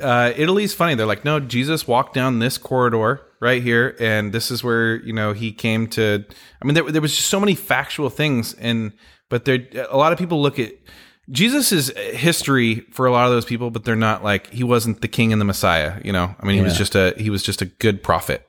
[0.00, 0.94] uh, Italy's funny.
[0.94, 5.12] They're like, no, Jesus walked down this corridor right here, and this is where you
[5.12, 6.24] know he came to.
[6.60, 8.92] I mean, there there was just so many factual things, and
[9.28, 10.72] but there a lot of people look at
[11.30, 15.00] Jesus is history for a lot of those people, but they're not like he wasn't
[15.02, 16.00] the king and the Messiah.
[16.04, 18.46] You know, I mean, he was just a he was just a good prophet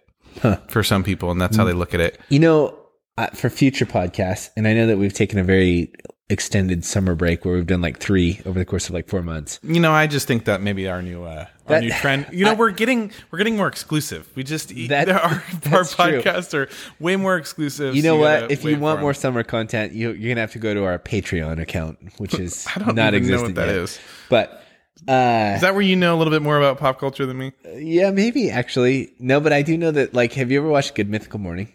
[0.69, 2.19] for some people, and that's how they look at it.
[2.29, 2.77] You know,
[3.17, 5.91] uh, for future podcasts, and I know that we've taken a very
[6.29, 9.59] extended summer break where we've done like three over the course of like four months.
[9.63, 12.27] You know, I just think that maybe our new uh, our new trend.
[12.31, 14.29] You know, we're getting we're getting more exclusive.
[14.35, 15.41] We just That- our, our
[15.83, 16.21] true.
[16.21, 16.69] podcasts are
[16.99, 17.95] way more exclusive.
[17.95, 18.41] You so know what?
[18.41, 20.99] gotta If you want more summer content, you, you're gonna have to go to our
[20.99, 23.75] Patreon account, which is I don't not even know what that yet.
[23.75, 23.99] is.
[24.29, 24.63] But
[25.07, 27.53] uh, Is that where you know a little bit more about pop culture than me?
[27.75, 30.13] yeah, maybe actually no, but I do know that.
[30.13, 31.71] Like, have you ever watched Good Mythical Morning?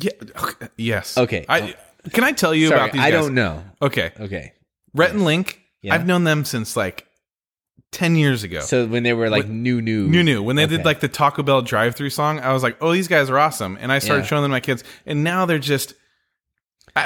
[0.00, 0.10] Yeah.
[0.42, 1.16] okay, Yes.
[1.16, 1.44] Okay.
[1.48, 1.74] I,
[2.12, 3.02] can I tell you Sorry, about these?
[3.02, 3.24] I guys?
[3.24, 3.64] don't know.
[3.82, 4.12] Okay.
[4.18, 4.52] Okay,
[4.94, 5.60] Rhett and Link.
[5.82, 5.94] Yeah.
[5.94, 7.06] I've known them since like
[7.92, 8.60] ten years ago.
[8.60, 10.42] so when they were like new, new, New, new.
[10.42, 10.76] When they Okay.
[10.78, 13.76] did like the Taco Bell drive-through song, I was like, "Oh, these guys are awesome!"
[13.80, 14.26] And I started Yeah.
[14.28, 15.94] showing them to my kids, and now they're just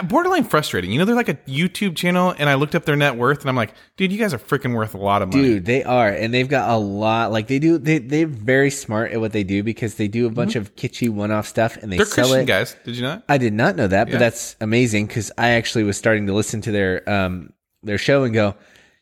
[0.02, 0.92] borderline frustrating.
[0.92, 3.48] You know, they're like a YouTube channel, and I looked up their net worth, and
[3.48, 6.08] I'm like, "Dude, you guys are freaking worth a lot of money." Dude, they are,
[6.08, 7.32] and they've got a lot.
[7.32, 10.30] Like they do, they they're very smart at what they do because they do a
[10.30, 11.98] bunch of kitschy one-off stuff, and they Mm-hmm.
[11.98, 12.46] they're sell Christian it.
[12.46, 12.76] guys.
[12.84, 13.22] Did you that?
[13.28, 14.12] I did not know that, Yeah.
[14.14, 18.24] but that's amazing because I actually was starting to listen to their um their show
[18.24, 18.56] and go,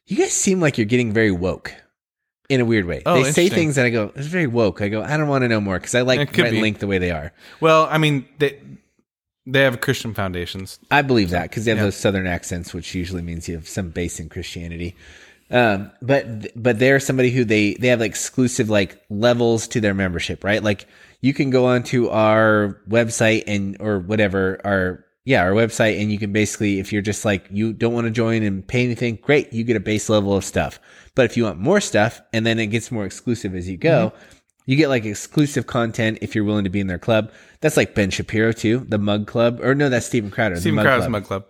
[0.06, 1.72] "You guys seem like you're getting very woke."
[2.48, 4.88] In a weird way, Oh, they say things and I go, "It's very woke." I
[4.88, 6.60] go, "I don't want to know more" because I like be.
[6.60, 7.32] Link the way they are.
[7.60, 8.60] Well, I mean, they
[9.46, 10.78] they have Christian foundations.
[10.90, 11.84] I believe that because they have Yeah.
[11.84, 14.94] those southern accents, which usually means you have some base in Christianity.
[15.50, 19.94] Um, but but they're somebody who they they have like exclusive like levels to their
[19.94, 20.62] membership, right?
[20.62, 20.86] Like
[21.20, 26.18] you can go onto our website and or whatever our yeah our website and you
[26.18, 29.52] can basically if you're just like you don't want to join and pay anything, great,
[29.52, 30.80] you get a base level of stuff.
[31.14, 34.12] But if you want more stuff and then it gets more exclusive as you go.
[34.66, 37.32] You get like exclusive content if you're willing to be in their club.
[37.60, 40.56] That's like Ben Shapiro too, the Mug Club, or no, that's Steven Crowder.
[40.56, 41.12] the Steven Crowder's Club.
[41.12, 41.44] Mug Club.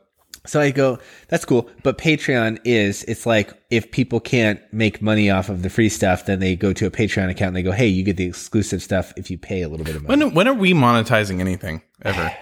[0.47, 0.99] So I go,
[1.29, 1.69] that's cool.
[1.83, 6.27] But Patreon is, it's like if people can't make money off of the free stuff,
[6.27, 8.83] then they go to a Patreon account and they go, hey, you get the exclusive
[8.83, 10.25] stuff if you pay a little bit of money.
[10.25, 12.33] When when are we monetizing anything ever?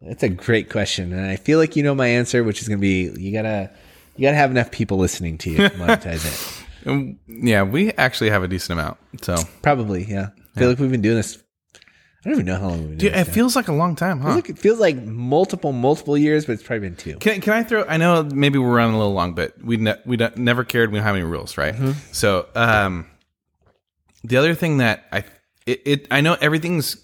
[0.00, 1.12] That's a great question.
[1.12, 3.42] And I feel like you know my answer, which is going to be you got
[3.42, 3.70] to,
[4.16, 6.65] you got to have enough people listening to you to monetize it.
[6.86, 8.98] Um, yeah, we actually have a decent amount.
[9.22, 10.28] So Probably, yeah.
[10.54, 11.36] I feel like we've been doing this.
[11.74, 13.34] I don't even know how long we've been doing it this.
[13.34, 14.34] feels like a long time, huh?
[14.34, 17.16] Look, it feels like multiple, multiple years, but it's probably been two.
[17.18, 17.84] Can, can I throw?
[17.84, 20.90] I know maybe we're running a little long, but we ne- we don't- never cared.
[20.90, 21.74] We don't have any rules, right?
[22.12, 23.06] So, um,
[24.24, 25.24] the other thing that I
[25.66, 26.96] it, it I know everything's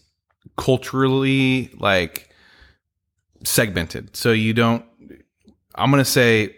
[0.57, 2.29] culturally like
[3.45, 4.17] segmented.
[4.17, 4.85] So you don't.
[5.75, 6.57] I'm gonna say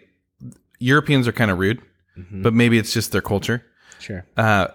[0.79, 1.81] Europeans are kind of rude,
[2.17, 2.41] Mm-hmm.
[2.43, 3.65] but maybe it's just their culture.
[3.99, 4.25] Sure.
[4.37, 4.67] Uh,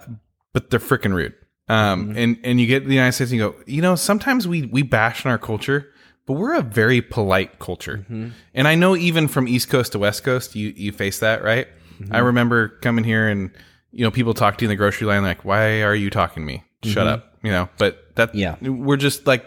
[0.52, 1.34] but they're freaking rude.
[1.68, 2.18] Um, mm-hmm.
[2.18, 4.66] and and you get to the United States and you go, you know, sometimes we
[4.66, 5.88] we bash on our culture,
[6.26, 7.98] but we're a very polite culture.
[7.98, 8.30] Mm-hmm.
[8.54, 11.68] And I know even from East Coast to West Coast, you you face that, right?
[12.10, 13.50] I remember coming here and
[13.92, 16.42] you know people talk to you in the grocery line like, "Why are you talking
[16.42, 16.64] to me?
[16.82, 17.68] Shut up," you know.
[17.78, 18.56] But that Yeah.
[18.60, 19.44] we're just like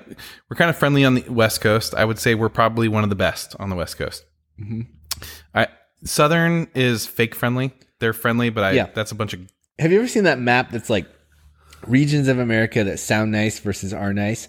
[0.49, 1.93] we're kind of friendly on the West Coast.
[1.95, 4.23] I would say we're probably one of the best on the West Coast.
[4.61, 4.63] I
[6.03, 7.73] Southern is fake friendly.
[7.99, 8.87] They're friendly, but I Yeah.
[8.93, 9.41] that's a bunch of
[9.79, 11.07] Have you ever seen that map that's like
[11.87, 14.47] regions of America that sound nice versus are nice?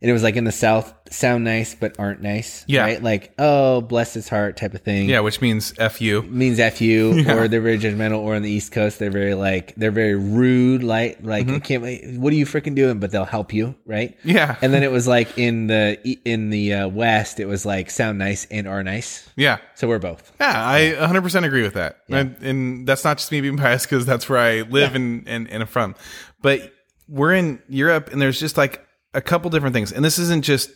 [0.00, 2.64] And it was like in the South, sound nice but aren't nice.
[2.68, 2.82] Yeah.
[2.82, 3.02] Right?
[3.02, 5.08] Like, oh, bless his heart type of thing.
[5.08, 6.22] yeah, which means f you.
[6.22, 9.74] Means F you, or they're very judgmental, or on the East Coast, they're very like,
[9.76, 11.56] they're very rude, like, like, Mm-hmm.
[11.56, 13.00] I can't wait, what are you freaking doing?
[13.00, 14.16] But they'll help you, right?
[14.22, 14.56] Yeah.
[14.62, 18.18] And then it was like in the, in the uh, West, it was like sound
[18.18, 19.28] nice and are nice.
[19.34, 19.58] Yeah.
[19.74, 20.30] So we're both.
[20.40, 22.00] Yeah, I 100% agree with that.
[22.08, 25.50] And, and that's not just me being biased because that's where I live and, and,
[25.50, 25.94] and I'm from.
[26.42, 26.72] But
[27.08, 28.84] we're in Europe and there's just like
[29.18, 29.92] a couple different things.
[29.92, 30.70] And this isn't just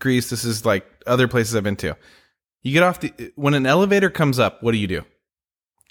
[0.00, 1.96] Greece, this is like other places I've been to.
[2.62, 5.04] You get off the, when an elevator comes up, what do you do?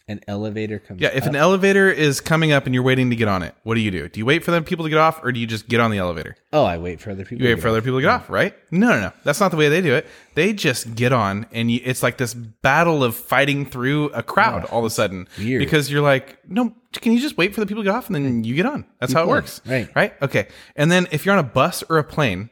[0.10, 1.30] An elevator comes Yeah, if up.
[1.30, 3.90] an elevator is coming up and you're waiting to get on it, what do you
[3.90, 4.10] do?
[4.10, 5.92] Do you wait for them people to get off or do you just get on
[5.92, 6.36] the elevator?
[6.52, 7.42] Oh, I wait for other people.
[7.42, 7.84] You to wait get for other off.
[7.86, 8.54] people to get off, right?
[8.70, 9.14] No, no, no.
[9.24, 10.06] That's not the way they do it.
[10.36, 14.66] They just get on, and you, it's like this battle of fighting through a crowd
[14.66, 15.26] all of a sudden.
[15.38, 15.60] weird.
[15.60, 18.16] Because you're like, no, can you just wait for the people to get off and
[18.16, 18.86] then you get on?
[19.00, 19.62] That's how it play, works.
[19.66, 19.90] right.
[19.96, 20.14] Right?
[20.22, 20.48] Okay.
[20.76, 22.50] And then if you're on a bus or a plane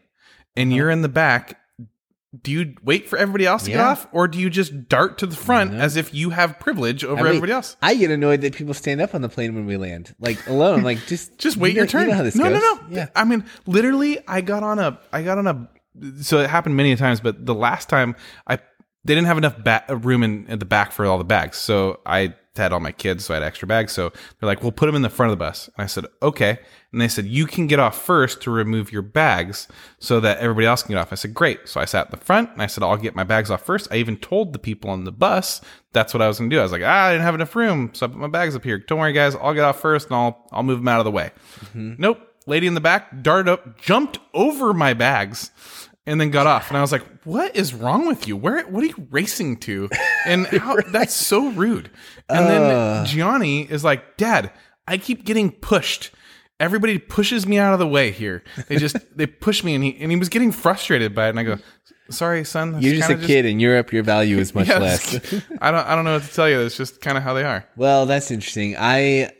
[0.56, 0.78] and uh-huh.
[0.78, 1.60] you're in the back,
[2.44, 5.26] do you wait for everybody else to get off or do you just dart to
[5.26, 7.76] the front as if you have privilege over I wait- everybody else?
[7.82, 10.82] I get annoyed that people stand up on the plane when we land, like alone.
[10.82, 12.02] Like, just just wait you your know- turn.
[12.04, 12.62] You know how this no, goes.
[12.62, 12.82] no, no.
[12.90, 15.70] Yeah, I mean, literally, I got on a, I got on a.
[16.22, 18.16] So it happened many times, but the last time
[18.48, 18.56] I,
[19.04, 22.00] they didn't have enough ba- room in at the back for all the bags, so
[22.06, 23.94] I had all my kids, so I had extra bags.
[23.94, 26.06] So they're like, "We'll put them in the front of the bus." And I said,
[26.22, 26.60] "Okay."
[26.92, 29.68] And they said, "You can get off first to remove your bags,
[30.00, 32.18] so that everybody else can get off." I said, "Great." So I sat in the
[32.18, 33.88] front, and I said, "I'll get my bags off first.
[33.92, 35.62] I even told the people on the bus
[35.94, 36.60] that's what I was going to do.
[36.60, 38.64] I was like, "Ah, I didn't have enough room, so I put my bags up
[38.64, 38.78] here.
[38.80, 39.36] Don't worry, guys.
[39.36, 41.32] I'll get off first, and I'll I'll move them out of the way."
[41.74, 42.28] Nope.
[42.48, 45.52] Lady in the back darted up, jumped over my bags,
[46.06, 46.70] and then got off.
[46.70, 48.36] And I was like, "What is wrong with you?
[48.38, 48.64] Where?
[48.68, 49.90] What are you racing to?"
[50.26, 51.90] And how, that's so rude.
[52.30, 53.06] And then uh.
[53.06, 54.52] Gianni is like, "Dad,
[54.88, 56.12] I keep getting pushed.
[56.60, 58.44] Everybody pushes me out of the way here.
[58.68, 61.30] They just they push me, and he and he was getting frustrated by it.
[61.32, 61.58] And I go,
[62.10, 62.82] "Sorry, son.
[62.82, 63.92] you're just a kinda kid in Europe.
[63.92, 65.16] Your value is much Yeah, less.
[65.60, 66.60] I don't I don't know what to tell you.
[66.62, 67.66] It's just kind of how they are.
[67.78, 68.76] well, that's interesting.
[68.78, 69.32] I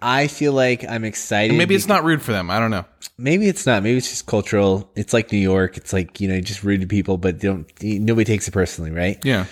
[0.00, 1.56] I feel like I'm excited.
[1.56, 2.50] Maybe it's not rude for them.
[2.50, 2.84] I don't know.
[3.18, 3.82] Maybe it's not.
[3.82, 4.90] Maybe it's just cultural.
[4.94, 5.76] It's like New York.
[5.76, 8.90] It's like you know, you just rude to people, but don't nobody takes it personally,
[8.90, 9.22] right?
[9.24, 9.46] Yeah.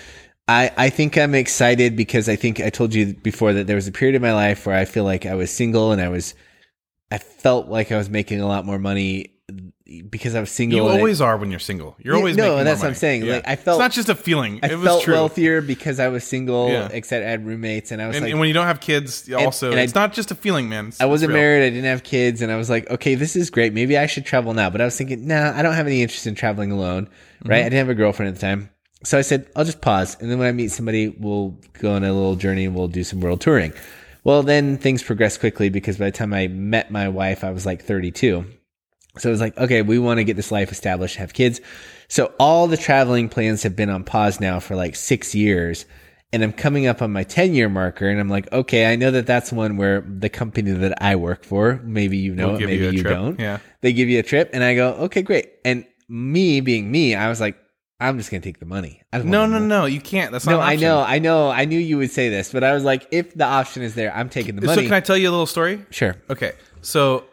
[0.47, 3.87] I, I think I'm excited because I think I told you before that there was
[3.87, 6.35] a period in my life where I feel like I was single and I was,
[7.11, 9.36] I felt like I was making a lot more money
[10.09, 10.77] because I was single.
[10.77, 11.95] You and I- always are when you're single.
[11.99, 13.25] You're Yeah, always no, that's what I'm saying.
[13.25, 13.35] Yeah.
[13.35, 14.59] Like, I felt- it's not just a feeling.
[14.61, 15.13] I it was felt true.
[15.13, 16.89] wealthier because I was single, Yeah.
[16.91, 19.29] except I had roommates, and I was And, like, and when you don't have kids,
[19.33, 20.85] also and I- it's not just a feeling, man.
[20.87, 23.49] It's- I wasn't married, I didn't have kids, and I was like, okay, this is
[23.49, 23.73] great.
[23.73, 24.69] Maybe I should travel now.
[24.69, 27.07] But I was thinking, nah, I don't have any interest in traveling alone,
[27.43, 27.43] right?
[27.43, 27.51] Mm-hmm.
[27.53, 28.69] I didn't have a girlfriend at the time.
[29.03, 30.17] So I said, I'll just pause.
[30.19, 33.03] And then when I meet somebody, we'll go on a little journey and we'll do
[33.03, 33.71] some world touring.
[34.23, 37.65] Well, then things progressed quickly because by the time I met my wife, I was
[37.65, 38.43] like 32.
[39.19, 41.61] So it was like, okay, we want to get this life established, have kids.
[42.07, 45.85] So all the traveling plans have been on pause now for like six years.
[46.33, 48.09] And I'm coming up on my 10 year marker.
[48.09, 51.45] And I'm like, okay, I know that that's one where the company that I work
[51.45, 53.39] for, maybe you know Will it, maybe you you, don't.
[53.39, 53.59] Yeah.
[53.81, 54.49] They give you a trip.
[54.53, 55.49] And I go, okay, great.
[55.63, 57.57] And me being me, I was like,
[57.99, 59.01] I'm just going to take the money.
[59.11, 59.85] I don't No, no, no.
[59.85, 60.31] You can't.
[60.31, 60.51] That's not.
[60.51, 63.07] no, I know, I know, I knew you would say this, but I was like,
[63.11, 64.81] if the option is there, I'm taking the money.
[64.81, 65.83] So can I tell you a little story?
[65.89, 66.15] sure.
[66.29, 66.53] Okay.
[66.81, 67.25] So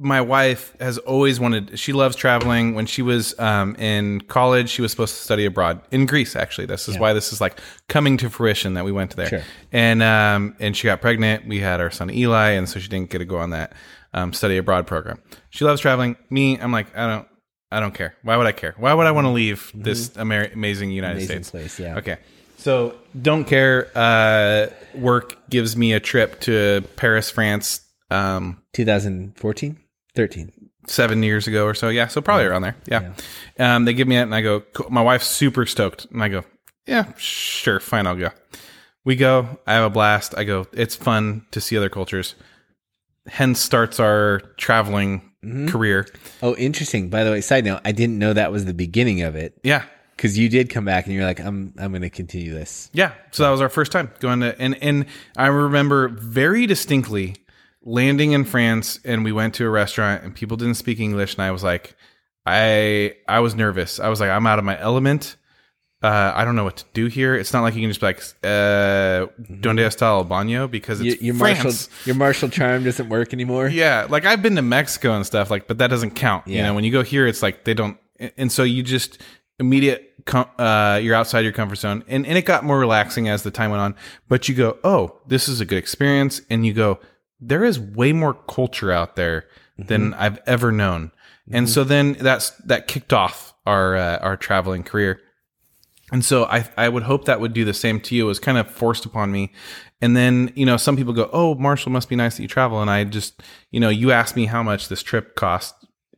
[0.00, 1.78] my wife has always wanted.
[1.78, 2.74] She loves traveling.
[2.74, 6.36] When she was um, in college, she was supposed to study abroad in Greece.
[6.36, 7.58] Actually, this is why this is like
[7.88, 9.28] coming to fruition that we went to there.
[9.28, 9.42] Sure.
[9.72, 11.48] And um, and she got pregnant.
[11.48, 13.72] We had our son Eli, and so she didn't get to go on that
[14.14, 15.20] um, study abroad program.
[15.50, 16.16] She loves traveling.
[16.30, 17.28] Me, I'm like, I don't.
[17.70, 18.14] I don't care.
[18.22, 18.74] Why would I care?
[18.78, 21.32] Why would I want to leave this Amer- amazing United Mm-hmm.
[21.32, 21.50] Amazing States?
[21.76, 21.96] place, yeah.
[21.98, 22.16] Okay.
[22.56, 23.90] So don't care.
[23.94, 27.82] Uh, work gives me a trip to Paris, France.
[28.10, 29.78] Um, 2014,
[30.26, 30.52] 13.
[30.88, 31.88] seven years ago or so.
[31.90, 32.76] Yeah, so probably around there.
[32.86, 33.12] Yeah.
[33.58, 34.60] Um, they give me it, and I go.
[34.60, 34.90] Cool.
[34.90, 36.44] My wife's super stoked, and I go,
[36.86, 38.30] yeah, sure, fine, I'll go.
[39.04, 39.58] We go.
[39.66, 40.34] I have a blast.
[40.36, 40.66] I go.
[40.72, 42.34] It's fun to see other cultures.
[43.26, 45.22] Hence starts our traveling
[45.68, 46.06] career.
[46.42, 47.10] Oh, interesting.
[47.10, 49.84] By the way, side note, I didn't know that was the beginning of it Yeah.
[50.16, 52.90] because you did come back and you're like, I'm, I'm going to continue this.
[52.92, 53.12] Yeah.
[53.30, 57.36] So that was our first time going to, and, and I remember very distinctly
[57.88, 61.34] landing in France and we went to a restaurant and people didn't speak English.
[61.34, 61.96] And I was like,
[62.46, 63.98] I I was nervous.
[63.98, 65.36] I was like, I'm out of my element.
[66.00, 67.34] Uh, I don't know what to do here.
[67.34, 69.26] It's not like you can just be like, uh,
[69.60, 71.64] "Donde está el baño?" because it's Your, your France.
[71.64, 73.66] Marshall your Marshall charm doesn't work anymore.
[73.66, 76.46] Yeah, like I've been to Mexico and stuff, like, but that doesn't count.
[76.46, 77.98] You know, when you go here, it's like they don't,
[78.36, 79.18] and so you just
[79.58, 83.42] immediate, com- uh, you're outside your comfort zone, and and it got more relaxing as
[83.42, 83.96] the time went on.
[84.28, 87.00] But you go, oh, this is a good experience, and you go,
[87.40, 89.46] there is way more culture out there
[89.78, 91.12] than I've ever known,
[91.50, 95.20] and so then that's that kicked off our uh, our traveling career.
[96.10, 98.24] And so I, I would hope that would do the same to you.
[98.24, 99.52] It was kind of forced upon me.
[100.00, 102.80] And then, you know, some people go, Oh, Marshall must be nice that you travel.
[102.80, 105.74] And I just, you know, you asked me how much this trip cost.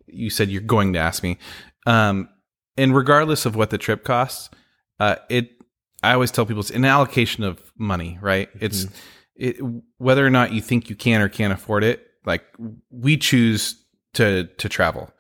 [0.07, 1.39] You said you're going to ask me.
[1.87, 2.29] Um,
[2.77, 4.51] and regardless of what the trip costs,
[5.01, 5.51] uh, it,
[6.03, 8.49] I always tell people it's an allocation of money, right?
[8.61, 8.87] It's
[9.41, 9.57] it,
[9.99, 12.07] whether or not you think you can or can't afford it.
[12.25, 12.45] Like
[12.91, 13.83] we choose
[14.15, 15.11] to, to travel.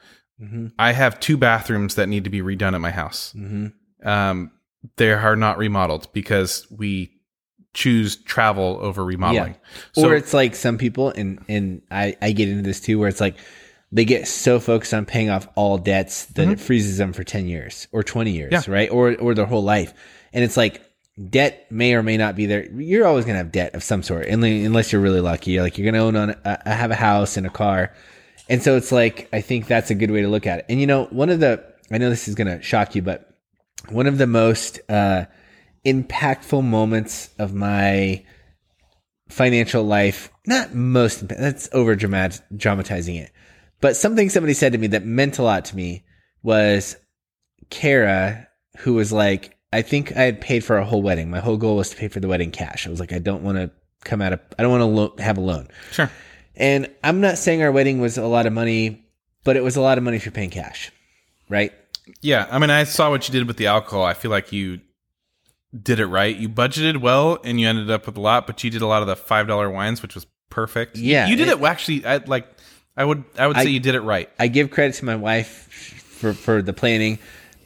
[0.40, 0.68] Mm-hmm.
[0.78, 4.08] I have two bathrooms that need to be redone at my house Mm-hmm.
[4.08, 4.52] um,
[4.96, 7.10] they are not remodeled because we
[7.74, 9.56] choose travel over remodeling.
[9.92, 13.08] So or it's like some people, and and I I get into this too, where
[13.08, 13.36] it's like
[13.92, 17.46] they get so focused on paying off all debts that it freezes them for ten
[17.46, 18.70] years or twenty years, Mm-hmm.
[18.72, 18.76] Yeah.
[18.78, 18.90] right?
[18.90, 19.92] Or or their whole life,
[20.32, 20.80] and it's like
[21.28, 22.70] debt may or may not be there.
[22.72, 25.52] You're always gonna have debt of some sort, unless you're really lucky.
[25.52, 27.92] You're like you're gonna own on a, have a house and a car,
[28.48, 30.66] and so it's like I think that's a good way to look at it.
[30.68, 33.30] And you know, one of the I know this is gonna shock you, but
[33.88, 35.24] one of the most uh,
[35.84, 38.24] impactful moments of my
[39.28, 43.30] financial life not most that's over dramatizing it
[43.80, 46.04] but something somebody said to me that meant a lot to me
[46.42, 46.96] was
[47.70, 48.48] kara
[48.78, 51.76] who was like i think i had paid for a whole wedding my whole goal
[51.76, 53.70] was to pay for the wedding cash i was like i don't want to
[54.04, 56.10] come out of i don't want to lo- have a loan sure.
[56.56, 59.04] and i'm not saying our wedding was a lot of money
[59.44, 60.90] but it was a lot of money if you're paying cash
[61.48, 61.72] right
[62.22, 62.46] Yeah.
[62.50, 64.02] I mean, I saw what you did with the alcohol.
[64.04, 64.80] I feel like you
[65.80, 66.34] did it right.
[66.36, 69.00] You budgeted well and you ended up with a lot, but you did a lot
[69.02, 70.96] of the $5 wines, which was perfect.
[70.96, 72.04] Yeah, You did it- it, actually.
[72.04, 72.48] I like,
[72.96, 74.28] I would, I would say I- you did it right.
[74.40, 75.68] I give credit to my wife
[76.18, 77.18] for for the planning,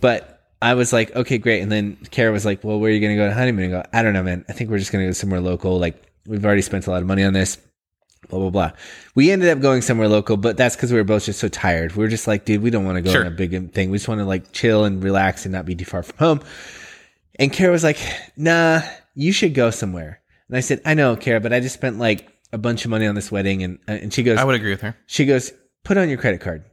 [0.03, 0.34] but
[0.65, 1.61] I was like, okay, great.
[1.61, 3.67] And then Kara was like, well, where are you going to go to honeymoon?
[3.67, 4.45] And I go, I don't know, man.
[4.49, 5.79] I think we're just going to go somewhere local.
[5.79, 7.59] Like we've already spent a lot of money on this.
[8.31, 8.71] Blah blah blah.
[9.15, 11.95] We ended up going somewhere local, but that's because we were both just so tired.
[11.95, 13.21] We were just like, dude, we don't want to go Sure.
[13.21, 13.91] on a big thing.
[13.91, 16.41] We just want to like chill and relax and not be too far from home.
[17.39, 17.99] And Kara was like,
[18.37, 18.81] nah,
[19.15, 20.21] you should go somewhere.
[20.49, 23.07] And I said, I know, Kara, but I just spent like a bunch of money
[23.07, 23.63] on this wedding.
[23.63, 24.97] And uh, and she goes, I would agree with her.
[25.07, 25.53] she goes,
[25.85, 26.65] put on your credit card.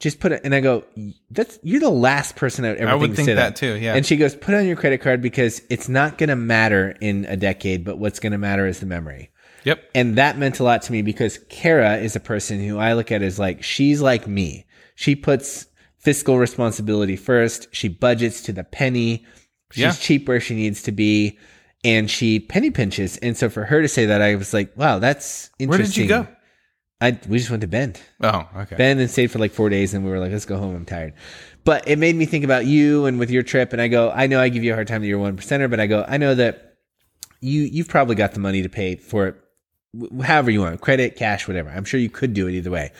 [0.00, 0.40] Just put it.
[0.44, 0.84] And I go,
[1.30, 3.74] that's, you're the last person I would ever I would to think say that too,
[3.76, 3.94] yeah.
[3.94, 7.24] And she goes, put on your credit card because it's not going to matter in
[7.26, 9.30] a decade, but what's going to matter is the memory.
[9.64, 9.82] Yep.
[9.94, 13.10] And that meant a lot to me because Kara is a person who I look
[13.12, 14.66] at as like, she's like me.
[14.94, 15.66] She puts
[15.98, 17.68] fiscal responsibility first.
[17.72, 19.24] She budgets to the penny.
[19.70, 19.92] She's Yeah.
[19.92, 21.38] cheap where she needs to be.
[21.82, 23.16] And she penny pinches.
[23.18, 25.96] And so for her to say that, I was like, wow, that's interesting Where did
[25.96, 26.33] you go?
[27.00, 28.00] I, we just went to Bend.
[28.22, 28.76] Oh, okay.
[28.76, 30.74] Bend and stayed for like four days, and we were like, let's go home.
[30.74, 31.12] I'm tired.
[31.64, 33.72] But it made me think about you and with your trip.
[33.72, 35.68] And I go, I know I give you a hard time that you're one percenter,
[35.68, 36.76] but I go, I know that
[37.40, 39.36] you you've probably got the money to pay for it,
[40.22, 41.70] however you want, credit, cash, whatever.
[41.70, 42.92] I'm sure you could do it either way.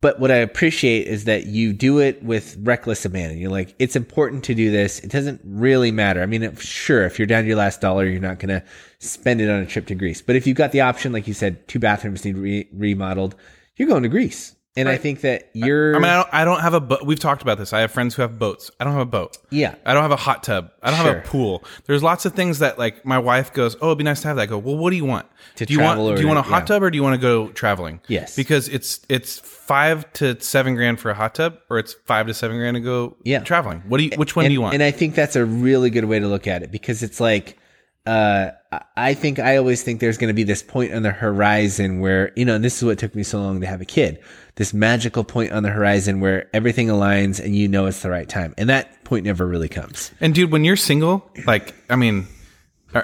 [0.00, 3.38] But what I appreciate is that you do it with reckless abandon.
[3.38, 5.00] You're like, it's important to do this.
[5.00, 6.22] It doesn't really matter.
[6.22, 8.62] I mean, sure, if you're down to your last dollar, you're not going to
[9.00, 10.22] spend it on a trip to Greece.
[10.22, 13.34] But if you've got the option, like you said, two bathrooms need re- remodeled,
[13.76, 14.54] you're going to Greece.
[14.76, 17.04] And I think that you're, I mean, I don't, I don't have a boat.
[17.04, 17.72] We've talked about this.
[17.72, 18.70] I have friends who have boats.
[18.78, 19.36] I don't have a boat.
[19.50, 20.70] yeah, I don't have a hot tub.
[20.82, 21.64] I don't have a pool.
[21.86, 24.36] There's lots of things that like my wife goes, "Oh, it'd be nice to have
[24.36, 25.26] that." I go, "Well, what do you want?
[25.56, 26.66] To do you want travel do you want a hot yeah.
[26.66, 28.36] tub or do you want to go traveling?" Yes.
[28.36, 32.34] Because it's it's 5 to 7 grand for a hot tub or it's 5 to
[32.34, 33.40] 7 grand to go Yeah.
[33.40, 33.82] traveling.
[33.88, 34.74] What do you which one and, do you want?
[34.74, 37.58] And I think that's a really good way to look at it because it's like,
[38.06, 41.10] uh, I- I think I always think there's going to be this point on the
[41.10, 43.84] horizon where, you know, and this is what took me so long to have a
[43.86, 44.18] kid,
[44.58, 48.28] this magical point on the horizon where everything aligns and you know it's the right
[48.28, 48.52] time.
[48.58, 50.10] And that point never really comes.
[50.20, 52.26] And dude, when you're single, like I mean,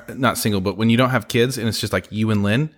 [0.08, 2.74] not single, but when you don't have kids and it's just like you and Lynn,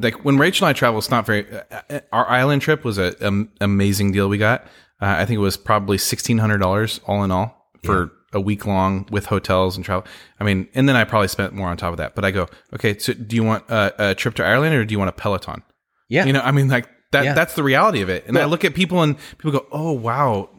[0.00, 1.46] like when Rachel and I travel, it's not very.
[1.48, 3.14] Uh, uh, our Ireland trip was a
[3.60, 4.64] amazing deal we got.
[5.00, 8.66] Uh, I think it was probably sixteen hundred dollars all in all for a week
[8.66, 10.04] long with hotels and travel.
[10.40, 12.16] I mean, and then I probably spent more on top of that.
[12.16, 14.92] But I go, okay, so do you want a, a trip to Ireland or do
[14.92, 15.62] you want a Peloton?
[16.08, 16.24] Yeah.
[16.24, 17.24] You know, I mean, like that.
[17.24, 17.34] Yeah.
[17.34, 18.24] That's the reality of it.
[18.26, 20.50] And I look at people and people go, "Oh wow,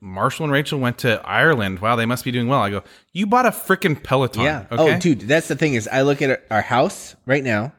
[0.00, 1.80] Marshall and Rachel went to Ireland.
[1.80, 2.82] Wow, they must be doing well." I go,
[3.12, 4.66] "You bought a freaking Peloton." Yeah.
[4.70, 4.96] Oh, okay?
[4.96, 7.72] Oh, dude, that's the thing is I look at our house right now.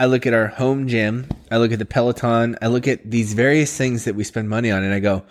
[0.00, 1.28] I look at our home gym.
[1.50, 2.56] I look at the Peloton.
[2.60, 5.22] I look at these various things that we spend money on, and I go,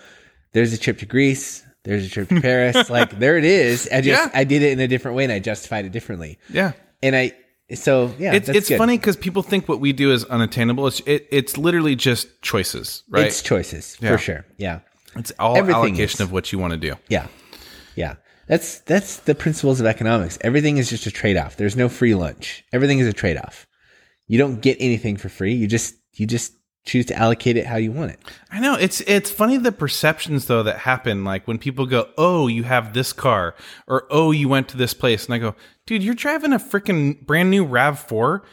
[0.54, 1.66] there's a trip to Greece.
[1.84, 2.90] There's a trip to Paris.
[2.90, 3.90] like there it is.
[3.92, 4.32] I just Yeah.
[4.34, 6.38] I did it in a different way and I justified it differently.
[6.50, 6.74] Yeah.
[7.04, 7.34] And I
[7.76, 8.78] so yeah, It's it's good.
[8.78, 10.88] funny because people think what we do is unattainable.
[10.88, 13.26] It's it, it's literally just choices, right?
[13.28, 14.12] It's choices Yeah.
[14.12, 14.46] for sure.
[14.58, 14.80] Yeah.
[15.16, 16.22] It's all Everything allocation is.
[16.22, 16.96] of what you want to do.
[17.10, 17.28] Yeah.
[17.96, 18.16] Yeah.
[18.48, 20.38] That's that's the principles of economics.
[20.42, 21.56] Everything is just a trade-off.
[21.58, 22.64] There's no free lunch.
[22.74, 23.68] Everything is a trade-off.
[24.28, 25.54] You don't get anything for free.
[25.54, 26.54] You just you just
[26.84, 28.20] choose to allocate it how you want it.
[28.52, 32.48] I know it's it's funny the perceptions though that happen like when people go, "Oh,
[32.48, 33.56] you have this car,"
[33.88, 35.56] or "Oh, you went to this place," and I go,
[35.86, 38.44] "Dude, you're driving a freaking brand new Rav Four.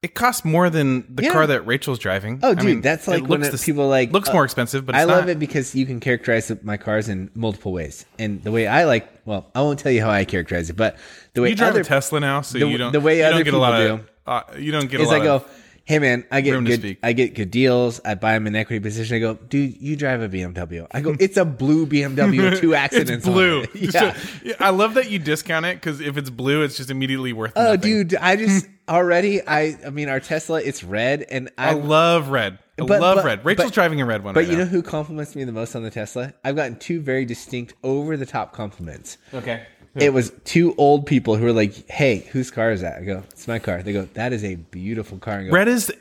[0.00, 1.32] It costs more than the Yeah.
[1.32, 3.88] car that Rachel's driving." Oh, I dude, mean, that's it like when looks it- people
[3.88, 5.30] like looks uh, more expensive, but it's I love not.
[5.30, 8.04] it because you can characterize my cars in multiple ways.
[8.18, 10.96] And the way I like, well, I won't tell you how I characterize it, but
[11.34, 13.24] the way You drive other a Tesla now, so the- you don't the way you
[13.24, 14.08] other don't get a lot people of
[14.54, 15.44] uh, you don't get a is lot I go, of
[15.88, 16.98] hey man, I get room good.
[17.02, 17.98] I get good deals.
[18.04, 19.16] I buy them in equity position.
[19.16, 20.86] I go, dude, you drive a BMW.
[20.90, 23.10] I go, it's a blue BMW, with two accidents.
[23.10, 23.60] it's blue.
[23.60, 23.70] On it.
[23.94, 24.16] Yeah.
[24.44, 27.52] Yeah, I love that you discount it because if it's blue, it's just immediately worth.
[27.56, 27.80] Oh, nothing.
[27.80, 32.28] dude, I just already, I, I mean, our Tesla, it's red, and I I, love
[32.28, 32.58] red.
[32.78, 33.44] I But- love but- red.
[33.46, 34.34] Rachel's but- driving a red one.
[34.34, 36.34] but right you know who compliments me the most on the Tesla?
[36.44, 39.16] I've gotten two very distinct, over the top compliments.
[39.32, 39.62] Okay.
[39.94, 43.24] It was two old people who were like, "Hey, whose car is that?" I go,
[43.30, 45.92] "It's my car." They go, "That is a beautiful car." I go, Red is.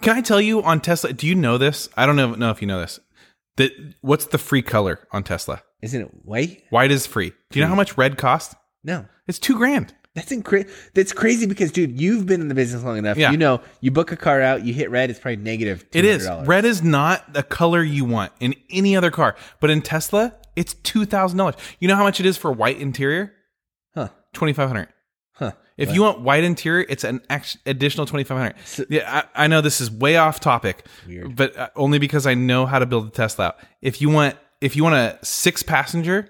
[0.00, 1.12] Can I tell you on Tesla?
[1.12, 1.88] Do you know this?
[1.96, 3.00] I don't know, know if you know this.
[3.56, 5.62] That what's the free color on Tesla?
[5.82, 7.32] "Isn't it white?" White is free.
[7.50, 7.78] Do you know how hmm.
[7.78, 8.54] much red costs?
[8.84, 9.94] No, It's two grand.
[10.14, 13.16] that's incre- That's crazy because, dude, you've been in the business long enough.
[13.16, 13.30] Yeah.
[13.30, 15.86] You know, you book a car out, you hit red, it's probably negative.
[15.92, 16.26] It is.
[16.26, 16.48] $200.
[16.48, 20.74] Red is not the color you want in any other car, but in Tesla, it's
[20.74, 21.54] two thousand dollars.
[21.80, 23.32] You know how much it is for white interior?
[23.94, 24.08] Huh?
[24.32, 24.88] Twenty five hundred.
[25.34, 25.52] Huh?
[25.78, 27.22] If you want white interior, it's an
[27.66, 28.90] additional twenty five hundred.
[28.90, 31.34] yeah, I, I know this is way off topic, Weird.
[31.34, 33.46] but uh, only because I know how to build a Tesla.
[33.46, 33.56] out.
[33.80, 36.28] If you want, if you want a six passenger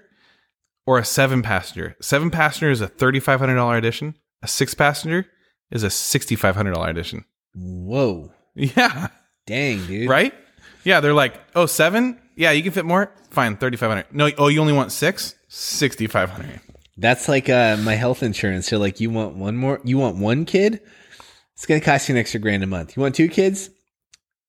[0.87, 4.15] or a seven passenger, seven passenger is a thirty five hundred dollar edition.
[4.41, 5.27] A six passenger
[5.71, 7.25] is a sixty five hundred dollar edition.
[7.55, 9.09] Whoa, Yeah,
[9.45, 10.09] dang, dude.
[10.09, 10.33] right.
[10.85, 12.19] Yeah, they're like, oh, seven.
[12.35, 13.13] Yeah, you can fit more.
[13.29, 14.07] Fine, thirty five hundred.
[14.13, 15.35] No, oh, you only want six.
[15.47, 16.61] Sixty five hundred.
[16.97, 18.67] That's like uh, my health insurance.
[18.67, 19.81] So, like, you want one more?
[19.83, 20.81] You want one kid?
[21.53, 22.95] It's gonna cost you an extra grand a month.
[22.95, 23.69] You want two kids?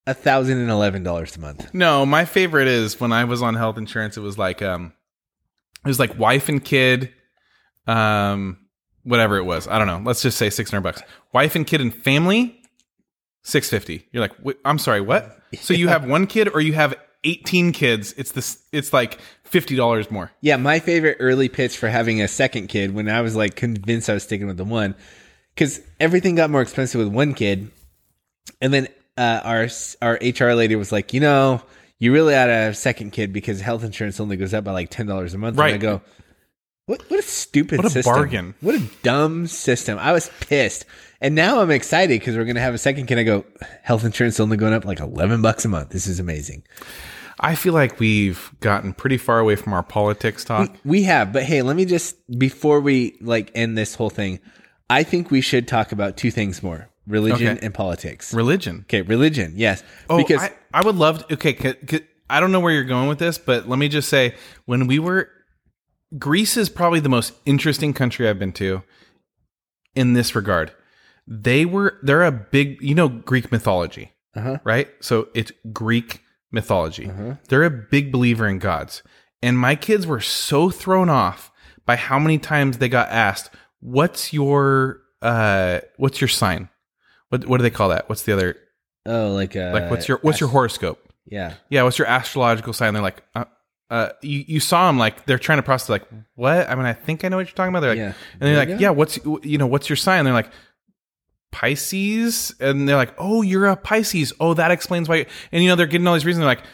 [0.06, 1.72] A thousand and eleven dollars a month.
[1.72, 4.16] No, my favorite is when I was on health insurance.
[4.16, 4.92] It was like um,
[5.84, 7.12] it was like wife and kid,
[7.86, 8.58] um,
[9.02, 9.66] whatever it was.
[9.66, 10.02] I don't know.
[10.04, 11.02] Let's just say six hundred bucks.
[11.32, 12.60] Wife and kid and family,
[13.42, 14.06] six fifty.
[14.12, 15.38] You're like, I'm sorry, what?
[15.60, 16.94] So you have one kid or you have
[17.24, 18.14] eighteen kids?
[18.16, 18.62] It's this.
[18.72, 20.30] It's like fifty dollars more.
[20.40, 24.08] Yeah, my favorite early pitch for having a second kid when I was like convinced
[24.08, 24.94] I was sticking with the one,
[25.54, 27.70] because everything got more expensive with one kid,
[28.60, 29.68] and then uh, our
[30.02, 31.62] our HR lady was like, you know,
[31.98, 34.72] you really ought to have a second kid because health insurance only goes up by
[34.72, 35.56] like ten dollars a month.
[35.56, 35.74] Right.
[35.74, 36.02] And I go,
[36.86, 38.12] what what a stupid What a system.
[38.12, 38.54] bargain.
[38.60, 39.98] What a dumb system.
[39.98, 40.84] I was pissed,
[41.24, 43.44] and now I'm excited because we're gonna have a second Can I go,
[43.82, 45.88] health insurance only going up like eleven bucks a month.
[45.88, 46.62] This is amazing.
[47.40, 50.70] I feel like we've gotten pretty far away from our politics talk.
[50.84, 54.38] We have, but hey, let me just before we like end this whole thing,
[54.88, 57.66] I think we should talk about two things more: religion Okay.
[57.66, 58.32] and politics.
[58.34, 58.80] Religion.
[58.82, 59.82] Okay, religion, yes.
[60.08, 61.34] Oh, because I, I would love to.
[61.34, 64.08] Okay, c- c- I don't know where you're going with this, but let me just
[64.08, 64.34] say
[64.66, 65.28] when we were,
[66.18, 68.82] Greece is probably the most interesting country I've been to
[69.94, 70.72] in this regard.
[71.26, 74.58] They were, they're a big, you know, Greek mythology, Uh-huh.
[74.64, 74.88] right?
[75.00, 76.22] So it's Greek
[76.52, 77.10] mythology.
[77.48, 79.02] They're a big believer in gods.
[79.42, 81.50] And my kids were so thrown off
[81.86, 86.68] by how many times they got asked, what's your, uh, what's your sign?
[87.30, 88.08] What, what do they call that?
[88.08, 88.56] What's the other,
[89.06, 91.00] oh, like uh, like what's your, what's your horoscope?
[91.26, 92.92] yeah, yeah, what's your astrological sign?
[92.94, 93.44] They're like, uh,
[93.90, 96.68] uh, you, you saw them like they're trying to process like what?
[96.70, 97.80] I mean, I think I know what you're talking about.
[97.80, 98.12] They're like, Yeah.
[98.40, 100.24] and they're like, yeah, what's you know what's your sign?
[100.24, 100.50] They're like
[101.54, 104.32] Pisces, and they're like, oh, you're a Pisces.
[104.40, 105.26] Oh, that explains why.
[105.52, 106.40] And you know they're getting all these reasons.
[106.42, 106.64] They're like,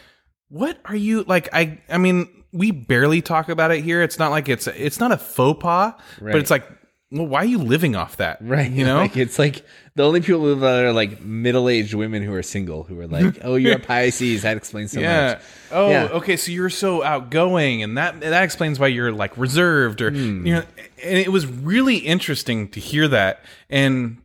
[0.49, 1.49] what are you like?
[1.53, 4.01] I I mean, we barely talk about it here.
[4.01, 6.31] It's not like it's it's not a faux pas, Right.
[6.33, 6.67] but it's like,
[7.11, 8.39] well, why are you living off that?
[8.41, 8.69] right.
[8.71, 9.63] You know, like it's like
[9.95, 13.07] the only people who live out are like middle-aged women who are single who are
[13.07, 14.41] like, oh, you're a Pisces.
[14.43, 15.33] That explains so yeah.
[15.33, 15.41] much.
[15.71, 16.03] Oh, Yeah.
[16.13, 16.37] okay.
[16.37, 20.45] So you're so outgoing, and that that explains why you're like reserved, or Hmm.
[20.45, 20.63] you know.
[21.03, 24.17] And it was really interesting to hear that, and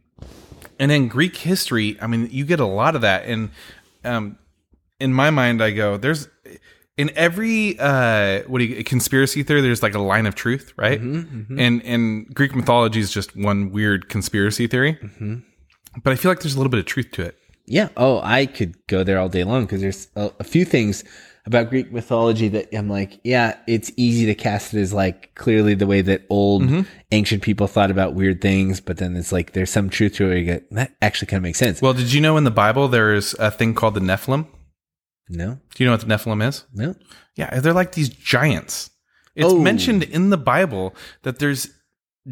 [0.79, 3.51] and in Greek history, I mean, you get a lot of that, and
[4.05, 4.39] um,
[5.01, 6.29] in my mind, I go, there's
[6.97, 11.01] in every uh, what do you conspiracy theory, there's like a line of truth, right?
[11.01, 15.37] Mm-hmm, And and Greek mythology is just one weird conspiracy theory, Mm-hmm.
[16.03, 17.37] but I feel like there's a little bit of truth to it.
[17.67, 17.89] Yeah.
[17.97, 21.03] Oh, I could go there all day long because there's a, a few things
[21.47, 25.75] about Greek mythology that I'm like, yeah, it's easy to cast it as like clearly
[25.75, 29.71] the way that old ancient people thought about weird things, but then it's like there's
[29.71, 30.43] some truth to it.
[30.43, 31.81] Get that actually kind of makes sense.
[31.81, 34.47] Well, did you know in the Bible there's a thing called the Nephilim?
[35.29, 36.65] no, Do you know what the Nephilim is?
[36.75, 36.95] no,
[37.37, 38.91] Yeah, they're like these giants.
[39.35, 39.59] It's Oh.
[39.61, 41.69] mentioned in the Bible that there's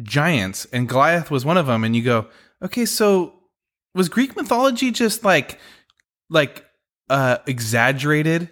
[0.01, 1.83] giants, and Goliath was one of them.
[1.83, 2.27] And you go,
[2.61, 3.33] okay, so
[3.93, 5.59] was Greek mythology just like,
[6.29, 6.65] like,
[7.09, 8.49] uh, exaggerated,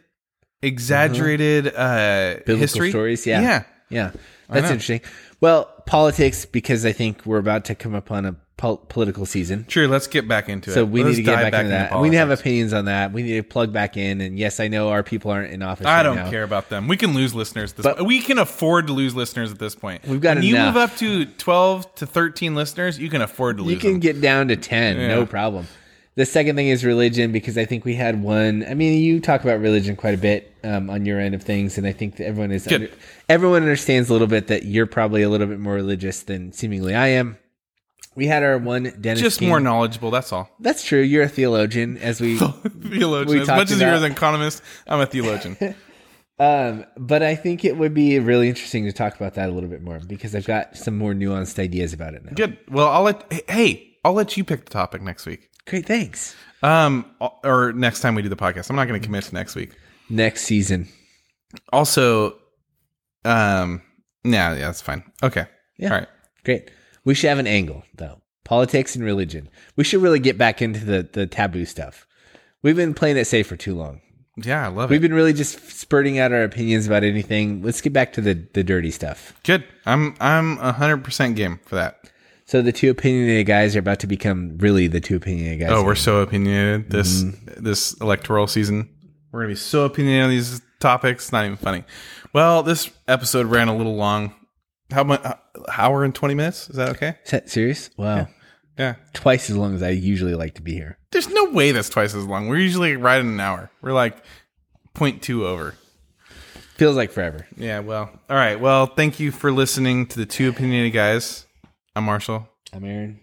[0.64, 3.42] exaggerated, uh, Biblical history stories, yeah.
[3.42, 3.64] yeah.
[3.90, 4.12] yeah,
[4.50, 5.02] that's interesting.
[5.42, 9.66] Well, politics because I think we're about to come upon a pol- political season.
[9.68, 10.74] Sure, let's get back into it.
[10.74, 11.92] So we Let's need to get dive back, into that.
[11.92, 13.12] And we need to have opinions on that.
[13.12, 14.22] We need to plug back in.
[14.22, 15.86] And yes, I know our people aren't in office.
[15.86, 16.30] I right don't now.
[16.30, 16.88] care about them.
[16.88, 17.74] We can lose listeners.
[17.74, 18.08] This But- point.
[18.08, 20.08] We can afford to lose listeners at this point.
[20.08, 23.64] We've got when you move up to twelve to thirteen listeners, you can afford to
[23.64, 24.00] lose You can them.
[24.00, 25.68] get down to 10, no problem.
[26.16, 28.64] The second thing is religion because I think we had one.
[28.68, 31.78] I mean, you talk about religion quite a bit um, on your end of things,
[31.80, 32.90] and I think that everyone is under,
[33.30, 36.94] everyone understands a little bit that you're probably a little bit more religious than seemingly
[36.94, 37.38] I am.
[38.16, 39.22] We had our one Dennis.
[39.22, 39.50] Just King.
[39.50, 40.12] more knowledgeable.
[40.12, 40.52] That's all.
[40.60, 41.02] That's true.
[41.02, 42.38] You're a theologian, as we.
[42.38, 43.36] theologian.
[43.36, 45.58] We as much as you're an economist, I'm a theologian.
[46.40, 49.70] um, but I think it would be really interesting to talk about that a little
[49.70, 52.34] bit more because I've got some more nuanced ideas about it now.
[52.36, 52.60] Good.
[52.70, 53.50] Well, I'll let.
[53.50, 55.50] Hey, I'll let you pick the topic next week.
[55.68, 56.36] Great, thanks.
[56.62, 57.06] Um,
[57.44, 58.70] or next time we do the podcast.
[58.70, 59.72] I'm not going to commit to next week.
[60.10, 60.88] Next season.
[61.72, 62.38] Also,
[63.26, 63.82] um,
[64.24, 65.04] yeah, yeah, that's fine.
[65.22, 65.46] Okay.
[65.78, 65.90] Yeah.
[65.90, 66.08] All right.
[66.44, 66.72] Great.
[67.06, 68.22] We should have an angle though.
[68.44, 69.50] Politics and religion.
[69.76, 72.06] We should really get back into the the taboo stuff.
[72.62, 74.02] We've been playing it safe for too long.
[74.38, 74.94] Yeah, I love it.
[74.94, 77.62] We've been really just spurting out our opinions about anything.
[77.62, 79.34] Let's get back to the the dirty stuff.
[79.44, 79.64] Good.
[79.86, 82.10] I'm I'm hundred percent game for that.
[82.54, 85.72] So the two opinionated guys are about to become really the two opinionated guys.
[85.72, 87.64] Oh, we're so opinionated this Mm-hmm.
[87.64, 88.90] this electoral season.
[89.32, 91.32] We're gonna be so opinionated on these topics.
[91.32, 91.84] Not even funny.
[92.32, 94.36] Well, this episode ran a little long.
[94.92, 95.24] How much?
[95.76, 96.70] Hour and twenty minutes?
[96.70, 97.16] Is that okay?
[97.26, 97.90] Is that serious?
[97.98, 98.28] Wow.
[98.78, 98.98] Yeah.
[99.14, 101.00] Twice as long as I usually like to be here.
[101.10, 102.50] There's no way that's twice as long.
[102.50, 103.72] We're usually right in an hour.
[103.82, 104.24] We're like
[104.94, 105.74] 0.2 over.
[106.76, 107.48] Feels like forever.
[107.58, 107.80] Yeah.
[107.80, 108.12] Well.
[108.30, 108.60] All right.
[108.60, 111.48] Well, thank you for listening to the two opinionated guys.
[111.96, 112.48] I'm Marshall.
[112.74, 113.23] I'm Aaron.